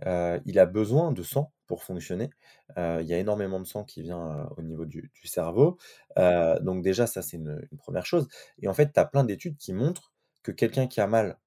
heu, 0.06 0.42
il 0.46 0.60
a 0.60 0.66
besoin 0.66 1.12
de 1.12 1.24
sang 1.24 1.54
pour 1.68 1.84
fonctionner. 1.84 2.30
Heu, 2.78 3.02
il 3.02 3.08
y 3.08 3.14
a 3.14 3.20
énormément 3.20 3.60
de 3.60 3.66
sang 3.68 3.84
qui 3.86 4.02
vient, 4.02 4.20
heu, 4.46 4.46
au 4.58 4.62
niveau 4.64 4.86
du 4.86 5.12
cerveau. 5.26 5.78
Donc 6.18 6.84
déjà 6.84 7.08
ça, 7.08 7.22
c'est 7.22 7.38
une 7.38 7.62
1re 7.78 8.06
chose 8.06 8.28
et 8.62 8.68
en 8.68 8.74
fait, 8.74 8.92
tu 8.94 9.00
as 9.00 9.06
plein 9.06 9.24
d'études 9.26 9.58
qui 9.58 9.74
montrent 9.74 10.14
que 10.44 10.52
quelqu'un 10.52 10.88
qui 10.88 11.02
a 11.02 11.08
mal, 11.08 11.38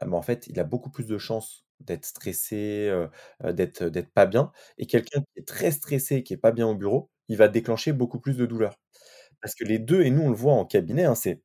ah 0.00 0.06
bah, 0.06 0.16
en 0.16 0.22
fait, 0.22 0.46
il 0.48 0.60
a 0.60 0.64
beaucoup 0.64 0.90
plus 0.90 1.06
de 1.06 1.18
chances 1.18 1.66
d'être 1.80 2.06
stressé, 2.06 2.92
d'être 3.44 3.90
pas 4.14 4.26
bien 4.26 4.52
et 4.78 4.86
quelqu'un 4.86 5.20
qui 5.22 5.40
est 5.40 5.48
très 5.48 5.70
stressé, 5.72 6.22
qui 6.24 6.34
est 6.34 6.36
pas 6.38 6.52
bien 6.52 6.68
au 6.68 6.74
bureau, 6.76 7.10
il 7.28 7.36
va 7.38 7.48
déclencher 7.48 7.92
beaucoup 7.94 8.20
plus 8.20 8.36
de 8.38 8.46
douleurs. 8.46 8.78
Parce 9.42 9.54
que 9.56 9.64
les 9.66 9.78
2 9.80 10.02
et 10.02 10.10
nous 10.10 10.22
on 10.24 10.30
le 10.30 10.36
voit 10.36 10.54
en 10.54 10.66
cabinet, 10.66 11.04
hein, 11.06 11.14
c'est 11.16 11.42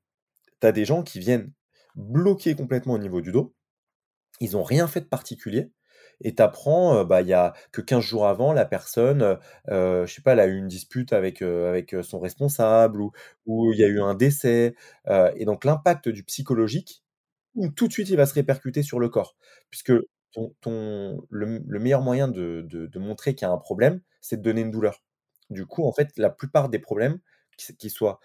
tu 0.62 0.68
as 0.68 0.72
des 0.74 0.86
gens 0.86 1.04
qui 1.04 1.20
viennent 1.20 1.52
bloqués 1.98 2.56
complètement 2.56 2.94
au 2.96 3.00
niveau 3.00 3.22
du 3.22 3.32
dos. 3.34 3.56
Ils 4.42 4.58
ont 4.58 4.64
rien 4.64 4.88
fait 4.88 5.02
de 5.02 5.08
particulier 5.08 5.72
et 6.22 6.36
tu 6.36 6.42
apprends, 6.42 7.06
bah, 7.06 7.22
il 7.22 7.28
y 7.28 7.34
a 7.34 7.54
que 7.72 7.82
15 7.82 8.04
jours 8.04 8.28
avant, 8.28 8.54
la 8.54 8.66
personne, 8.66 9.38
heu, 9.70 10.06
je 10.06 10.14
sais 10.14 10.22
pas, 10.22 10.34
elle 10.34 10.40
a 10.40 10.48
eu 10.48 10.58
une 10.58 10.68
dispute 10.68 11.14
avec, 11.14 11.42
avec, 11.42 11.96
son 12.02 12.20
responsable 12.20 13.02
ou 13.46 13.74
il 13.74 13.80
y 13.80 13.84
a 13.84 13.88
eu 13.88 14.02
un 14.02 14.16
décès, 14.16 14.76
et 15.36 15.46
donc 15.46 15.66
l'impact 15.66 16.10
du 16.10 16.24
psychologique, 16.24 17.04
tout 17.76 17.88
de 17.88 17.94
suite, 17.94 18.10
il 18.10 18.18
va 18.18 18.26
se 18.26 18.34
répercuter 18.34 18.84
sur 18.84 19.00
le 19.00 19.10
corps. 19.10 19.36
Puisque 19.70 19.94
ton 20.32 20.54
ton 20.62 21.26
le 21.30 21.80
meilleur 21.80 22.02
moyen 22.02 22.28
de 22.28 22.62
de 22.70 23.00
montrer 23.00 23.36
qu'il 23.36 23.48
y 23.48 23.50
a 23.50 23.54
un 23.54 23.58
problème, 23.58 24.02
c'est 24.22 24.38
de 24.38 24.42
donner 24.42 24.62
une 24.62 24.72
douleur. 24.72 25.04
Du 25.50 25.66
coup, 25.66 25.86
en 25.86 25.94
fait, 25.94 26.10
la 26.18 26.30
plupart 26.30 26.70
des 26.70 26.80
problèmes, 26.80 27.20
qu'ils 27.58 27.92
soient, 27.92 28.20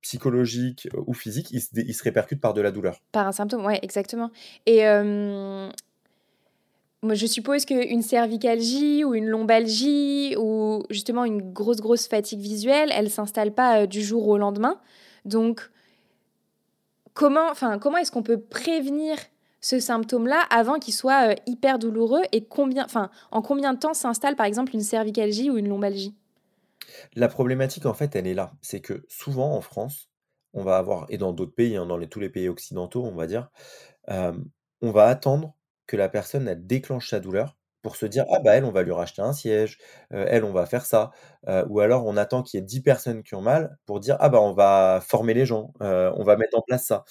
psychologiques 0.00 0.88
ou 1.06 1.14
physiques, 1.14 1.50
ils 1.52 1.94
se 1.94 2.02
répercutent 2.02 2.40
par 2.40 2.52
de 2.52 2.60
la 2.60 2.70
douleur. 2.70 3.00
Par 3.12 3.26
un 3.26 3.32
symptôme, 3.32 3.64
ouais, 3.64 3.78
exactement 3.82 4.30
et 4.66 4.84
je 7.12 7.26
suppose 7.26 7.66
qu'une 7.66 8.02
cervicalgie 8.02 9.04
ou 9.04 9.14
une 9.14 9.26
lombalgie 9.26 10.36
ou 10.38 10.82
justement 10.88 11.24
une 11.24 11.52
grosse, 11.52 11.80
grosse 11.80 12.06
fatigue 12.06 12.40
visuelle, 12.40 12.90
elle 12.94 13.04
ne 13.04 13.10
s'installe 13.10 13.52
pas 13.52 13.82
euh, 13.82 13.86
du 13.86 14.02
jour 14.02 14.26
au 14.28 14.38
lendemain. 14.38 14.80
Donc, 15.24 15.70
comment, 17.12 17.50
enfin, 17.50 17.78
comment 17.78 17.98
est-ce 17.98 18.10
qu'on 18.10 18.22
peut 18.22 18.40
prévenir 18.40 19.16
ce 19.60 19.80
symptôme-là 19.80 20.40
avant 20.50 20.78
qu'il 20.78 20.94
soit 20.94 21.32
euh, 21.32 21.34
hyper 21.46 21.78
douloureux 21.78 22.22
et 22.32 22.44
combien, 22.44 22.84
enfin, 22.84 23.10
en 23.30 23.42
combien 23.42 23.74
de 23.74 23.78
temps 23.78 23.94
s'installe 23.94 24.36
par 24.36 24.46
exemple 24.46 24.74
une 24.74 24.82
cervicalgie 24.82 25.50
ou 25.50 25.56
une 25.58 25.68
lombalgie? 25.68 26.14
La 27.14 27.28
problématique, 27.28 27.86
en 27.86 27.94
fait, 27.94 28.14
elle 28.14 28.26
est 28.26 28.34
là. 28.34 28.52
C'est 28.60 28.80
que 28.80 29.04
souvent 29.08 29.54
en 29.54 29.60
France, 29.60 30.10
on 30.52 30.62
va 30.62 30.76
avoir, 30.76 31.06
et 31.08 31.18
dans 31.18 31.32
d'autres 31.32 31.54
pays, 31.54 31.76
hein, 31.76 31.86
dans 31.86 32.00
tous 32.06 32.20
les 32.20 32.28
pays 32.28 32.48
occidentaux, 32.48 33.04
on 33.04 33.14
va 33.14 33.26
dire, 33.26 33.50
euh, 34.10 34.32
on 34.82 34.90
va 34.90 35.06
attendre 35.06 35.54
que 35.86 35.96
la 35.96 36.08
personne, 36.08 36.48
elle 36.48 36.66
déclenche 36.66 37.10
sa 37.10 37.20
douleur 37.20 37.56
pour 37.82 37.96
se 37.96 38.06
dire: 38.06 38.24
«Ah 38.32 38.40
bah, 38.40 38.54
elle, 38.56 38.64
on 38.64 38.72
va 38.72 38.82
lui 38.82 38.92
racheter 38.92 39.22
un 39.22 39.32
siège, 39.34 39.78
elle, 40.10 40.44
on 40.44 40.52
va 40.52 40.66
faire 40.66 40.86
ça». 40.86 41.10
Ou 41.68 41.80
alors 41.80 42.06
on 42.06 42.16
attend 42.16 42.42
qu'il 42.42 42.58
y 42.60 42.62
ait 42.62 42.66
10 42.66 42.80
personnes 42.82 43.22
qui 43.22 43.34
ont 43.34 43.42
mal 43.42 43.78
pour 43.86 44.00
dire: 44.00 44.16
«Ah 44.20 44.28
bah, 44.30 44.40
on 44.40 44.52
va 44.54 45.00
former 45.06 45.34
les 45.34 45.46
gens, 45.46 45.72
on 45.80 46.24
va 46.24 46.36
mettre 46.36 46.58
en 46.58 46.62
place 46.62 46.84
ça». 46.86 47.04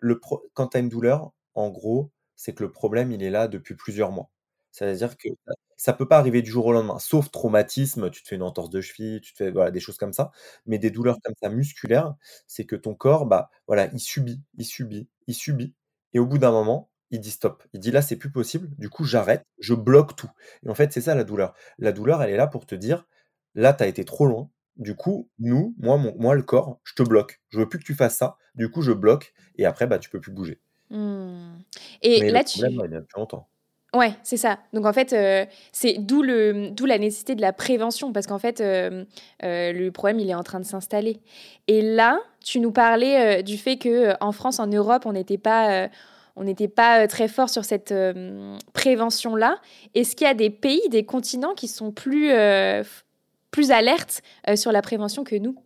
Le 0.00 0.18
pro 0.18 0.42
quand 0.54 0.68
tu 0.68 0.76
as 0.78 0.80
une 0.80 0.88
douleur, 0.88 1.32
en 1.54 1.70
gros, 1.70 2.10
c'est 2.36 2.54
que 2.54 2.62
le 2.62 2.72
problème, 2.72 3.12
il 3.12 3.22
est 3.22 3.30
là 3.30 3.48
depuis 3.48 3.74
plusieurs 3.74 4.12
mois. 4.12 4.30
C'est-à-dire 4.72 5.16
que 5.18 5.28
ça 5.76 5.92
peut 5.94 6.06
pas 6.08 6.18
arriver 6.18 6.42
du 6.42 6.50
jour 6.50 6.66
au 6.66 6.72
lendemain, 6.72 6.98
sauf 6.98 7.30
traumatisme, 7.30 8.10
tu 8.10 8.22
te 8.22 8.28
fais 8.28 8.36
une 8.36 8.42
entorse 8.42 8.70
de 8.70 8.80
cheville, 8.80 9.20
tu 9.22 9.32
te 9.32 9.38
fais 9.38 9.50
voilà, 9.50 9.70
des 9.70 9.80
choses 9.80 9.96
comme 9.98 10.12
ça. 10.12 10.30
Mais 10.66 10.78
des 10.78 10.90
douleurs 10.90 11.18
comme 11.24 11.34
ça 11.42 11.48
musculaires, 11.50 12.14
c'est 12.46 12.66
que 12.66 12.76
ton 12.76 12.94
corps, 12.94 13.26
bah, 13.26 13.50
voilà, 13.66 13.86
il 13.92 14.00
subit, 14.00 14.42
il 14.58 14.64
subit, 14.66 15.08
il 15.26 15.34
subit 15.34 15.74
et 16.14 16.18
au 16.20 16.26
bout 16.26 16.38
d'un 16.38 16.50
moment, 16.52 16.89
il 17.10 17.20
dit: 17.20 17.30
«Stop». 17.30 17.62
Il 17.74 17.80
dit: 17.80 17.90
«Là, 17.90 18.02
c'est 18.02 18.16
plus 18.16 18.30
possible, 18.32 18.68
du 18.78 18.88
coup, 18.90 19.04
j'arrête, 19.04 19.44
je 19.60 19.74
bloque 19.74 20.16
tout» 20.16 20.30
et 20.64 20.70
en 20.70 20.74
fait, 20.74 20.92
c'est 20.92 21.00
ça 21.02 21.14
la 21.14 21.24
douleur. 21.24 21.54
La 21.78 21.92
douleur, 21.92 22.22
elle 22.22 22.30
est 22.30 22.36
là 22.36 22.46
pour 22.46 22.66
te 22.66 22.74
dire: 22.74 23.06
«Là, 23.54 23.72
tu 23.74 23.82
as 23.84 23.86
été 23.88 24.04
trop 24.04 24.26
loin, 24.26 24.50
du 24.76 24.94
coup, 24.96 25.28
nous, 25.38 25.74
moi, 25.78 25.96
mon 25.98 26.14
moi, 26.18 26.34
le 26.34 26.42
corps, 26.42 26.80
je 26.84 26.94
te 26.94 27.02
bloque. 27.02 27.40
Je 27.50 27.58
veux 27.60 27.68
plus 27.68 27.78
que 27.80 27.84
tu 27.84 27.94
fasses 27.94 28.16
ça, 28.16 28.36
du 28.54 28.70
coup, 28.70 28.82
je 28.82 28.92
bloque 28.92 29.32
et 29.56 29.66
après, 29.66 29.86
bah, 29.86 29.98
tu 29.98 30.10
peux 30.10 30.20
plus 30.20 30.32
bouger». 30.32 30.60
Mmh. 30.90 31.62
Et 32.02 32.20
Mais 32.20 32.30
le 32.30 32.32
là, 32.34 32.44
problème, 32.52 32.72
tu 32.72 32.80
ouais, 32.80 32.86
il 32.86 32.90
vient 32.90 33.00
depuis 33.00 33.18
longtemps. 33.18 33.48
Ouais, 33.92 34.12
c'est 34.22 34.36
ça. 34.36 34.60
Donc 34.72 34.86
en 34.86 34.92
fait, 34.92 35.12
heu, 35.12 35.46
c'est 35.72 35.94
d'où 35.98 36.22
le 36.22 36.70
d'où 36.70 36.86
la 36.86 36.96
nécessité 36.96 37.34
de 37.34 37.40
la 37.40 37.52
prévention 37.52 38.12
parce 38.12 38.28
qu'en 38.28 38.38
fait, 38.38 38.60
heu, 38.60 39.04
le 39.42 39.90
problème, 39.90 40.20
il 40.20 40.30
est 40.30 40.34
en 40.34 40.44
train 40.44 40.60
de 40.60 40.64
s'installer. 40.64 41.20
Et 41.66 41.82
là, 41.82 42.20
tu 42.44 42.60
nous 42.60 42.70
parlais, 42.70 43.40
heu, 43.40 43.42
du 43.42 43.58
fait 43.58 43.78
que, 43.78 44.14
en 44.20 44.30
France, 44.30 44.60
en 44.60 44.68
Europe, 44.68 45.06
on 45.06 45.12
n'était 45.12 45.38
pas, 45.38 45.88
on 46.36 46.44
n'était 46.44 46.68
pas, 46.68 47.04
heu, 47.04 47.08
très 47.08 47.28
fort 47.28 47.50
sur 47.50 47.64
cette, 47.64 47.90
hem, 47.92 48.58
prévention-là. 48.74 49.60
Est-ce 49.94 50.16
qu'il 50.16 50.26
y 50.26 50.30
a 50.30 50.34
des 50.34 50.50
pays, 50.50 50.82
des 50.90 51.04
continents 51.04 51.54
qui 51.54 51.68
sont 51.68 51.92
plus, 51.92 52.30
heu, 52.32 52.82
f 52.84 53.04
plus 53.50 53.72
alertes, 53.72 54.22
sur 54.56 54.72
la 54.72 54.80
prévention 54.82 55.24
que 55.24 55.34
nous? 55.36 55.56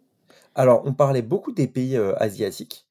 Alors, 0.55 0.83
on 0.87 0.95
parlait 0.95 1.23
beaucoup 1.23 1.53
des 1.53 1.67
pays, 1.69 1.97
asiatiques, 1.97 2.87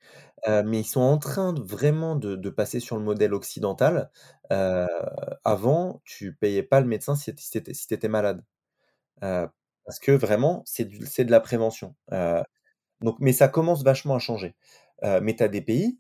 mais 0.48 0.82
ils 0.82 0.86
sont 0.86 1.02
en 1.02 1.18
train 1.18 1.54
vraiment 1.54 2.16
de 2.16 2.50
passer 2.50 2.80
sur 2.80 2.98
le 2.98 3.04
modèle 3.04 3.34
occidental. 3.34 4.12
Avant, 5.44 6.02
tu 6.06 6.34
payais 6.36 6.64
pas 6.64 6.82
le 6.82 6.88
médecin 6.88 7.16
si 7.16 7.34
tu 7.36 7.94
étais 7.94 8.08
malade, 8.08 8.44
parce 9.22 10.00
que 10.02 10.12
vraiment, 10.14 10.64
c'est 10.66 10.86
de 10.86 11.32
la 11.32 11.40
prévention. 11.42 11.96
Donc 13.02 13.18
mais 13.20 13.34
ça 13.34 13.48
commence 13.50 13.84
vachement 13.84 14.16
à 14.16 14.20
changer. 14.20 14.56
Mais 15.04 15.36
tu 15.36 15.44
as 15.44 15.48
des 15.50 15.62
pays, 15.62 16.00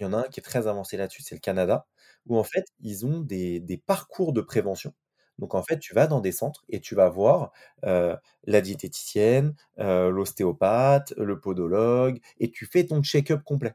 il 0.00 0.04
y 0.04 0.06
en 0.06 0.12
a 0.14 0.18
un 0.18 0.22
qui 0.24 0.40
est 0.40 0.42
très 0.42 0.66
avancé 0.66 0.96
là-dessus, 0.96 1.22
c'est 1.22 1.34
le 1.36 1.40
Canada, 1.40 1.86
où 2.26 2.38
en 2.38 2.44
fait, 2.44 2.66
ils 2.80 3.06
ont 3.06 3.20
des 3.20 3.82
parcours 3.86 4.32
de 4.32 4.40
prévention. 4.42 4.92
Donc 5.38 5.54
en 5.54 5.62
fait, 5.62 5.78
tu 5.78 5.94
vas 5.94 6.06
dans 6.06 6.20
des 6.20 6.32
centres 6.32 6.64
et 6.68 6.80
tu 6.80 6.94
vas 6.94 7.08
voir, 7.08 7.52
la 7.82 8.60
diététicienne, 8.60 9.54
l'ostéopathe, 9.78 11.12
le 11.16 11.40
podologue 11.40 12.20
et 12.38 12.50
tu 12.50 12.66
fais 12.66 12.86
ton 12.86 13.02
check-up 13.02 13.42
complet. 13.44 13.74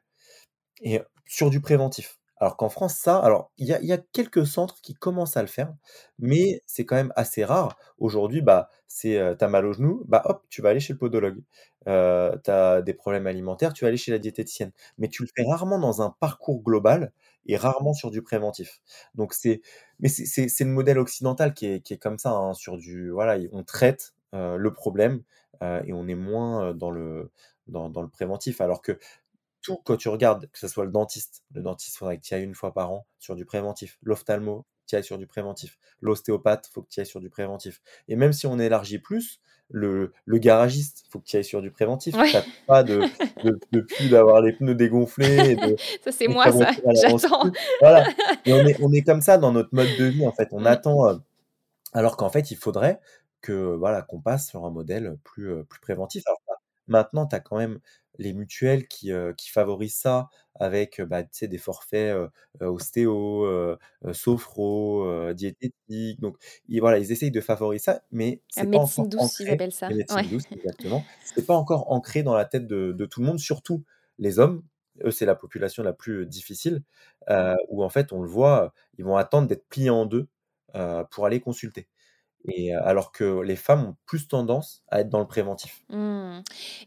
Et 0.82 1.02
sur 1.28 1.50
du 1.50 1.62
préventif. 1.62 2.20
Alors 2.38 2.58
qu'en 2.58 2.70
France, 2.70 2.96
ça 2.98 3.20
alors 3.20 3.52
il 3.58 3.68
y 3.68 3.94
a 3.94 3.98
quelques 4.14 4.46
centres 4.48 4.82
qui 4.82 4.94
commencent 4.96 5.38
à 5.38 5.42
le 5.42 5.48
faire, 5.48 5.74
mais 6.20 6.62
c'est 6.68 6.86
quand 6.86 6.96
même 6.98 7.14
assez 7.16 7.46
rare. 7.46 7.78
Aujourd'hui, 7.98 8.42
bah, 8.42 8.70
c'est, 8.88 9.18
heu, 9.20 9.38
tu 9.40 9.46
mal 9.48 9.66
au 9.66 9.74
genou, 9.74 10.04
bah, 10.08 10.22
hop, 10.26 10.44
tu 10.50 10.62
vas 10.62 10.70
aller 10.70 10.80
chez 10.82 10.94
le 10.94 11.00
podologue. 11.00 11.42
Heu, 11.88 12.32
tu 12.44 12.52
as 12.52 12.82
des 12.82 12.94
problèmes 12.94 13.28
alimentaires, 13.28 13.74
tu 13.74 13.84
vas 13.86 13.90
aller 13.90 13.98
chez 13.98 14.12
la 14.12 14.20
diététicienne. 14.20 14.72
Mais 14.98 15.08
tu 15.10 15.24
le 15.24 15.30
fais 15.36 15.44
rarement 15.48 15.80
dans 15.80 16.02
un 16.02 16.10
parcours 16.20 16.62
global 16.64 17.12
et 17.48 17.58
rarement 17.58 17.94
sur 17.94 18.12
du 18.12 18.22
préventif. 18.22 18.82
Donc 19.16 19.34
c'est 19.34 19.62
mais 20.00 20.10
c'est 20.10 20.64
le 20.64 20.72
modèle 20.72 21.00
occidental 21.00 21.54
qui 21.54 21.68
est 21.68 21.82
qui 21.82 21.94
est 21.94 21.98
comme 21.98 22.18
ça, 22.20 22.32
hein, 22.32 22.54
sur 22.54 22.78
du 22.78 23.10
voilà, 23.12 23.38
on 23.52 23.64
traite, 23.64 24.14
heu, 24.34 24.58
le 24.58 24.74
problème, 24.74 25.22
heu, 25.64 25.82
et 25.86 25.94
on 25.94 26.08
est 26.08 26.16
moins, 26.16 26.72
heu, 26.72 26.74
dans 26.74 26.92
le 26.92 27.32
dans 27.68 27.90
dans 27.90 28.02
le 28.02 28.10
préventif. 28.10 28.62
Alors 28.62 28.82
que 28.82 28.98
tout, 29.62 29.78
quand 29.86 29.98
tu 29.98 30.10
regardes, 30.10 30.48
que 30.52 30.60
ce 30.60 30.68
soit 30.68 30.86
le 30.86 30.92
dentiste, 30.92 31.44
le 31.54 31.62
dentiste, 31.62 31.96
il 31.96 31.98
faudrait 32.00 32.18
que 32.18 32.24
tu 32.24 32.34
ailles 32.34 32.44
une 32.44 32.56
fois 32.56 32.74
par 32.74 32.92
an 32.92 33.08
sur 33.20 33.36
du 33.36 33.46
préventif. 33.46 33.98
L'ophtalmo, 34.04 34.66
tu 34.88 34.96
ailles 34.96 35.04
sur 35.04 35.18
du 35.18 35.28
préventif. 35.28 35.78
L'ostéopathe, 36.02 36.68
faut 36.72 36.84
que 36.84 36.90
tu 36.90 37.00
ailles 37.00 37.06
sur 37.08 37.20
du 37.22 37.30
préventif. 37.30 37.82
Et 38.08 38.16
même 38.16 38.34
si 38.34 38.46
on 38.48 38.60
élargit 38.60 39.00
plus, 39.00 39.42
le, 39.72 40.14
le 40.26 40.38
garagiste, 40.38 41.04
il 41.08 41.12
faut 41.12 41.20
que 41.20 41.26
tu 41.26 41.36
ailles 41.38 41.44
sur 41.44 41.62
du 41.62 41.72
préventif. 41.72 42.16
Ouais. 42.16 42.30
Tu 42.30 42.38
pas 42.68 42.84
de, 42.84 43.02
de, 43.44 43.60
de 43.72 43.82
plus 43.82 44.10
d'avoir 44.10 44.42
les 44.42 44.54
pneus 44.54 44.76
dégonflés 44.76 45.52
et 45.52 45.56
de, 45.56 45.76
Ça, 46.04 46.12
c'est 46.12 46.28
moi 46.28 46.52
ça, 46.52 46.72
j'attends. 46.94 47.52
Voilà. 47.82 48.06
Et 48.46 48.54
on 48.54 48.66
est, 48.68 48.78
on 48.82 48.92
est 48.94 49.02
comme 49.02 49.22
ça 49.22 49.38
dans 49.38 49.52
notre 49.52 49.70
mode 49.74 49.96
de 49.98 50.06
vie, 50.06 50.26
en 50.28 50.32
fait. 50.32 50.50
On 50.52 50.62
Mmh. 50.62 50.68
attend, 50.68 51.08
euh, 51.08 51.16
alors 51.94 52.18
qu'en 52.18 52.30
fait, 52.30 52.52
il 52.52 52.58
faudrait 52.58 53.00
que 53.42 53.54
voilà, 53.54 54.02
qu'on 54.02 54.20
passe 54.22 54.50
sur 54.50 54.66
un 54.66 54.72
modèle 54.72 55.18
plus, 55.24 55.50
heu, 55.52 55.64
plus 55.66 55.80
préventif. 55.82 56.24
Alors 56.28 56.42
maintenant, 56.88 57.26
tu 57.28 57.36
as 57.36 57.40
quand 57.40 57.58
même 57.58 57.80
les 58.20 58.34
mutuelles 58.34 58.88
qui, 58.88 59.12
qui 59.38 59.50
favorisent 59.50 59.98
ça 59.98 60.30
avec, 60.56 61.02
bah, 61.02 61.24
des 61.42 61.58
forfaits, 61.58 62.16
ostéo, 62.62 63.78
sophro, 64.14 65.34
diététique. 65.34 66.20
Donc 66.22 66.38
ils 66.68 66.80
voilà, 66.80 66.98
ils 67.00 67.12
essayent 67.12 67.32
de 67.32 67.42
favoriser 67.42 67.84
ça, 67.84 68.04
mais 68.12 68.42
c'est 68.50 68.68
pas 68.72 68.80
médecine 68.80 69.08
encore 69.08 69.08
douce, 69.08 69.40
ils 69.40 69.50
ancré 69.50 69.52
appellent 69.52 69.72
ça. 69.74 69.98
Ouais. 70.10 70.24
médecines 70.24 70.28
douces, 70.28 70.46
exactement. 70.56 71.06
C'est 71.24 71.46
pas 71.46 71.56
encore 71.56 71.92
ancré 71.92 72.24
dans 72.24 72.36
la 72.36 72.46
tête 72.46 72.68
de 72.68 72.92
de 72.94 73.06
tout 73.06 73.22
le 73.22 73.28
monde, 73.28 73.40
surtout 73.40 73.84
les 74.20 74.40
hommes. 74.40 74.64
Eux, 75.04 75.12
c'est 75.12 75.26
la 75.26 75.36
population 75.36 75.84
la 75.84 75.92
plus, 75.94 76.26
difficile, 76.26 76.82
heu, 77.30 77.56
où 77.70 77.84
en 77.84 77.90
fait, 77.90 78.14
on 78.14 78.22
le 78.22 78.30
voit, 78.30 78.74
ils 78.98 79.04
vont 79.06 79.18
attendre 79.18 79.48
d'être 79.48 79.68
pliés 79.68 79.90
en 79.90 80.06
2, 80.06 80.28
heu, 80.76 81.04
pour 81.12 81.26
aller 81.26 81.42
consulter. 81.42 81.90
Et 82.48 82.74
heu, 82.74 82.80
alors 82.84 83.12
que 83.12 83.42
les 83.42 83.56
femmes 83.56 83.86
ont 83.86 83.96
plus 84.06 84.28
tendance 84.28 84.84
à 84.90 85.02
être 85.02 85.10
dans 85.10 85.20
le 85.20 85.28
préventif. 85.28 85.82
Mmh. 85.90 86.40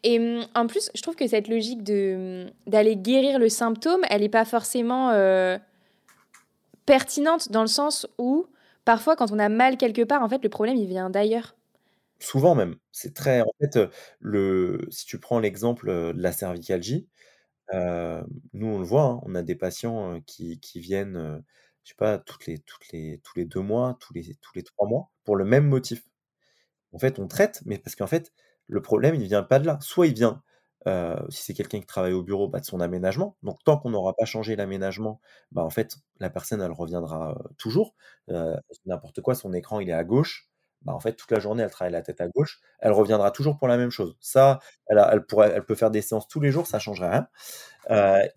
Et 0.03 0.18
mmh, 0.18 0.47
en 0.55 0.66
plus, 0.66 0.90
je 0.94 1.03
trouve 1.03 1.14
que 1.16 1.27
cette 1.27 1.49
logique 1.49 1.83
de, 1.85 2.47
mmh, 2.66 2.71
d'aller 2.71 2.97
guérir 2.97 3.38
le 3.38 3.49
symptôme, 3.49 4.01
elle 4.11 4.23
est 4.23 4.29
pas 4.29 4.44
forcément, 4.44 5.12
heu, 5.12 5.59
pertinente 6.87 7.53
dans 7.53 7.62
le 7.62 7.68
sens 7.68 8.07
où, 8.18 8.47
parfois, 8.85 9.16
quand 9.16 9.33
on 9.33 9.38
a 9.38 9.49
mal 9.49 9.77
quelque 9.77 10.03
part, 10.03 10.23
en 10.23 10.29
fait, 10.29 10.42
le 10.42 10.49
problème, 10.51 10.77
il 10.77 10.87
vient 10.88 11.11
d'ailleurs. 11.11 11.55
Souvent 12.21 12.55
même, 12.57 12.75
c'est 12.90 13.14
très 13.14 13.42
en 13.42 13.53
fait, 13.61 13.77
heu, 13.77 13.90
le 14.21 14.81
si 14.90 15.07
tu 15.07 15.21
prends 15.21 15.38
l'exemple, 15.38 15.87
de 15.88 16.21
la 16.21 16.33
cervicalgie, 16.33 17.09
nous 17.73 18.66
on 18.66 18.79
le 18.79 18.85
voit, 18.85 19.05
hein, 19.05 19.21
on 19.25 19.35
a 19.37 19.42
des 19.42 19.57
patients, 19.57 20.21
qui 20.27 20.61
qui 20.61 20.81
viennent, 20.81 21.44
je 21.88 21.94
sais 21.94 21.96
pas, 21.96 22.18
toutes 22.18 22.46
les 22.46 22.59
toutes 22.61 22.92
les 22.92 23.18
tous 23.24 23.33
les 23.38 23.46
2 23.46 23.62
mois, 23.62 23.96
tous 24.01 24.12
les 24.14 24.22
tous 24.42 24.53
les 24.55 24.62
3 24.62 24.87
mois, 24.88 25.11
pour 25.24 25.37
le 25.37 25.46
même 25.46 25.66
motif. 25.66 26.05
En 26.92 26.98
fait, 26.98 27.18
on 27.18 27.29
traite, 27.29 27.62
mais 27.66 27.79
parce 27.79 27.96
qu'en 27.96 28.07
fait, 28.07 28.33
le 28.66 28.83
problème, 28.83 29.14
il 29.16 29.24
vient 29.27 29.42
pas 29.42 29.59
de 29.59 29.66
là. 29.66 29.79
Soit 29.83 30.07
il 30.09 30.14
vient, 30.14 30.42
heu, 30.87 31.16
si 31.31 31.42
c'est 31.44 31.55
quelqu'un 31.55 31.81
qui 31.81 31.87
travaille 31.87 32.12
au 32.14 32.22
bureau, 32.22 32.48
bah, 32.48 32.61
de 32.61 32.64
son 32.66 32.81
aménagement. 32.81 33.37
Donc 33.42 33.59
tant 33.64 33.79
qu'on 33.79 33.90
n'aura 33.90 34.14
pas 34.14 34.24
changé 34.27 34.57
l'aménagement, 34.57 35.20
bah, 35.53 35.62
en 35.64 35.70
fait, 35.70 35.96
la 36.20 36.31
personne, 36.31 36.61
elle 36.62 36.72
reviendra, 36.72 37.33
heu, 37.38 37.51
toujours. 37.59 37.94
Heu, 38.31 38.57
n'importe 38.87 39.20
quoi, 39.22 39.35
son 39.35 39.53
écran, 39.55 39.81
il 39.81 39.88
est 39.90 39.92
à 39.92 40.05
gauche, 40.05 40.48
bah, 40.83 40.93
en 40.95 41.01
fait, 41.01 41.14
toute 41.14 41.31
la 41.33 41.41
journée, 41.41 41.62
elle 41.62 41.70
travaille 41.70 41.93
la 41.93 42.03
tête 42.03 42.20
à 42.20 42.29
gauche, 42.29 42.61
elle 42.81 42.93
reviendra 42.93 43.31
toujours 43.31 43.57
pour 43.59 43.68
la 43.68 43.76
même 43.76 43.91
chose. 43.91 44.16
Ça, 44.20 44.61
elle 44.89 45.05
elle 45.12 45.24
pourrait 45.26 45.53
elle 45.55 45.64
peut 45.64 45.74
faire 45.74 45.91
des 45.91 46.03
séances 46.03 46.29
tous 46.29 46.41
les 46.41 46.51
jours, 46.53 46.66
ça 46.66 46.79
changerait 46.79 47.11
rien. 47.11 47.29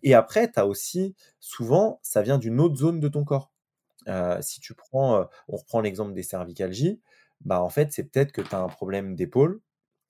Et 0.04 0.14
après, 0.16 0.52
tu 0.52 0.60
as 0.60 0.66
aussi 0.68 1.16
souvent, 1.40 2.00
ça 2.04 2.22
vient 2.22 2.38
d'une 2.38 2.60
autre 2.60 2.76
zone 2.76 3.00
de 3.00 3.08
ton 3.08 3.24
corps. 3.26 3.52
Si 4.42 4.60
tu 4.62 4.74
prends, 4.76 5.28
on 5.48 5.58
reprend 5.58 5.82
l'exemple 5.82 6.14
des 6.14 6.24
cervicalgies, 6.24 7.02
bah, 7.42 7.62
en 7.62 7.70
fait, 7.70 7.92
c'est 7.92 8.04
peut-être 8.06 8.32
que 8.32 8.42
tu 8.42 8.56
as 8.56 8.60
un 8.60 8.68
problème 8.70 9.16
d'épaule, 9.16 9.62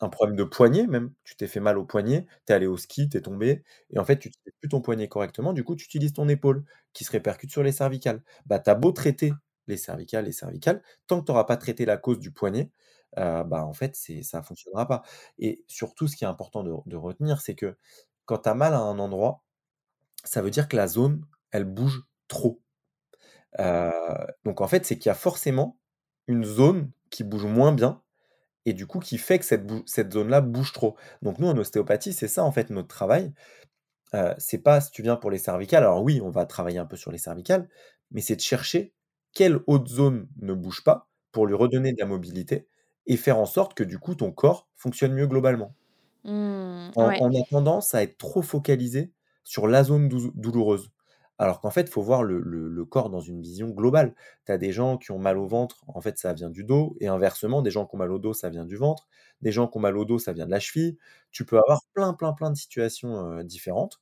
un 0.02 0.10
problème 0.10 0.36
de 0.36 0.44
poignet 0.44 0.88
même. 0.88 1.14
Tu 1.24 1.36
t'es 1.38 1.48
fait 1.48 1.60
mal 1.62 1.78
au 1.78 1.86
poignet, 1.86 2.26
tu 2.48 2.54
es 2.54 2.56
allé 2.56 2.68
au 2.68 2.78
ski, 2.78 3.10
tu 3.10 3.18
es 3.18 3.22
tombé 3.22 3.64
et 3.92 4.00
en 4.00 4.06
fait, 4.06 4.18
tu 4.20 4.30
utilises 4.30 4.54
plus 4.62 4.70
ton 4.70 4.82
poignet 4.82 5.08
correctement, 5.08 5.54
du 5.54 5.64
coup, 5.64 5.76
tu 5.76 5.86
utilises 5.86 6.14
ton 6.14 6.28
épaule 6.30 6.64
qui 6.94 7.04
se 7.06 7.12
répercute 7.12 7.52
sur 7.52 7.64
les 7.64 7.72
cervicales. 7.74 8.24
Bah, 8.48 8.60
tu 8.60 8.70
as 8.70 8.76
beau 8.76 8.92
traiter 8.92 9.34
les 9.68 9.78
cervicales, 9.78 10.26
les 10.26 10.32
cervicales, 10.32 10.82
tant 11.08 11.20
que 11.22 11.26
tu 11.26 11.32
auras 11.32 11.46
pas 11.46 11.58
traité 11.58 11.86
la 11.86 11.98
cause 11.98 12.20
du 12.20 12.32
poignet, 12.32 12.72
bah, 13.16 13.66
en 13.66 13.74
fait, 13.74 13.96
ça 14.24 14.42
fonctionnera 14.44 14.88
pas 14.88 15.04
et 15.40 15.64
surtout, 15.68 16.08
ce 16.08 16.16
qui 16.16 16.24
est 16.24 16.28
important 16.28 16.64
de 16.64 16.96
retenir, 16.96 17.42
c'est 17.42 17.56
que 17.56 17.78
quand 18.26 18.40
tu 18.40 18.50
as 18.50 18.54
mal 18.56 18.74
à 18.74 18.80
un 18.80 19.00
endroit, 19.00 19.44
ça 20.24 20.42
veut 20.42 20.52
dire 20.52 20.68
que 20.68 20.78
la 20.78 20.88
zone, 20.88 21.26
elle 21.52 21.66
bouge 21.66 22.04
trop. 22.28 22.62
Donc 24.46 24.62
en 24.62 24.68
fait, 24.68 24.86
c'est 24.86 24.98
qu'il 24.98 25.10
y 25.10 25.12
a 25.12 25.16
forcément 25.16 25.78
une 26.28 26.44
zone 26.46 26.92
qui 27.10 27.24
bouge 27.24 27.46
moins 27.46 27.74
bien 27.74 28.02
et 28.66 28.74
du 28.74 28.88
coup 28.88 29.00
qui 29.00 29.18
fait 29.18 29.40
que 29.40 29.46
cette 29.46 30.14
zone-là 30.14 30.42
bouge 30.42 30.72
trop. 30.74 30.96
Donc 31.22 31.40
nous, 31.40 31.48
en 31.48 31.58
ostéopathie, 31.58 32.14
c'est 32.14 32.28
ça 32.28 32.44
en 32.44 32.52
fait 32.52 32.70
notre 32.70 32.88
travail. 32.88 33.34
C'est 34.38 34.60
pas 34.60 34.82
si 34.82 34.92
tu 34.92 35.02
viens 35.04 35.16
pour 35.18 35.32
les 35.32 35.38
cervicales, 35.38 35.84
alors 35.84 36.04
oui, 36.04 36.22
on 36.22 36.30
va 36.30 36.46
travailler 36.46 36.80
un 36.80 36.86
peu 36.86 36.98
sur 36.98 37.12
les 37.12 37.18
cervicales, 37.18 37.70
mais 38.12 38.22
c'est 38.22 38.36
de 38.36 38.42
chercher 38.42 38.94
quelle 39.34 39.60
autre 39.68 39.88
zone 39.90 40.28
ne 40.42 40.54
bouge 40.54 40.84
pas 40.84 41.10
pour 41.32 41.48
lui 41.48 41.56
redonner 41.56 41.94
de 41.94 42.00
la 42.00 42.06
mobilité 42.08 42.68
et 43.08 43.18
faire 43.18 43.38
en 43.40 43.46
sorte 43.46 43.74
que 43.74 43.84
du 43.84 44.00
coup 44.00 44.16
ton 44.16 44.32
corps 44.32 44.70
fonctionne 44.76 45.14
mieux 45.14 45.28
globalement? 45.28 45.76
Mmh, 46.24 46.92
On 46.96 47.04
ouais. 47.04 47.20
on 47.20 47.30
a 47.34 47.44
tendance 47.50 47.94
à 47.96 48.04
être 48.04 48.18
trop 48.18 48.42
focalisé 48.42 49.14
sur 49.44 49.68
la 49.68 49.84
zone 49.84 50.10
douloureuse. 50.10 50.92
Alors 51.38 51.60
qu'en 51.62 51.72
fait, 51.72 51.82
il 51.82 51.90
faut 51.90 52.02
voir 52.04 52.24
le 52.24 52.40
le 52.40 52.68
le 52.68 52.86
corps 52.86 53.10
dans 53.10 53.20
une 53.22 53.42
vision 53.42 53.70
globale. 53.70 54.14
Tu 54.46 54.52
as 54.52 54.58
des 54.60 54.72
gens 54.72 54.98
qui 54.98 55.12
ont 55.12 55.18
mal 55.20 55.38
au 55.40 55.48
ventre, 55.48 55.84
en 55.88 56.00
fait, 56.02 56.18
ça 56.20 56.34
vient 56.34 56.50
du 56.52 56.64
dos 56.64 56.96
et 57.00 57.08
inversement, 57.08 57.62
des 57.64 57.72
gens 57.72 57.86
qui 57.88 57.96
ont 57.96 57.98
mal 58.00 58.12
au 58.12 58.20
dos, 58.20 58.34
ça 58.34 58.50
vient 58.50 58.66
du 58.66 58.76
ventre. 58.76 59.08
Des 59.42 59.52
gens 59.52 59.68
qui 59.68 59.78
ont 59.78 59.82
mal 59.82 59.98
au 59.98 60.06
dos, 60.06 60.20
ça 60.20 60.34
vient 60.34 60.46
de 60.46 60.52
la 60.52 60.60
cheville. 60.60 60.98
Tu 61.32 61.46
peux 61.46 61.58
avoir 61.58 61.82
plein, 61.94 62.14
plein, 62.14 62.34
plein 62.34 62.52
de 62.52 62.58
situations, 62.58 63.42
différentes, 63.44 64.00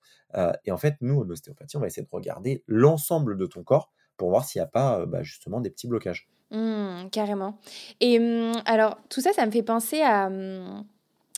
et 0.66 0.72
en 0.72 0.78
fait, 0.78 0.96
nous, 1.02 1.22
en 1.22 1.30
ostéopathie, 1.30 1.78
on 1.78 1.80
va 1.80 1.88
essayer 1.88 2.04
de 2.04 2.10
regarder 2.12 2.64
l'ensemble 2.68 3.38
de 3.38 3.46
ton 3.46 3.64
corps 3.64 3.92
pour 4.20 4.30
voir 4.30 4.46
s'il 4.46 4.60
y 4.60 4.64
a 4.64 4.68
pas, 4.68 5.00
heu, 5.02 5.08
bah, 5.08 5.24
justement 5.24 5.62
des 5.62 5.72
petits 5.72 5.88
blocages. 5.88 6.30
Mmh, 6.52 7.10
carrément 7.12 7.60
et 8.00 8.18
mmh, 8.18 8.64
alors 8.66 8.98
tout 9.10 9.22
ça, 9.22 9.34
ça 9.34 9.46
me 9.46 9.52
fait 9.52 9.62
penser 9.62 10.02
à, 10.02 10.30
mmh, 10.32 10.84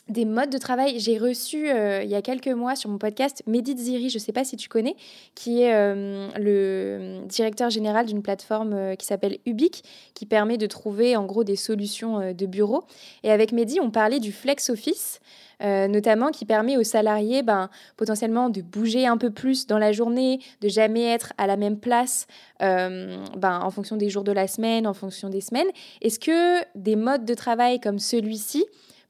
des 0.08 0.24
modes 0.24 0.50
de 0.50 0.58
travail. 0.58 0.98
J'ai 0.98 1.16
reçu, 1.16 1.70
heu, 1.70 2.02
il 2.02 2.08
y 2.08 2.14
a 2.14 2.22
quelques 2.22 2.48
mois 2.48 2.74
sur 2.74 2.90
mon 2.90 2.98
podcast 2.98 3.42
Mehdi 3.46 3.74
Tziri, 3.74 4.10
je 4.10 4.16
ne 4.16 4.20
sais 4.20 4.32
pas 4.32 4.44
si 4.44 4.56
tu 4.56 4.68
connais, 4.68 4.96
qui 5.34 5.62
est, 5.62 5.68
hem, 5.68 6.28
le, 6.36 7.20
directeur 7.26 7.70
général 7.70 8.06
d'une 8.06 8.22
plateforme, 8.22 8.74
heu, 8.74 8.94
qui 8.96 9.06
s'appelle 9.06 9.38
Ubique, 9.46 9.84
qui 10.14 10.26
permet 10.26 10.58
de 10.58 10.66
trouver 10.66 11.16
en 11.16 11.24
gros 11.24 11.44
des 11.44 11.56
solutions, 11.56 12.32
de 12.32 12.46
bureau 12.46 12.84
et 13.22 13.30
avec 13.30 13.52
Mehdi, 13.52 13.80
on 13.80 13.90
parlait 13.90 14.20
du 14.20 14.32
flex 14.32 14.70
office, 14.70 15.20
notamment 15.60 16.30
qui 16.30 16.44
permet 16.44 16.76
aux 16.76 16.82
salariés, 16.82 17.42
ben, 17.42 17.70
potentiellement 17.96 18.48
de 18.48 18.62
bouger 18.62 19.06
un 19.06 19.16
peu 19.16 19.30
plus 19.30 19.66
dans 19.66 19.78
la 19.78 19.92
journée, 19.92 20.40
de 20.60 20.68
jamais 20.68 21.04
être 21.04 21.32
à 21.38 21.46
la 21.46 21.56
même 21.56 21.78
place, 21.78 22.26
ben, 22.60 23.30
en 23.42 23.70
fonction 23.70 23.96
des 23.96 24.10
jours 24.10 24.24
de 24.24 24.32
la 24.32 24.48
semaine, 24.48 24.86
en 24.86 24.94
fonction 24.94 25.28
des 25.28 25.40
semaines. 25.40 25.68
Est-ce 26.00 26.18
que 26.18 26.64
des 26.74 26.96
modes 26.96 27.24
de 27.24 27.34
travail 27.34 27.80
comme 27.80 27.98
celui-ci 27.98 28.64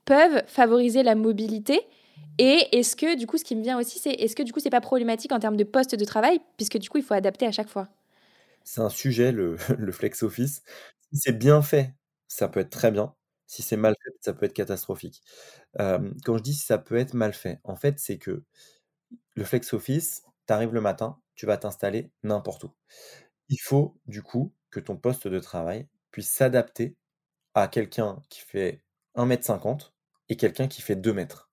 peuvent 0.04 0.42
favoriser 0.46 1.02
la 1.02 1.14
mobilité 1.14 1.80
et 2.38 2.78
est-ce 2.78 2.96
que 2.96 3.16
du 3.16 3.26
coup, 3.26 3.38
ce 3.38 3.44
qui 3.44 3.56
me 3.56 3.62
vient 3.62 3.78
aussi, 3.78 3.98
c'est 3.98 4.12
est-ce 4.12 4.34
que 4.36 4.42
du 4.42 4.52
coup, 4.52 4.60
c'est 4.60 4.70
pas 4.70 4.80
problématique 4.80 5.32
en 5.32 5.38
termes 5.38 5.56
de 5.56 5.64
poste 5.64 5.94
de 5.94 6.04
travail 6.04 6.40
puisque 6.56 6.78
du 6.78 6.88
coup, 6.88 6.98
il 6.98 7.04
faut 7.04 7.14
adapter 7.14 7.46
à 7.46 7.52
chaque 7.52 7.68
fois? 7.68 7.88
C'est 8.64 8.80
un 8.80 8.88
sujet 8.90 9.32
le 9.32 9.56
le 9.78 9.92
flex 9.92 10.22
office. 10.22 10.62
Si 11.12 11.18
c'est 11.20 11.32
bien 11.32 11.62
fait, 11.62 11.94
ça 12.28 12.48
peut 12.48 12.60
être 12.60 12.70
très 12.70 12.90
bien. 12.90 13.14
Si 13.46 13.62
c'est 13.62 13.76
mal 13.76 13.94
fait, 14.02 14.12
ça 14.20 14.32
peut 14.32 14.46
être 14.46 14.54
catastrophique. 14.54 15.22
Quand 15.78 16.36
je 16.38 16.42
dis 16.42 16.54
ça 16.54 16.78
peut 16.78 16.96
être 16.96 17.14
mal 17.14 17.32
fait, 17.34 17.60
en 17.64 17.76
fait, 17.76 17.98
c'est 17.98 18.18
que 18.18 18.44
le 19.36 19.44
flex 19.44 19.72
office, 19.74 20.24
tu 20.48 20.52
arrives 20.54 20.74
le 20.74 20.80
matin, 20.82 21.20
tu 21.34 21.46
vas 21.46 21.56
t'installer 21.58 22.10
n'importe 22.24 22.64
où. 22.64 22.72
Il 23.50 23.58
faut 23.60 23.98
du 24.06 24.22
coup 24.22 24.54
que 24.70 24.80
ton 24.80 24.96
poste 24.96 25.28
de 25.28 25.38
travail 25.40 25.88
puisse 26.12 26.30
s'adapter 26.30 26.96
à 27.54 27.68
quelqu'un 27.68 28.22
qui 28.30 28.40
fait 28.42 28.84
1 29.16 29.30
m 29.30 29.42
50 29.42 29.91
et 30.32 30.36
quelqu'un 30.36 30.68
qui 30.68 30.82
fait 30.82 30.96
2 30.96 31.12
mètres. 31.12 31.50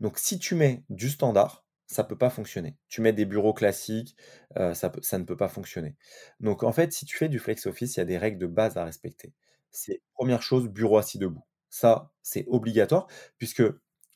Donc 0.00 0.18
si 0.18 0.38
tu 0.38 0.54
mets 0.54 0.84
du 0.90 1.10
standard, 1.10 1.64
ça 1.86 2.04
peut 2.04 2.16
pas 2.18 2.30
fonctionner. 2.30 2.76
Tu 2.88 3.00
mets 3.02 3.12
des 3.12 3.26
bureaux 3.26 3.52
classiques, 3.54 4.16
heu, 4.58 4.74
ça 4.74 4.90
ne 5.18 5.24
peut 5.24 5.36
pas 5.36 5.48
fonctionner. 5.48 5.96
Donc 6.40 6.62
en 6.62 6.72
fait, 6.72 6.92
si 6.92 7.04
tu 7.06 7.16
fais 7.16 7.28
du 7.28 7.38
flex 7.38 7.66
office, 7.66 7.96
il 7.96 8.00
y 8.00 8.02
a 8.02 8.06
des 8.06 8.18
règles 8.18 8.38
de 8.38 8.46
base 8.46 8.76
à 8.76 8.84
respecter. 8.84 9.34
C'est 9.70 10.02
première 10.14 10.42
chose, 10.42 10.68
bureau 10.68 10.98
assis 10.98 11.18
debout. 11.18 11.44
Ça, 11.70 12.12
c'est 12.22 12.46
obligatoire 12.48 13.06
puisque 13.38 13.62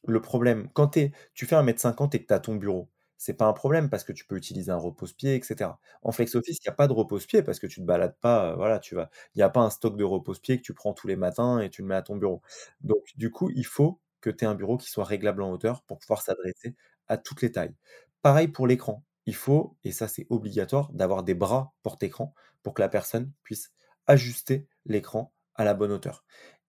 le 0.07 0.20
problème 0.22 0.68
quand 0.74 0.89
tu 1.35 1.47
fais 1.47 1.57
1 1.57 1.66
m 1.66 1.77
50 1.79 2.14
et 2.14 2.22
que 2.22 2.27
tu 2.29 2.35
as 2.35 2.41
ton 2.41 2.57
bureau, 2.57 2.91
c'est 3.19 3.35
pas 3.35 3.47
un 3.47 3.53
problème 3.53 3.89
parce 3.91 4.05
que 4.05 4.12
tu 4.12 4.25
peux 4.27 4.37
utiliser 4.37 4.71
un 4.73 4.77
repose-pied 4.77 5.37
et 5.37 5.43
cetera. 5.43 5.79
En 6.03 6.12
flex 6.12 6.35
office, 6.35 6.59
il 6.62 6.67
y 6.67 6.69
a 6.69 6.73
pas 6.73 6.87
de 6.89 6.93
repose-pied 6.93 7.43
parce 7.43 7.59
que 7.61 7.67
tu 7.67 7.81
te 7.81 7.87
balades 7.87 8.17
pas, 8.21 8.55
voilà, 8.57 8.79
tu 8.79 8.95
vas 8.95 9.11
il 9.35 9.39
y 9.41 9.43
a 9.43 9.49
pas 9.51 9.61
un 9.61 9.71
stock 9.71 9.97
de 9.97 10.05
repose-pied 10.05 10.59
que 10.59 10.62
tu 10.62 10.75
prends 10.75 10.93
tous 10.95 11.07
les 11.09 11.17
matins 11.17 11.61
et 11.61 11.71
tu 11.71 11.83
le 11.83 11.89
mets 11.89 11.95
à 11.97 12.03
ton 12.03 12.17
bureau. 12.17 12.43
Donc 12.81 13.05
du 13.17 13.31
coup, 13.31 13.51
il 13.55 13.67
faut 13.67 14.01
que 14.21 14.31
tu 14.31 14.45
aies 14.45 14.49
un 14.49 14.55
bureau 14.55 14.77
qui 14.77 14.91
soit 14.91 15.05
réglable 15.05 15.43
en 15.43 15.51
hauteur 15.53 15.83
pour 15.85 15.99
pouvoir 15.99 16.23
s'adresser 16.23 16.75
à 17.09 17.17
toutes 17.19 17.43
les 17.43 17.53
tailles. 17.53 17.75
Pareil 18.23 18.49
pour 18.49 18.67
l'écran. 18.67 19.05
Il 19.27 19.35
faut, 19.35 19.77
et 19.85 19.93
ça 19.93 20.07
c'est 20.09 20.27
obligatoire, 20.31 20.93
d'avoir 20.93 21.23
des 21.25 21.35
bras 21.35 21.73
porte-écran 21.83 22.33
pour 22.62 22.75
que 22.75 22.83
la 22.83 22.89
personne 22.89 23.33
puisse 23.43 23.73
ajuster 24.07 24.69
l'écran 24.85 25.33
à 25.57 25.64
la 25.64 25.75
bonne 25.75 25.91
hauteur. 25.93 26.25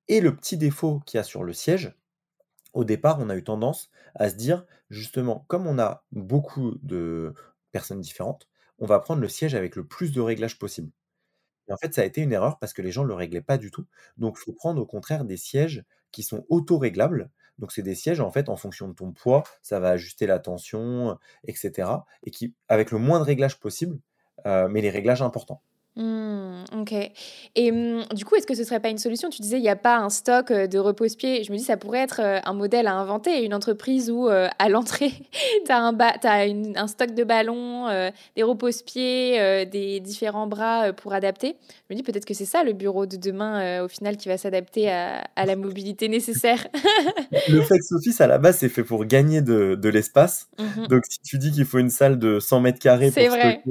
Et 0.07 0.21
le 0.21 0.35
petit 0.35 0.57
défaut 0.57 0.99
qu'il 1.05 1.17
y 1.17 1.21
a 1.21 1.23
sur 1.23 1.43
le 1.43 1.53
siège, 1.53 1.95
au 2.77 2.85
départ, 2.85 3.19
on 3.19 3.29
a 3.29 3.35
eu 3.37 3.43
tendance 3.43 3.91
à 4.15 4.29
se 4.29 4.35
dire, 4.35 4.65
justement, 4.89 5.45
comme 5.47 5.67
on 5.67 5.79
a 5.79 6.05
beaucoup 6.11 6.75
de 6.83 7.33
personnes 7.71 8.01
différentes, 8.01 8.47
on 8.79 8.85
va 8.87 8.99
prendre 8.99 9.21
le 9.21 9.27
siège 9.29 9.55
avec 9.55 9.75
le 9.75 9.85
plus 9.87 10.11
de 10.13 10.21
réglages 10.21 10.59
possible. 10.59 10.91
Et 11.69 11.73
en 11.73 11.77
fait, 11.77 11.93
ça 11.93 12.01
a 12.01 12.05
été 12.05 12.21
une 12.21 12.31
erreur 12.33 12.59
parce 12.59 12.73
que 12.73 12.81
les 12.81 12.91
gens 12.91 13.03
ne 13.03 13.09
le 13.09 13.13
réglaient 13.15 13.41
pas 13.41 13.57
du 13.57 13.71
tout. 13.71 13.85
Donc, 14.17 14.37
il 14.39 14.43
faut 14.43 14.53
prendre 14.53 14.81
au 14.81 14.85
contraire 14.85 15.25
des 15.25 15.37
sièges 15.37 15.83
qui 16.11 16.23
sont 16.23 16.45
auto-réglables. 16.49 17.29
Donc, 17.59 17.71
c'est 17.71 17.83
des 17.83 17.95
sièges, 17.95 18.19
en 18.21 18.31
fait, 18.31 18.49
en 18.49 18.55
fonction 18.57 18.87
de 18.87 18.93
ton 18.93 19.11
poids, 19.11 19.43
ça 19.61 19.79
va 19.79 19.89
ajuster 19.91 20.27
la 20.27 20.39
tension, 20.39 21.11
heu, 21.11 21.15
et 22.23 22.31
qui 22.31 22.55
avec 22.69 22.91
le 22.91 22.99
moins 22.99 23.19
de 23.19 23.23
réglages 23.25 23.59
possible, 23.59 23.99
heu, 24.45 24.67
mais 24.69 24.81
les 24.81 24.89
réglages 24.89 25.21
importants. 25.21 25.61
Mmh, 25.97 26.65
OK 26.79 26.93
et 27.55 27.71
mmh, 27.71 28.03
du 28.13 28.23
coup, 28.23 28.35
est-ce 28.35 28.45
que 28.45 28.53
ce 28.53 28.63
serait 28.63 28.79
pas 28.79 28.89
une 28.89 28.99
solution? 28.99 29.31
Tu 29.31 29.41
disais, 29.41 29.57
il 29.57 29.63
y 29.63 29.69
a 29.69 29.75
pas 29.75 29.97
un 29.97 30.11
stock, 30.11 30.51
heu, 30.51 30.67
de 30.67 30.77
repose-pieds. 30.77 31.43
Je 31.43 31.51
me 31.51 31.57
dis, 31.57 31.63
ça 31.63 31.75
pourrait 31.75 32.01
être, 32.01 32.21
heu, 32.21 32.39
un 32.45 32.53
modèle 32.53 32.85
à 32.85 32.93
inventer, 32.93 33.43
une 33.43 33.53
entreprise 33.55 34.11
où, 34.11 34.29
heu, 34.29 34.47
à 34.59 34.69
l'entrée, 34.69 35.11
tu 35.65 35.71
as 35.71 35.79
un 35.79 35.93
ba 35.93 36.13
tu 36.21 36.27
as 36.27 36.45
une 36.45 36.77
un 36.77 36.85
stock 36.87 37.15
de 37.15 37.23
ballons, 37.23 37.87
des 38.35 38.43
repose-pieds, 38.43 39.65
des 39.65 39.99
différents 39.99 40.45
bras, 40.45 40.93
pour 40.93 41.13
adapter. 41.13 41.55
Je 41.89 41.95
me 41.95 41.97
dis 41.97 42.03
peut-être 42.03 42.25
que 42.25 42.35
c'est 42.35 42.45
ça 42.45 42.63
le 42.63 42.73
bureau 42.73 43.07
de 43.07 43.17
demain, 43.17 43.83
au 43.83 43.87
final 43.87 44.17
qui 44.17 44.27
va 44.29 44.37
s'adapter 44.37 44.91
à 44.91 45.23
à 45.35 45.45
la 45.45 45.55
mobilité 45.55 46.09
nécessaire. 46.09 46.67
Le 47.49 47.61
flex 47.61 47.91
office, 47.91 48.21
à 48.21 48.27
la 48.27 48.37
base, 48.37 48.57
c'est 48.57 48.69
fait 48.69 48.83
pour 48.83 49.05
gagner 49.05 49.41
de 49.41 49.75
de 49.75 49.89
l'espace. 49.89 50.47
Mmh 50.59 50.63
mh. 50.63 50.87
Donc 50.87 51.03
si 51.09 51.19
tu 51.21 51.37
dis 51.37 51.51
qu'il 51.51 51.65
faut 51.65 51.79
une 51.79 51.89
salle 51.89 52.19
de 52.19 52.39
100 52.39 52.59
mètres 52.59 52.79
carrés 52.79 53.09
pour 53.11 53.23
stocker, 53.23 53.61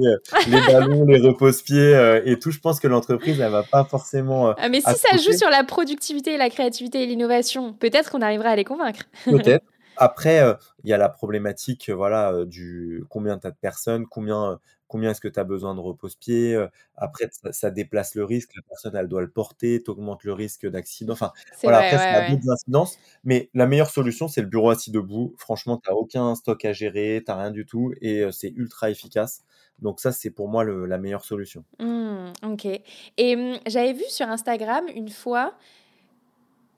les 0.48 0.60
ballons, 0.72 1.04
les 1.06 1.20
repose-pieds, 1.20 2.15
et 2.24 2.38
tout, 2.38 2.50
je 2.50 2.58
pense 2.60 2.80
que 2.80 2.88
l'entreprise, 2.88 3.40
elle 3.40 3.50
va 3.50 3.64
pas 3.64 3.84
forcément, 3.84 4.50
heu, 4.50 4.54
Ah 4.56 4.68
mais 4.70 4.80
si 4.80 4.96
ça 4.96 5.16
joue 5.18 5.32
sur 5.32 5.50
la 5.50 5.64
productivité, 5.64 6.36
la 6.38 6.48
créativité 6.50 7.02
et 7.02 7.06
l'innovation, 7.06 7.74
peut-être 7.74 8.10
qu'on 8.10 8.22
arrivera 8.22 8.50
à 8.50 8.56
les 8.56 8.64
convaincre. 8.64 9.02
Peut-être. 9.28 9.64
Après, 9.98 10.42
heu, 10.42 10.56
il 10.84 10.90
y 10.90 10.92
a 10.92 10.98
la 10.98 11.08
problématique, 11.08 11.88
heu, 11.88 11.94
voilà, 11.94 12.44
du 12.44 13.02
combien 13.08 13.38
tu 13.38 13.46
as 13.46 13.50
de 13.50 13.56
personnes, 13.56 14.06
combien, 14.06 14.60
combien 14.88 15.10
est-ce 15.10 15.20
que 15.22 15.28
tu 15.28 15.40
as 15.40 15.44
besoin 15.44 15.74
de 15.74 15.80
repose-pieds, 15.80 16.54
heu, 16.54 16.68
après 16.96 17.28
ça 17.32 17.50
ça 17.52 17.70
déplace 17.70 18.14
le 18.14 18.24
risque, 18.24 18.50
la 18.54 18.62
personne, 18.68 18.94
elle 18.94 19.08
doit 19.08 19.22
le 19.22 19.30
porter, 19.30 19.82
tu 19.82 19.90
augmentes 19.90 20.22
le 20.24 20.34
risque 20.34 20.66
d'accident. 20.66 21.14
Enfin, 21.14 21.32
voilà, 21.62 21.78
vrai, 21.78 21.86
après 21.86 21.98
ça 21.98 22.04
ouais, 22.10 22.16
a 22.18 22.20
ouais. 22.20 22.28
d'autres 22.28 22.50
incidences, 22.50 22.98
mais 23.24 23.48
la 23.54 23.66
meilleure 23.66 23.88
solution, 23.90 24.28
c'est 24.28 24.42
le 24.42 24.48
bureau 24.48 24.68
assis 24.70 24.90
debout. 24.90 25.34
Franchement, 25.38 25.78
tu 25.82 25.88
as 25.90 25.94
aucun 25.94 26.34
stock 26.34 26.62
à 26.66 26.72
gérer, 26.74 27.22
tu 27.24 27.32
as 27.32 27.36
rien 27.36 27.50
du 27.50 27.64
tout 27.64 27.92
et 28.02 28.30
c'est 28.32 28.50
ultra 28.54 28.90
efficace. 28.90 29.44
Donc 29.80 30.00
ça, 30.00 30.12
c'est 30.12 30.30
pour 30.30 30.48
moi 30.48 30.64
le 30.64 30.86
la 30.86 30.98
meilleure 30.98 31.24
solution. 31.24 31.64
Mmh, 31.78 32.32
OK 32.44 32.66
et 33.16 33.36
mmh, 33.36 33.58
j'avais 33.66 33.92
vu 33.92 34.04
sur 34.08 34.28
Instagram 34.28 34.84
une 34.94 35.10
fois, 35.10 35.52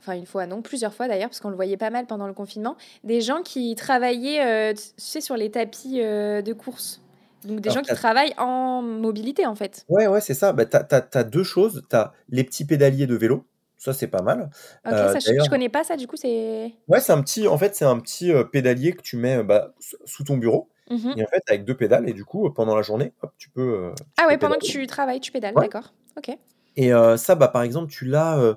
enfin 0.00 0.14
une 0.14 0.26
fois 0.26 0.46
non, 0.46 0.62
plusieurs 0.62 0.92
fois 0.94 1.08
d'ailleurs, 1.08 1.28
parce 1.28 1.40
qu'on 1.40 1.50
le 1.50 1.56
voyait 1.56 1.76
pas 1.76 1.90
mal 1.90 2.06
pendant 2.06 2.26
le 2.26 2.34
confinement, 2.34 2.76
des 3.04 3.20
gens 3.20 3.42
qui 3.42 3.74
travaillaient, 3.74 4.72
heu, 4.72 4.74
tu 4.74 4.82
sais 4.96 5.20
sur 5.20 5.36
les 5.36 5.50
tapis, 5.50 6.00
heu, 6.00 6.42
de 6.42 6.52
course. 6.52 7.02
Donc 7.44 7.60
des 7.60 7.68
Alors 7.70 7.84
gens 7.84 7.88
qui 7.88 7.94
travaillent 7.94 8.34
en 8.36 8.82
mobilité 8.82 9.46
en 9.46 9.54
fait. 9.54 9.84
Ouais, 9.88 10.08
ouais, 10.08 10.20
c'est 10.20 10.34
ça. 10.34 10.52
Bah, 10.52 10.64
tu 10.66 10.76
as 10.76 11.24
2 11.24 11.44
choses. 11.44 11.84
Tu 11.88 11.94
as 11.94 12.12
les 12.30 12.42
petits 12.42 12.64
pédaliers 12.64 13.06
de 13.06 13.14
vélo, 13.14 13.44
ça, 13.76 13.92
c'est 13.92 14.08
pas 14.08 14.22
mal. 14.22 14.50
OK, 14.84 14.92
ça 14.92 15.18
je 15.20 15.48
connais 15.48 15.68
pas 15.68 15.84
ça 15.84 15.96
du 15.96 16.08
coup 16.08 16.16
c'est 16.16 16.74
ouais, 16.88 17.00
c'est 17.00 17.12
un 17.12 17.22
petit 17.22 17.46
en 17.46 17.56
fait, 17.56 17.76
c'est 17.76 17.84
un 17.84 17.98
petit, 18.00 18.32
pédalier 18.50 18.92
que 18.92 19.02
tu 19.02 19.16
mets, 19.16 19.44
bah, 19.44 19.72
sous 20.04 20.24
ton 20.24 20.36
bureau 20.36 20.68
mmh 20.90 20.94
mh. 21.08 21.14
et 21.18 21.22
en 21.24 21.26
fait, 21.28 21.42
avec 21.48 21.64
2 21.64 21.76
pédales 21.76 22.08
et 22.08 22.12
du 22.12 22.24
coup, 22.24 22.50
pendant 22.52 22.76
la 22.76 22.82
journée, 22.82 23.12
hop, 23.22 23.32
tu 23.38 23.50
peux, 23.50 23.92
tu 23.96 24.04
Ah 24.16 24.22
peux 24.22 24.28
ouais, 24.28 24.38
pendant 24.38 24.56
que 24.56 24.64
tu 24.66 24.86
travailles, 24.86 25.20
tu 25.20 25.32
pédales, 25.32 25.54
Ouais 25.54 25.62
d'accord. 25.62 25.92
OK. 26.16 26.30
et 26.76 26.92
heu, 26.92 27.16
ça, 27.16 27.34
bah, 27.34 27.48
par 27.48 27.62
exemple, 27.62 27.90
tu 27.90 28.04
l'as, 28.04 28.56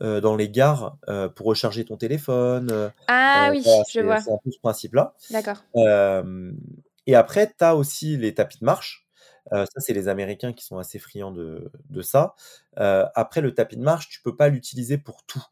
dans 0.00 0.36
les 0.36 0.48
gares, 0.48 0.96
pour 1.36 1.46
recharger 1.46 1.84
ton 1.84 1.96
téléphone, 1.96 2.92
Ah 3.08 3.48
oui, 3.50 3.60
voilà, 3.62 3.82
je 3.92 4.00
vois. 4.00 4.20
c'est 4.20 4.32
un 4.32 4.38
peu 4.42 4.50
ce 4.50 4.58
principe-là. 4.60 5.14
D'accord. 5.30 5.58
Et 7.06 7.14
après, 7.14 7.46
tu 7.58 7.64
as 7.64 7.74
aussi 7.76 8.16
les 8.16 8.34
tapis 8.34 8.58
de 8.60 8.64
marche. 8.64 9.06
Ça, 9.50 9.64
c'est 9.78 9.94
les 9.94 10.08
Américains 10.08 10.52
qui 10.52 10.64
sont 10.64 10.78
assez 10.78 10.98
friands 10.98 11.32
de 11.32 11.70
de 11.88 12.02
ça. 12.02 12.34
Après 12.76 13.40
le 13.40 13.54
tapis 13.54 13.76
de 13.76 13.82
marche, 13.82 14.08
tu 14.08 14.20
peux 14.22 14.36
pas 14.36 14.48
l'utiliser 14.48 14.98
pour 14.98 15.24
tout, 15.24 15.42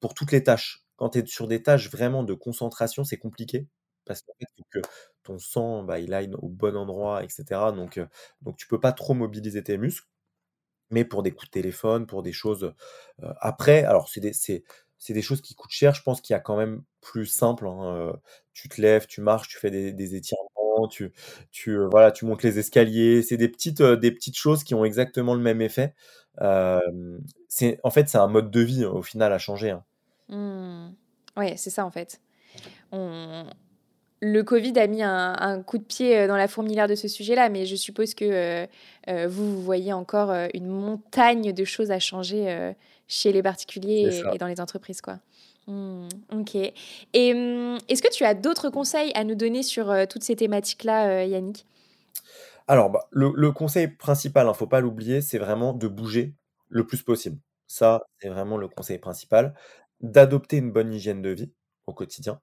pour 0.00 0.14
toutes 0.14 0.32
les 0.32 0.42
tâches. 0.44 0.84
Quand 0.96 1.10
tu 1.10 1.20
es 1.20 1.26
sur 1.26 1.46
des 1.48 1.62
tâches 1.62 1.90
vraiment 1.90 2.22
de 2.24 2.34
concentration, 2.34 3.04
c'est 3.04 3.16
compliqué 3.16 3.66
parce 4.14 4.64
que 4.70 4.80
ton 5.22 5.38
sang, 5.38 5.82
bah, 5.84 5.98
il 6.00 6.12
aille 6.14 6.30
au 6.34 6.48
bon 6.48 6.76
endroit 6.76 7.24
et 7.24 7.28
cetera 7.28 7.72
donc 7.72 7.98
heu, 7.98 8.08
donc 8.42 8.56
tu 8.56 8.66
peux 8.66 8.80
pas 8.80 8.92
trop 8.92 9.14
mobiliser 9.14 9.62
tes 9.62 9.78
muscles. 9.78 10.08
Mais 10.90 11.04
pour 11.04 11.22
des 11.22 11.30
coups 11.30 11.46
de 11.46 11.52
téléphone, 11.52 12.06
pour 12.06 12.22
des 12.22 12.32
choses, 12.32 12.74
après 13.40 13.84
alors 13.84 14.08
c'est 14.08 14.20
des 14.20 14.32
c'est 14.32 14.64
c'est 14.98 15.14
des 15.14 15.22
choses 15.22 15.40
qui 15.40 15.54
coûtent 15.54 15.70
cher. 15.70 15.94
Je 15.94 16.02
pense 16.02 16.20
qu'il 16.20 16.34
y 16.34 16.36
a 16.36 16.40
quand 16.40 16.56
même 16.56 16.82
plus 17.00 17.26
simple, 17.26 17.66
hein, 17.68 18.12
tu 18.52 18.68
te 18.68 18.80
lèves, 18.80 19.06
tu 19.06 19.20
marches, 19.20 19.48
tu 19.48 19.58
fais 19.58 19.70
des 19.70 19.92
des 19.92 20.14
étirements, 20.16 20.88
tu 20.90 21.12
tu, 21.52 21.78
voilà, 21.90 22.10
tu 22.12 22.24
montes 22.24 22.42
les 22.42 22.58
escaliers. 22.58 23.22
C'est 23.22 23.36
des 23.36 23.48
petites, 23.48 23.82
des 23.82 24.10
petites 24.12 24.36
choses 24.36 24.64
qui 24.64 24.74
ont 24.74 24.84
exactement 24.84 25.34
le 25.34 25.40
même 25.40 25.60
effet. 25.62 25.94
C'est 27.48 27.78
en 27.84 27.90
fait, 27.90 28.08
c'est 28.08 28.18
un 28.18 28.28
mode 28.28 28.50
de 28.50 28.60
vie, 28.60 28.84
au 28.84 29.02
final, 29.02 29.32
à 29.32 29.38
changer, 29.38 29.70
hein. 29.70 29.84
Mmh. 30.28 30.94
Ouais, 31.36 31.56
c'est 31.56 31.70
ça, 31.70 31.84
en 31.84 31.90
fait. 31.90 32.20
On 32.92 33.44
le 34.20 34.42
covid 34.42 34.78
a 34.78 34.86
mis 34.86 35.02
un 35.02 35.34
un 35.38 35.62
coup 35.62 35.78
de 35.78 35.84
pied, 35.84 36.18
heu, 36.24 36.28
dans 36.28 36.36
la 36.36 36.48
fourmilière 36.48 36.88
de 36.88 36.94
ce 36.94 37.08
sujet-là, 37.08 37.48
mais 37.48 37.66
je 37.66 37.76
suppose 37.76 38.14
que, 38.14 38.64
heu 38.64 38.68
heu, 39.08 39.26
vous, 39.26 39.54
vous 39.56 39.62
voyez 39.62 39.92
encore, 39.92 40.30
une 40.54 40.66
montagne 40.68 41.52
de 41.52 41.64
choses 41.64 41.90
à 41.90 41.98
changer, 41.98 42.72
chez 43.08 43.32
les 43.32 43.42
particuliers 43.42 44.26
et 44.30 44.38
dans 44.38 44.46
les 44.46 44.60
entreprises, 44.60 45.00
quoi. 45.00 45.18
Mmh, 45.66 46.08
OK 46.32 46.56
et 47.12 47.34
mmh, 47.34 47.78
est-ce 47.88 48.02
que 48.02 48.10
tu 48.12 48.24
as 48.24 48.34
d'autres 48.34 48.70
conseils 48.70 49.12
à 49.14 49.24
nous 49.24 49.34
donner 49.34 49.62
sur, 49.62 49.94
toutes 50.08 50.22
ces 50.24 50.36
thématiques-là, 50.36 51.24
Yannick? 51.26 51.64
Alors, 52.68 52.90
bah, 52.90 53.08
le 53.10 53.32
le 53.34 53.52
conseil 53.52 53.88
principal, 53.88 54.48
hein, 54.48 54.54
faut 54.54 54.66
pas 54.66 54.80
l'oublier, 54.80 55.20
c'est 55.22 55.38
vraiment 55.38 55.72
de 55.72 55.88
bouger 55.88 56.34
le 56.68 56.86
plus 56.86 57.02
possible. 57.02 57.38
Ça, 57.66 58.02
c'est 58.20 58.28
vraiment 58.28 58.56
le 58.56 58.68
conseil 58.68 58.98
principal. 58.98 59.54
D'adopter 60.00 60.58
une 60.58 60.72
bonne 60.72 60.92
hygiène 60.92 61.22
de 61.22 61.30
vie 61.30 61.52
au 61.86 61.92
quotidien. 61.94 62.40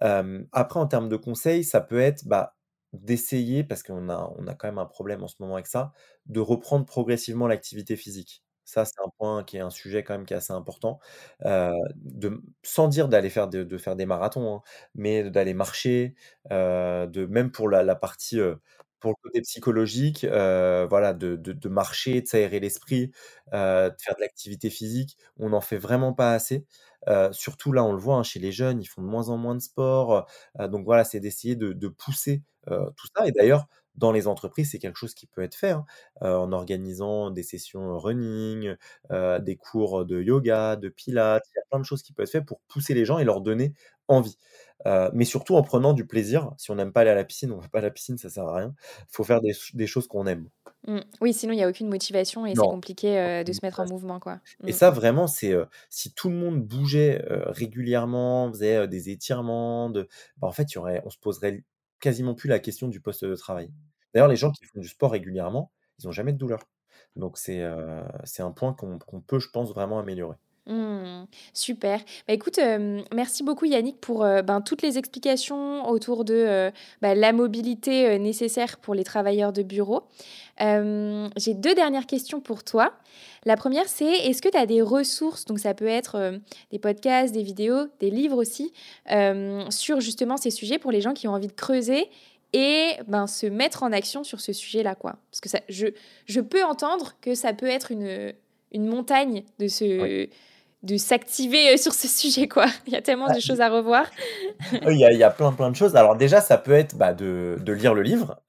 Après 0.00 0.80
en 0.80 0.86
termes 0.86 1.08
de 1.08 1.16
conseils, 1.16 1.64
ça 1.64 1.80
peut 1.80 2.00
être, 2.00 2.26
bah, 2.26 2.56
d'essayer, 2.92 3.64
parce 3.64 3.82
qu'on 3.82 4.08
a 4.08 4.54
quand 4.58 4.68
même 4.68 4.78
un 4.78 4.86
problème 4.86 5.22
en 5.22 5.28
ce 5.28 5.36
moment 5.40 5.54
avec 5.54 5.66
ça, 5.66 5.92
de 6.26 6.40
reprendre 6.40 6.86
progressivement 6.86 7.46
l'activité 7.46 7.96
physique. 7.96 8.42
Ça, 8.64 8.84
c'est 8.84 9.00
un 9.04 9.10
point 9.18 9.44
qui 9.44 9.58
est 9.58 9.60
un 9.60 9.70
sujet 9.70 10.02
quand 10.02 10.14
même 10.14 10.26
qui 10.26 10.34
est 10.34 10.36
assez 10.38 10.52
important, 10.52 10.98
sans 12.62 12.88
dire 12.88 13.08
d'aller 13.08 13.30
faire 13.30 13.48
de 13.48 13.78
faire 13.78 13.96
des 13.96 14.06
marathons, 14.06 14.56
hein, 14.56 14.62
mais 14.94 15.30
d'aller 15.30 15.54
marcher, 15.54 16.14
de 16.50 17.26
même 17.26 17.50
pour 17.52 17.68
la 17.68 17.94
partie, 17.96 18.38
pour 19.00 19.10
le 19.12 19.16
côté 19.22 19.40
psychologique, 19.42 20.24
voilà, 20.26 21.12
de 21.14 21.68
marcher, 21.68 22.22
de 22.22 22.26
s'aérer 22.28 22.60
l'esprit, 22.60 23.08
de 23.52 23.52
faire 24.00 24.16
de 24.16 24.20
l'activité 24.20 24.70
physique. 24.70 25.16
On 25.38 25.50
n'en 25.50 25.60
fait 25.60 25.78
vraiment 25.78 26.12
pas 26.12 26.32
assez, 26.32 26.66
surtout 27.32 27.72
là, 27.72 27.84
on 27.84 27.92
le 27.92 27.98
voit, 27.98 28.16
hein, 28.16 28.22
chez 28.22 28.40
les 28.40 28.52
jeunes, 28.52 28.80
ils 28.82 28.86
font 28.86 29.02
de 29.02 29.06
moins 29.06 29.28
en 29.28 29.36
moins 29.38 29.54
de 29.54 29.60
sport, 29.60 30.26
donc 30.58 30.84
voilà, 30.84 31.04
c'est 31.04 31.20
d'essayer 31.20 31.56
de 31.56 31.88
pousser, 31.88 32.42
tout 32.66 33.06
ça 33.16 33.26
et 33.26 33.32
d'ailleurs, 33.32 33.66
dans 33.96 34.12
les 34.12 34.26
entreprises, 34.28 34.72
c'est 34.72 34.78
quelque 34.78 34.98
chose 34.98 35.14
qui 35.14 35.26
peut 35.26 35.42
être 35.42 35.54
fait, 35.54 35.70
hein, 35.70 35.86
en 36.20 36.52
organisant 36.52 37.30
des 37.30 37.42
sessions 37.42 37.98
running, 37.98 38.74
des 39.10 39.56
cours 39.56 40.04
de 40.04 40.20
yoga, 40.22 40.76
de 40.76 40.88
pilates. 40.90 41.44
Il 41.54 41.58
y 41.58 41.60
a 41.60 41.64
plein 41.70 41.78
de 41.80 41.84
choses 41.84 42.02
qui 42.02 42.12
peuvent 42.12 42.24
être 42.24 42.30
faites 42.32 42.44
pour 42.46 42.60
pousser 42.68 42.92
les 42.94 43.04
gens 43.06 43.18
et 43.18 43.24
leur 43.24 43.40
donner 43.40 43.72
envie, 44.08 44.36
mais 45.14 45.24
surtout 45.24 45.56
en 45.56 45.62
prenant 45.62 45.94
du 45.94 46.06
plaisir. 46.06 46.52
Si 46.58 46.70
on 46.70 46.74
n'aime 46.76 46.92
pas 46.92 47.00
aller 47.02 47.10
à 47.10 47.14
la 47.14 47.24
piscine, 47.24 47.52
on 47.52 47.58
va 47.58 47.68
pas 47.68 47.78
à 47.78 47.82
la 47.82 47.90
piscine, 47.90 48.18
ça 48.18 48.28
sert 48.30 48.44
à 48.46 48.56
rien. 48.56 48.74
Il 49.00 49.06
faut 49.12 49.24
faire 49.24 49.40
des 49.40 49.86
choses 49.86 50.06
qu'on 50.08 50.26
aime. 50.26 50.48
Mmh. 50.86 51.00
Oui, 51.20 51.32
sinon 51.34 51.52
il 51.52 51.58
y 51.58 51.62
a 51.62 51.68
aucune 51.68 51.88
motivation 51.88 52.46
et 52.46 52.54
c'est 52.54 52.68
compliqué, 52.68 53.18
heu, 53.18 53.44
de 53.44 53.52
se 53.52 53.60
mettre 53.62 53.80
en 53.80 53.86
mouvement, 53.86 54.20
quoi. 54.20 54.40
et 54.66 54.72
Mmh. 54.72 54.72
ça 54.72 54.90
vraiment, 54.90 55.26
c'est, 55.26 55.52
heu, 55.52 55.66
si 55.90 56.12
tout 56.14 56.28
le 56.30 56.36
monde 56.36 56.62
bougeait, 56.62 57.22
heu, 57.30 57.44
régulièrement, 57.48 58.50
faisait, 58.52 58.88
des 58.88 59.10
étirements, 59.10 59.90
de 59.90 60.08
bah, 60.38 60.48
en 60.48 60.52
fait, 60.52 60.64
il 60.72 60.74
y 60.76 60.78
aurait 60.78 61.02
on 61.04 61.10
se 61.10 61.18
poserait 61.18 61.64
quasiment 62.00 62.34
plus 62.34 62.48
la 62.48 62.58
question 62.58 62.88
du 62.88 63.00
poste 63.00 63.24
de 63.24 63.34
travail. 63.36 63.70
D'ailleurs, 64.14 64.28
les 64.28 64.36
gens 64.36 64.50
qui 64.52 64.64
font 64.64 64.80
du 64.80 64.88
sport 64.88 65.12
régulièrement, 65.12 65.72
ils 65.98 66.08
ont 66.08 66.12
jamais 66.12 66.32
de 66.32 66.38
douleur. 66.38 66.60
Donc 67.16 67.38
c'est, 67.38 67.62
un 67.62 68.52
point 68.52 68.72
qu'on 68.74 68.98
qu'on 68.98 69.20
peut, 69.20 69.38
je 69.40 69.48
pense, 69.50 69.70
vraiment 69.72 69.98
améliorer. 69.98 70.36
Mmh. 70.66 71.26
Super. 71.52 72.00
Bah, 72.26 72.34
écoute, 72.34 72.58
hem, 72.58 73.04
merci 73.14 73.44
beaucoup 73.44 73.66
Yannick 73.66 74.00
pour, 74.00 74.24
heu, 74.24 74.42
ben, 74.42 74.60
toutes 74.60 74.82
les 74.82 74.98
explications 74.98 75.88
autour 75.88 76.24
de, 76.24 76.34
heu, 76.34 76.72
bah, 77.00 77.14
la 77.14 77.32
mobilité, 77.32 78.18
nécessaire 78.18 78.78
pour 78.78 78.94
les 78.94 79.04
travailleurs 79.04 79.52
de 79.52 79.62
bureau. 79.62 80.02
J'ai 80.58 81.54
2 81.54 81.74
dernières 81.74 82.06
questions 82.06 82.40
pour 82.40 82.64
toi. 82.64 82.92
La 83.44 83.56
1re, 83.56 83.86
c'est 83.86 84.10
est-ce 84.10 84.42
que 84.42 84.48
tu 84.48 84.56
as 84.56 84.66
des 84.66 84.82
ressources, 84.82 85.44
donc 85.44 85.60
ça 85.60 85.74
peut 85.74 85.86
être, 85.86 86.40
des 86.72 86.78
podcasts, 86.78 87.32
des 87.32 87.42
vidéos, 87.42 87.86
des 88.00 88.10
livres 88.10 88.38
aussi, 88.38 88.72
sur 89.70 90.00
justement 90.00 90.36
ces 90.36 90.50
sujets 90.50 90.78
pour 90.78 90.90
les 90.90 91.00
gens 91.00 91.12
qui 91.12 91.28
ont 91.28 91.32
envie 91.32 91.46
de 91.46 91.52
creuser 91.52 92.08
et 92.52 92.92
ben, 93.06 93.26
se 93.26 93.46
mettre 93.46 93.82
en 93.82 93.92
action 93.92 94.24
sur 94.24 94.40
ce 94.40 94.52
sujet-là, 94.52 94.94
quoi? 94.94 95.16
Parce 95.30 95.40
que 95.40 95.48
ça 95.48 95.60
je 95.68 95.88
je 96.24 96.40
peux 96.40 96.64
entendre 96.64 97.14
que 97.20 97.34
ça 97.34 97.52
peut 97.52 97.66
être 97.66 97.92
une, 97.92 98.32
une 98.72 98.86
montagne 98.86 99.42
de 99.58 99.66
Oui. 100.02 100.30
De 100.82 100.96
s'activer, 100.96 101.74
heu, 101.74 101.76
sur 101.76 101.94
ce 101.94 102.08
sujet, 102.08 102.48
quoi. 102.48 102.66
Il 102.86 102.92
y 102.92 102.96
a 102.96 103.02
tellement 103.02 103.28
Ah 103.28 103.32
de 103.32 103.38
i 103.38 103.40
choses 103.40 103.60
à 103.60 103.68
revoir. 103.70 104.06
Il 104.88 104.98
y 104.98 105.04
a 105.04 105.12
il 105.12 105.18
y 105.18 105.22
a 105.22 105.30
plein, 105.30 105.52
plein 105.52 105.70
de 105.70 105.76
choses. 105.76 105.96
Alors 105.96 106.16
déjà, 106.16 106.40
ça 106.40 106.58
peut 106.58 106.72
être, 106.72 106.96
bah, 106.96 107.14
de 107.14 107.58
de 107.60 107.72
lire 107.72 107.94
le 107.94 108.02
livre, 108.02 108.40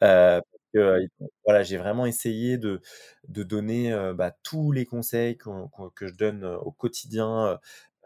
il 0.74 1.10
faut 1.20 1.30
voilà, 1.46 1.64
j'ai 1.64 1.78
vraiment 1.78 2.06
essayé 2.06 2.58
de 2.58 2.82
de 3.30 3.44
donner, 3.44 3.92
bah, 4.16 4.32
tous 4.44 4.72
les 4.72 4.86
conseils 4.86 5.38
qu'on 5.38 5.70
que 5.96 6.08
je 6.08 6.14
donne, 6.16 6.46
au 6.46 6.72
quotidien, 6.72 7.60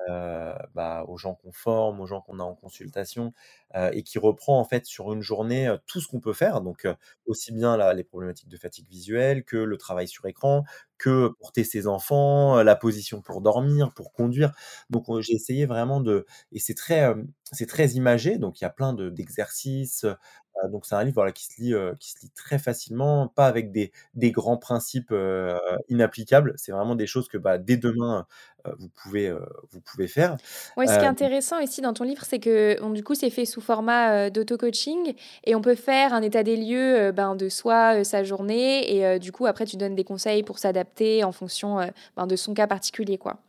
heu, 0.09 0.53
bah, 0.75 1.05
aux 1.07 1.17
gens 1.17 1.35
qu'on 1.35 1.51
forme, 1.51 1.99
aux 2.01 2.05
gens 2.07 2.21
qu'on 2.21 2.39
a 2.39 2.43
en 2.43 2.55
consultation, 2.55 3.33
heu 3.75 3.89
et 3.93 4.03
qui 4.03 4.19
reprend, 4.19 4.59
en 4.59 4.65
fait, 4.65 4.85
sur 4.85 5.13
une 5.13 5.21
journée, 5.21 5.67
heu, 5.67 5.79
tout 5.87 6.01
ce 6.01 6.07
qu'on 6.07 6.19
peut 6.19 6.33
faire. 6.33 6.61
Donc 6.61 6.87
aussi 7.25 7.51
bien 7.53 7.93
les 7.93 8.03
problématiques 8.03 8.49
de 8.49 8.57
fatigue 8.57 8.87
visuelle 8.89 9.43
que 9.43 9.57
le 9.57 9.77
travail 9.77 10.07
sur 10.07 10.25
écran, 10.25 10.63
que 10.97 11.29
porter 11.39 11.63
ses 11.63 11.87
enfants, 11.87 12.61
la 12.63 12.75
position 12.75 13.21
pour 13.21 13.41
dormir, 13.41 13.91
pour 13.93 14.11
conduire. 14.13 14.53
Donc 14.89 15.05
j'ai 15.21 15.33
essayé 15.33 15.65
vraiment 15.65 16.01
de 16.01 16.25
et 16.51 16.59
c'est 16.59 16.75
très, 16.75 17.13
c'est 17.51 17.65
très 17.67 17.89
imagé, 17.91 18.37
donc 18.37 18.61
il 18.61 18.63
y 18.63 18.67
a 18.67 18.69
plein 18.69 18.93
de 18.93 19.09
d'exercices, 19.09 20.05
donc 20.71 20.85
c'est 20.85 20.95
un 20.95 21.03
livre, 21.03 21.15
voilà, 21.15 21.31
qui 21.31 21.45
se 21.45 21.61
lit, 21.61 21.73
qui 21.99 22.11
se 22.11 22.21
lit 22.21 22.31
très 22.35 22.59
facilement, 22.59 23.27
pas 23.27 23.47
avec 23.47 23.71
des 23.71 23.91
des 24.13 24.31
grands 24.31 24.57
principes, 24.57 25.13
inapplicables. 25.89 26.53
C'est 26.57 26.71
vraiment 26.71 26.95
des 26.95 27.07
choses 27.07 27.27
que, 27.27 27.37
bah, 27.37 27.57
dès 27.57 27.77
demain, 27.77 28.25
vous 28.77 28.89
pouvez, 28.89 29.31
vous 29.71 29.81
pouvez 29.81 30.07
faire. 30.07 30.37
Ouais, 30.77 30.87
ce 30.87 30.97
qui 30.97 31.05
est 31.05 31.07
intéressant 31.07 31.61
aussi 31.63 31.81
dans 31.81 31.93
ton 31.93 32.03
livre, 32.03 32.23
c'est 32.25 32.39
que, 32.39 32.79
bon, 32.79 32.91
du 32.91 33.03
coup, 33.03 33.15
c'est 33.15 33.29
fait 33.29 33.45
sous 33.45 33.61
format, 33.61 34.29
d'auto-coaching 34.29 35.13
et 35.43 35.55
on 35.55 35.61
peut 35.61 35.75
faire 35.75 36.13
un 36.13 36.21
état 36.21 36.43
des 36.43 36.57
lieux, 36.57 37.11
ben, 37.11 37.35
de 37.35 37.49
soi, 37.49 38.03
sa 38.03 38.23
journée 38.23 38.95
et 38.95 39.19
du 39.19 39.31
coup, 39.31 39.45
après, 39.45 39.65
tu 39.65 39.77
donnes 39.77 39.95
des 39.95 40.03
conseils 40.03 40.43
pour 40.43 40.59
s'adapter 40.59 41.23
en 41.23 41.31
fonction, 41.31 41.77
ben, 42.15 42.27
de 42.27 42.35
son 42.35 42.53
cas 42.53 42.67
particulier, 42.67 43.17
quoi. 43.17 43.39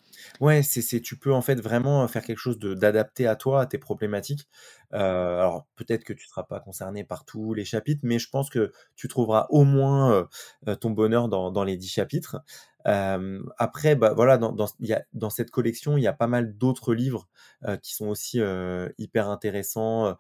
Ouais, 0.41 0.63
c'est 0.63 0.83
c'est 0.83 1.01
tu 1.01 1.17
peux, 1.19 1.33
en 1.33 1.43
fait, 1.43 1.57
vraiment, 1.61 2.07
faire 2.09 2.23
quelque 2.25 2.39
chose 2.39 2.59
de 2.59 2.75
d'adapté 2.75 3.27
à 3.27 3.37
toi, 3.37 3.63
à 3.63 3.67
tes 3.67 3.79
problématiques. 3.79 4.49
Heu, 4.95 4.97
alors 4.99 5.67
peut-être 5.77 6.05
que 6.05 6.13
tu 6.13 6.27
seras 6.27 6.43
pas 6.45 6.61
concerné 6.61 7.05
par 7.05 7.25
tous 7.25 7.55
les 7.55 7.65
chapitres, 7.65 8.01
mais 8.05 8.19
je 8.19 8.29
pense 8.29 8.51
que 8.51 8.73
tu 8.97 9.09
trouveras 9.09 9.47
au 9.51 9.65
moins, 9.65 10.13
heu 10.13 10.29
heu, 10.69 10.77
ton 10.77 10.91
bonheur 10.91 11.29
dans 11.29 11.51
dans 11.51 11.65
les 11.65 11.77
10 11.77 11.89
chapitres. 11.89 12.39
Après, 13.59 13.95
bah, 13.97 14.13
voilà, 14.15 14.39
dans 14.39 14.53
dans 14.53 14.67
y 14.81 14.93
a 14.93 15.05
dans 15.13 15.31
cette 15.31 15.51
collection, 15.51 15.97
il 15.97 16.03
y 16.03 16.07
a 16.09 16.13
pas 16.13 16.27
mal 16.27 16.57
d'autres 16.57 16.95
livres, 16.95 17.29
qui 17.83 17.95
sont 17.95 18.07
aussi, 18.09 18.41
hyper 18.99 19.29
intéressants, 19.29 20.17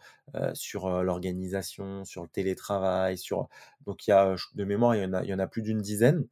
sur, 0.54 1.02
l'organisation, 1.02 2.04
sur 2.04 2.22
le 2.22 2.28
télétravail, 2.28 3.18
sur 3.18 3.48
donc 3.86 4.06
il 4.06 4.10
y 4.10 4.12
a, 4.14 4.34
de 4.54 4.64
mémoire, 4.64 4.94
il 4.96 5.02
y 5.02 5.04
en 5.06 5.12
a 5.12 5.22
il 5.24 5.28
y 5.30 5.34
en 5.34 5.38
a 5.38 5.46
plus 5.46 5.62
d'une 5.62 5.80
dizaine, 5.82 6.24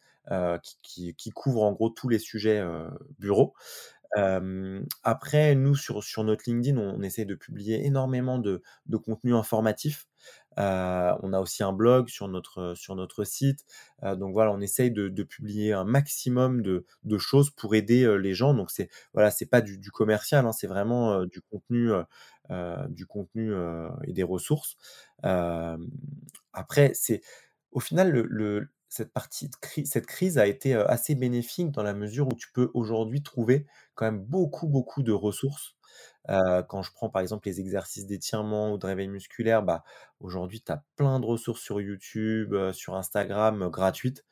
qui 0.83 1.15
qui 1.17 1.31
couvrent, 1.31 1.63
en 1.65 1.73
gros, 1.73 1.91
tous 1.91 2.09
les 2.09 2.19
sujets, 2.21 2.61
heu, 2.61 2.89
bureau. 3.19 3.55
Hem, 4.17 4.87
après, 5.05 5.55
nous, 5.57 5.77
sur 5.77 6.03
sur 6.05 6.25
notre 6.25 6.45
LinkedIn, 6.49 6.79
on 6.79 7.03
essaie 7.03 7.25
de 7.27 7.35
publier 7.37 7.87
énormément 7.87 8.39
de 8.39 8.63
de 8.87 8.97
contenu 8.99 9.35
informatif. 9.35 10.09
Heu, 10.59 10.63
on 11.23 11.33
a 11.35 11.41
aussi 11.41 11.63
un 11.65 11.73
blog 11.73 12.09
sur 12.09 12.29
notre, 12.29 12.75
sur 12.77 12.97
notre 12.97 13.25
site. 13.25 13.65
Donc 14.03 14.33
voilà, 14.35 14.53
on 14.53 14.61
essaye 14.61 14.91
de 14.93 15.23
publier 15.25 15.73
un 15.75 15.85
maximum 15.85 16.63
de 16.63 16.87
de 17.05 17.19
choses 17.19 17.51
pour 17.51 17.75
aider, 17.77 18.19
les 18.21 18.35
gens. 18.35 18.55
Donc 18.55 18.71
c'est 18.73 18.91
voilà, 19.15 19.31
c'est 19.31 19.47
pas 19.47 19.61
du 19.63 19.91
commercial, 19.93 20.47
hein, 20.47 20.53
c'est 20.53 20.67
vraiment, 20.69 21.25
du 21.27 21.41
contenu, 21.43 21.91
du 22.91 23.07
contenu, 23.07 23.53
et 24.07 24.13
des 24.13 24.23
ressources. 24.25 24.77
Après, 26.53 26.93
c'est 26.95 27.23
au 27.73 27.81
final, 27.81 28.11
le 28.11 28.69
cette 28.91 29.13
partie 29.13 29.49
de 29.49 29.57
cri 29.57 29.87
cette 29.87 30.07
crise 30.07 30.39
a 30.39 30.47
été, 30.47 30.75
assez 30.75 31.15
bénéfique 31.15 31.71
dans 31.73 31.83
la 31.85 31.95
mesure 31.95 32.29
où 32.29 32.35
tu 32.35 32.53
peux 32.53 32.71
aujourd'hui 32.75 33.23
trouver 33.23 33.67
quand 33.95 34.07
même 34.07 34.21
beaucoup, 34.25 34.69
beaucoup 34.69 35.03
de 35.03 35.13
ressources. 35.13 35.77
Quand 36.29 36.83
je 36.83 36.93
prends, 36.93 37.11
par 37.11 37.23
exemple, 37.23 37.49
les 37.49 37.61
exercices 37.61 38.07
d'étirement 38.07 38.73
ou 38.73 38.79
de 38.79 38.87
réveil 38.87 39.09
musculaire, 39.09 39.63
bah, 39.63 39.85
aujourd'hui, 40.21 40.63
tu 40.63 40.73
as 40.73 40.85
plein 40.97 41.21
de 41.21 41.27
ressources 41.27 41.61
sur 41.63 41.81
YouTube, 41.81 42.55
sur 42.73 42.95
Instagram, 42.97 43.69
gratuites, 43.71 44.25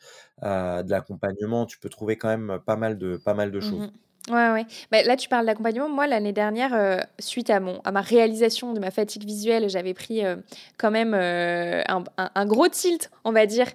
de 0.42 0.90
l'accompagnement. 0.90 1.66
Tu 1.66 1.78
peux 1.78 1.88
trouver 1.88 2.16
quand 2.18 2.28
même 2.28 2.60
pas 2.66 2.76
mal 2.76 2.98
de 2.98 3.16
pas 3.16 3.34
mal 3.34 3.50
de 3.52 3.60
Mmh 3.60 3.60
choses. 3.60 3.92
Ouais, 4.30 4.50
ouais. 4.50 4.66
Bah, 4.90 5.02
là, 5.02 5.16
tu 5.16 5.28
parles 5.28 5.46
d'accompagnement. 5.46 5.88
Moi, 5.88 6.06
l'année 6.06 6.32
dernière, 6.32 6.74
euh, 6.74 6.98
suite 7.18 7.48
à, 7.50 7.60
mon, 7.60 7.80
à 7.84 7.92
ma 7.92 8.02
réalisation 8.02 8.74
de 8.74 8.80
ma 8.80 8.90
fatigue 8.90 9.24
visuelle, 9.24 9.68
j'avais 9.70 9.94
pris 9.94 10.24
euh, 10.24 10.36
quand 10.76 10.90
même 10.90 11.14
euh, 11.14 11.82
un, 11.88 12.04
un, 12.34 12.46
gros 12.46 12.68
tilt, 12.68 13.10
on 13.24 13.32
va 13.32 13.46
dire, 13.46 13.66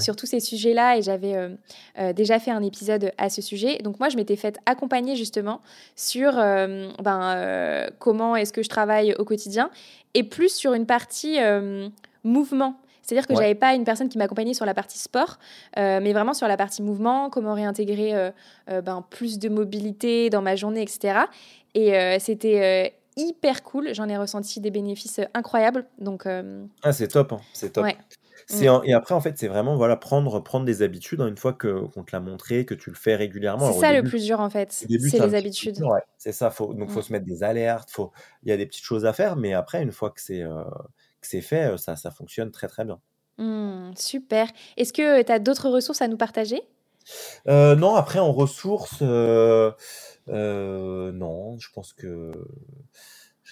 sur 0.00 0.16
tous 0.16 0.26
ces 0.26 0.40
sujets-là. 0.40 0.98
Et 0.98 1.02
j'avais 1.02 1.34
déjà 2.14 2.38
fait 2.38 2.50
un 2.50 2.62
épisode 2.62 3.12
à 3.18 3.30
ce 3.30 3.40
sujet. 3.40 3.78
Donc, 3.78 3.98
moi, 4.00 4.08
je 4.08 4.16
m'étais 4.16 4.36
faite 4.36 4.58
accompagner 4.66 5.16
justement 5.16 5.60
sur 5.96 6.32
ben, 6.32 7.88
comment 7.98 8.36
est-ce 8.36 8.52
que 8.52 8.62
je 8.62 8.68
travaille 8.68 9.14
au 9.18 9.24
quotidien 9.24 9.70
et 10.14 10.24
plus 10.24 10.54
sur 10.54 10.74
une 10.74 10.86
partie 10.86 11.38
mouvement. 12.24 12.76
C'est-à-dire 13.02 13.26
que 13.26 13.34
je 13.34 13.40
j'avais 13.40 13.54
pas 13.54 13.74
une 13.74 13.84
personne 13.84 14.08
qui 14.08 14.18
m'accompagnait 14.18 14.54
sur 14.54 14.64
la 14.64 14.74
partie 14.74 14.98
sport, 14.98 15.38
euh, 15.76 16.00
mais 16.02 16.12
vraiment 16.12 16.34
sur 16.34 16.46
la 16.46 16.56
partie 16.56 16.82
mouvement, 16.82 17.30
comment 17.30 17.54
réintégrer 17.54 18.14
euh, 18.14 18.30
euh, 18.70 18.80
ben, 18.80 19.04
plus 19.10 19.38
de 19.38 19.48
mobilité 19.48 20.30
dans 20.30 20.42
ma 20.42 20.56
journée, 20.56 20.82
etc. 20.82 21.20
Et 21.74 22.18
c'était 22.20 22.94
hyper 23.16 23.62
cool. 23.62 23.94
J'en 23.94 24.08
ai 24.08 24.16
ressenti 24.16 24.60
des 24.60 24.70
bénéfices 24.70 25.20
incroyables. 25.34 25.86
Donc, 25.98 26.26
ah, 26.26 26.92
c'est 26.92 27.08
top, 27.08 27.32
hein. 27.32 27.40
c'est 27.52 27.72
top. 27.72 27.86
Mm. 28.50 28.84
Et 28.84 28.92
après, 28.92 29.14
en 29.14 29.20
fait, 29.20 29.38
c'est 29.38 29.48
vraiment 29.48 29.76
voilà, 29.76 29.96
prendre, 29.96 30.40
prendre 30.40 30.66
des 30.66 30.82
habitudes 30.82 31.20
hein, 31.20 31.28
une 31.28 31.36
fois 31.36 31.52
qu'on 31.52 32.02
te 32.02 32.12
l'a 32.12 32.20
montré, 32.20 32.66
que 32.66 32.74
tu 32.74 32.90
le 32.90 32.96
fais 32.96 33.16
régulièrement. 33.16 33.72
C'est 33.72 33.80
ça 33.80 33.92
le 33.92 34.02
plus 34.02 34.24
dur, 34.24 34.40
en 34.40 34.50
fait. 34.50 34.70
C'est 34.72 34.86
les 34.88 35.34
habitudes. 35.34 35.78
c'est 36.18 36.32
ça. 36.32 36.50
Faut, 36.50 36.74
donc, 36.74 36.88
il 36.88 36.92
faut 36.92 37.00
mm. 37.00 37.04
se 37.04 37.12
mettre 37.12 37.24
des 37.24 37.42
alertes. 37.42 37.90
Il 38.42 38.50
y 38.50 38.52
a 38.52 38.56
des 38.58 38.66
petites 38.66 38.84
choses 38.84 39.06
à 39.06 39.14
faire, 39.14 39.36
mais 39.36 39.54
après, 39.54 39.82
une 39.82 39.92
fois 39.92 40.10
que 40.10 40.20
c'est 40.20 40.42
c'est 41.26 41.40
fait, 41.40 41.76
ça, 41.78 41.96
ça 41.96 42.10
fonctionne 42.10 42.50
très 42.50 42.68
très 42.68 42.84
bien. 42.84 43.00
Mmh, 43.38 43.92
super. 43.96 44.48
Est-ce 44.76 44.92
que 44.92 45.22
tu 45.22 45.32
as 45.32 45.38
d'autres 45.38 45.68
ressources 45.68 46.02
à 46.02 46.08
nous 46.08 46.16
partager? 46.16 46.62
Non, 47.46 47.94
après 47.94 48.18
en 48.18 48.32
ressources, 48.32 49.02
non, 49.02 49.74
je 50.26 51.68
pense 51.74 51.92
que 51.92 52.32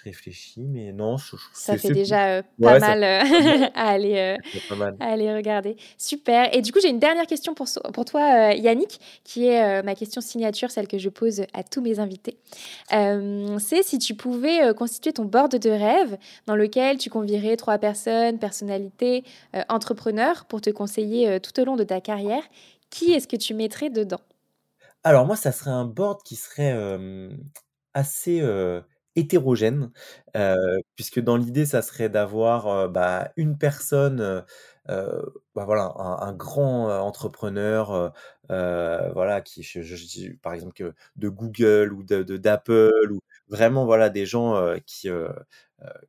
je 0.01 0.09
réfléchis, 0.09 0.66
mais 0.66 0.92
non. 0.92 1.16
ça 1.53 1.76
fait 1.76 1.90
déjà 1.90 2.28
euh, 2.28 2.42
pas, 2.61 2.78
mal, 2.78 3.03
euh, 3.05 3.66
à, 3.74 3.88
aller, 3.90 4.36
euh, 4.70 4.92
aller 5.01 5.34
regarder. 5.34 5.76
Super. 5.98 6.55
Et 6.55 6.62
du 6.62 6.72
coup, 6.72 6.78
j'ai 6.80 6.88
une 6.88 6.98
dernière 6.98 7.26
question 7.26 7.55
pour, 7.55 7.66
pour 7.92 8.05
toi, 8.05 8.53
Yannick, 8.53 9.01
qui 9.24 9.46
est 9.46 9.82
ma 9.82 9.94
question 9.94 10.20
signature, 10.20 10.70
celle 10.70 10.88
que 10.88 10.98
je 10.98 11.09
pose 11.09 11.42
à 11.53 11.62
tous 11.62 11.80
mes 11.80 11.98
invités. 11.98 12.38
C'est 12.90 13.82
si 13.82 13.98
tu 13.98 14.14
pouvais 14.14 14.74
constituer 14.74 15.12
ton 15.12 15.24
board 15.24 15.57
de 15.57 15.70
rêve 15.70 16.16
dans 16.46 16.57
lequel 16.57 16.98
tu 16.98 17.11
convierais 17.11 17.57
trois 17.57 17.78
personnes, 17.78 18.38
personnalités, 18.38 19.24
entrepreneurs, 19.68 20.44
pour 20.46 20.61
te 20.61 20.70
conseiller 20.70 21.40
tout 21.40 21.59
au 21.61 21.64
long 21.64 21.76
de 21.76 21.84
ta 21.84 22.01
carrière, 22.01 22.42
qui 22.90 23.12
est-ce 23.12 23.28
que 23.28 23.36
tu 23.36 23.55
mettrais 23.55 23.90
dedans? 23.90 24.20
Alors 25.05 25.26
moi, 25.26 25.36
ça 25.36 25.53
serait 25.53 25.70
un 25.70 25.84
board 25.84 26.22
qui 26.22 26.36
serait 26.36 26.74
assez 27.94 28.40
hétérogène, 29.21 29.93
puisque 30.97 31.21
dans 31.21 31.37
l'idée, 31.37 31.66
ça 31.66 31.83
serait 31.83 32.09
d'avoir, 32.09 32.89
bah, 32.91 33.33
une 33.37 33.59
personne, 33.59 34.45
bah, 34.89 35.64
voilà, 35.64 35.93
un 35.99 36.33
grand, 36.33 36.89
entrepreneur, 37.01 38.12
voilà, 38.49 39.41
qui 39.43 39.62
je 39.62 40.33
par 40.43 40.55
exemple 40.55 40.93
de 41.16 41.29
Google 41.29 41.93
ou 41.93 42.03
de 42.05 42.23
d'Apple 42.37 43.12
ou 43.12 43.21
vraiment, 43.49 43.85
voilà, 43.87 44.11
des 44.11 44.27
gens, 44.27 44.57
qui, 44.87 45.09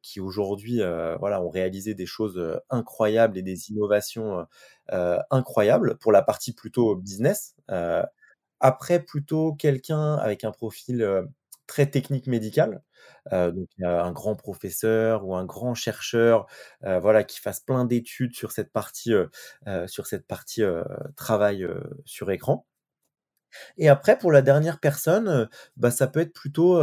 qui 0.02 0.20
aujourd'hui, 0.20 0.82
voilà, 1.20 1.42
ont 1.42 1.50
réalisé 1.50 1.94
des 1.94 2.06
choses, 2.06 2.42
incroyables 2.70 3.38
et 3.38 3.42
des 3.44 3.70
innovations, 3.72 4.46
incroyables 5.32 5.98
pour 5.98 6.12
la 6.12 6.22
partie 6.22 6.54
plutôt 6.54 6.96
business. 6.96 7.56
après 8.60 9.00
plutôt 9.04 9.54
quelqu'un 9.54 10.16
avec 10.16 10.44
un 10.44 10.52
profil, 10.52 11.26
très 11.72 11.86
technique 11.90 12.28
médical, 12.28 12.84
donc 13.32 13.70
un 13.82 14.12
grand 14.12 14.36
professeur 14.36 15.26
ou 15.26 15.36
un 15.36 15.46
grand 15.46 15.74
chercheur, 15.74 16.48
voilà, 16.82 17.24
qui 17.24 17.40
fasse 17.40 17.62
plein 17.62 17.86
d'études 17.86 18.36
sur 18.36 18.52
cette 18.52 18.72
partie, 18.74 19.14
sur 19.88 20.06
cette 20.06 20.28
partie 20.28 20.64
travail 21.16 21.66
sur 22.06 22.30
écran. 22.32 22.66
Et 23.78 23.90
après, 23.90 24.18
pour 24.18 24.32
la 24.32 24.42
dernière 24.42 24.80
personne, 24.80 25.50
bah, 25.78 25.92
ça 25.92 26.08
peut 26.08 26.20
être 26.22 26.34
plutôt 26.34 26.80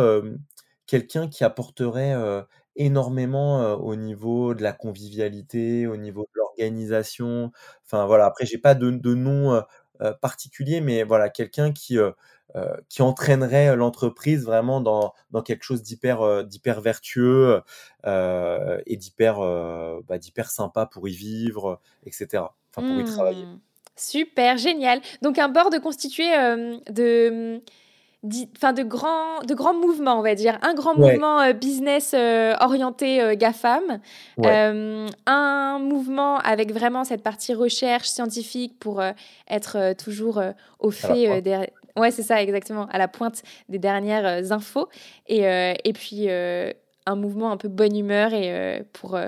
quelqu'un 0.86 1.28
qui 1.28 1.44
apporterait 1.44 2.14
énormément 2.76 3.74
au 3.74 3.96
niveau 3.96 4.54
de 4.54 4.62
la 4.62 4.72
convivialité, 4.72 5.86
au 5.86 5.96
niveau 5.96 6.22
de 6.22 6.30
l'organisation. 6.38 7.52
Enfin 7.84 8.06
voilà, 8.06 8.26
après 8.26 8.46
j'ai 8.46 8.58
pas 8.58 8.74
de, 8.74 8.90
de 8.90 9.14
nom 9.14 9.62
particulier, 10.20 10.80
mais 10.80 11.02
voilà, 11.02 11.28
quelqu'un 11.28 11.72
qui 11.72 11.98
euh, 12.56 12.74
qui 12.88 13.02
entraînerait 13.02 13.76
l'entreprise 13.76 14.46
vraiment 14.46 14.80
dans, 14.80 15.12
dans 15.32 15.42
quelque 15.42 15.64
chose 15.64 15.82
d'hyper 15.82 16.22
euh, 16.22 16.42
d'hyper 16.42 16.80
vertueux 16.80 17.60
euh, 18.06 18.80
et 18.86 18.96
d'hyper 18.96 19.40
bah, 20.08 20.16
d'hyper 20.16 20.50
sympa 20.50 20.86
pour 20.86 21.06
y 21.10 21.12
vivre, 21.12 21.78
etc. 22.06 22.44
Enfin 22.74 22.88
pour 22.88 22.98
y 22.98 23.04
travailler. 23.04 23.44
Mmh. 23.44 23.60
Super, 23.96 24.56
génial. 24.56 25.02
Donc 25.20 25.38
un 25.38 25.50
board 25.50 25.78
constitué 25.80 26.24
de 26.88 27.60
enfin 28.56 28.72
de 28.72 28.82
grands 28.82 29.40
de 29.46 29.54
grands 29.54 29.74
mouvements 29.74 30.18
on 30.18 30.22
va 30.22 30.34
dire 30.34 30.58
un 30.62 30.74
grand 30.74 30.96
mouvement 30.96 31.52
business 31.52 32.14
orienté 32.60 33.36
GAFAM 33.36 34.00
un 35.26 35.78
mouvement 35.78 36.38
avec 36.38 36.72
vraiment 36.72 37.04
cette 37.04 37.22
partie 37.22 37.54
recherche 37.54 38.08
scientifique 38.08 38.76
pour 38.80 39.00
être 39.48 39.94
toujours 39.96 40.42
au 40.80 40.90
fait 40.90 41.40
des, 41.42 41.68
Ouais, 41.98 42.10
c'est 42.10 42.22
ça, 42.22 42.40
exactement, 42.40 42.86
à 42.86 42.98
la 42.98 43.08
pointe 43.08 43.42
des 43.68 43.78
dernières 43.78 44.26
euh, 44.26 44.52
infos. 44.52 44.88
Et, 45.26 45.46
euh, 45.46 45.74
et 45.84 45.92
puis, 45.92 46.28
euh, 46.28 46.72
un 47.06 47.16
mouvement 47.16 47.50
un 47.50 47.56
peu 47.56 47.68
bonne 47.68 47.96
humeur 47.96 48.32
et 48.34 48.82
pour, 48.92 49.18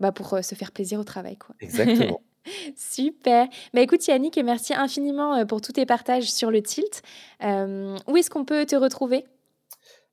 bah, 0.00 0.12
pour 0.12 0.38
se 0.42 0.54
faire 0.56 0.72
plaisir 0.72 0.98
au 0.98 1.04
travail. 1.04 1.36
Quoi. 1.36 1.54
Exactement. 1.60 2.20
Super. 2.76 3.46
Bah, 3.74 3.80
écoute 3.80 4.06
Yannick, 4.06 4.38
merci 4.44 4.74
infiniment 4.74 5.44
pour 5.46 5.60
tous 5.60 5.72
tes 5.72 5.86
partages 5.86 6.30
sur 6.30 6.50
le 6.50 6.62
tilt. 6.62 7.02
où 7.40 8.16
est-ce 8.16 8.30
qu'on 8.30 8.44
peut 8.44 8.66
te 8.66 8.76
retrouver? 8.76 9.24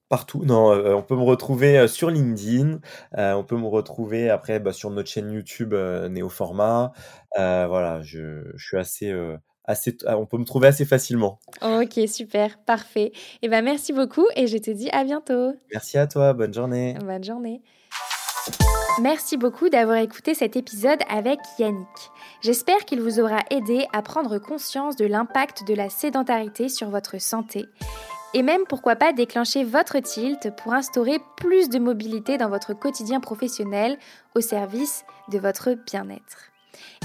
Partout, 0.10 0.44
non, 0.44 0.72
on 0.72 1.04
peut 1.04 1.16
me 1.16 1.24
retrouver 1.24 1.88
sur 1.88 2.10
LinkedIn, 2.10 2.80
on 3.16 3.44
peut 3.44 3.58
me 3.58 3.68
retrouver 3.68 4.30
après 4.32 4.60
bah, 4.60 4.74
sur 4.74 4.90
notre 4.90 5.10
chaîne 5.10 5.32
YouTube 5.32 5.74
Néoformat. 5.74 6.94
voilà, 7.36 8.02
je, 8.02 8.44
je 8.56 8.66
suis 8.66 8.78
assez 8.78 9.14
ah, 10.06 10.18
on 10.18 10.26
peut 10.26 10.38
me 10.38 10.46
trouver 10.46 10.68
assez 10.68 10.84
facilement. 10.84 11.40
Ok, 11.62 12.00
super, 12.08 12.58
parfait. 12.58 13.12
Et 13.12 13.14
eh 13.44 13.50
ben 13.50 13.64
merci 13.64 13.94
beaucoup 13.94 14.26
et 14.36 14.48
je 14.48 14.58
te 14.58 14.72
dis 14.72 14.90
à 14.90 15.04
bientôt. 15.04 15.54
Merci 15.72 16.00
à 16.00 16.08
toi, 16.08 16.34
bonne 16.34 16.54
journée. 16.54 16.96
Bonne 17.00 17.24
journée. 17.24 17.62
Merci 19.00 19.38
beaucoup 19.38 19.70
d'avoir 19.70 19.98
écouté 19.98 20.34
cet 20.34 20.56
épisode 20.56 21.00
avec 21.08 21.40
Yannick. 21.60 21.88
J'espère 22.42 22.86
qu'il 22.86 23.02
vous 23.02 23.20
aura 23.20 23.40
aidé 23.50 23.86
à 23.92 24.02
prendre 24.02 24.38
conscience 24.38 24.96
de 24.96 25.06
l'impact 25.06 25.68
de 25.68 25.74
la 25.74 25.90
sédentarité 25.90 26.70
sur 26.70 26.90
votre 26.90 27.20
santé 27.20 27.66
et 28.34 28.44
même 28.44 28.62
pourquoi 28.68 28.96
pas 28.96 29.12
déclencher 29.12 29.64
votre 29.64 30.00
tilt 30.00 30.56
pour 30.56 30.74
instaurer 30.74 31.20
plus 31.38 31.70
de 31.70 31.80
mobilité 31.80 32.38
dans 32.38 32.50
votre 32.50 32.74
quotidien 32.74 33.20
professionnel 33.20 33.98
au 34.36 34.42
service 34.42 35.04
de 35.32 35.40
votre 35.40 35.74
bien-être. 35.74 36.52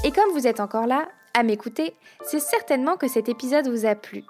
Et 0.04 0.12
comme 0.12 0.30
vous 0.32 0.46
êtes 0.46 0.60
encore 0.60 0.86
là, 0.86 1.08
à 1.36 1.42
m'écouter, 1.42 1.96
c'est 2.24 2.38
certainement 2.38 2.96
que 2.96 3.08
cet 3.08 3.28
épisode 3.28 3.66
vous 3.66 3.86
a 3.86 3.96
plu. 3.96 4.22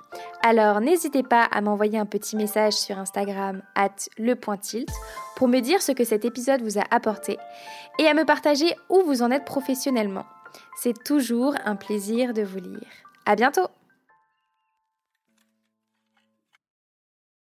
Alors 0.43 0.81
n'hésitez 0.81 1.23
pas 1.23 1.45
à 1.45 1.61
m'envoyer 1.61 1.99
un 1.99 2.07
petit 2.07 2.35
message 2.35 2.73
sur 2.73 2.99
Instagram 2.99 3.61
at 3.75 4.09
lepointilt 4.17 4.89
pour 5.37 5.49
me 5.49 5.61
dire 5.61 5.83
ce 5.83 5.93
que 5.93 6.05
cet 6.05 6.25
épisode 6.25 6.63
vous 6.63 6.79
a 6.79 6.85
apporté 6.91 7.37
et 7.99 8.07
à 8.07 8.15
me 8.15 8.25
partager 8.25 8.75
où 8.89 9.03
vous 9.03 9.21
en 9.21 9.31
êtes 9.31 9.45
professionnellement. 9.45 10.25
C'est 10.77 11.05
toujours 11.05 11.55
un 11.65 11.77
plaisir 11.77 12.35
de 12.35 12.43
vous 12.43 12.59
lire. 12.59 12.87
À 13.27 13.37
bientôt! 13.37 13.69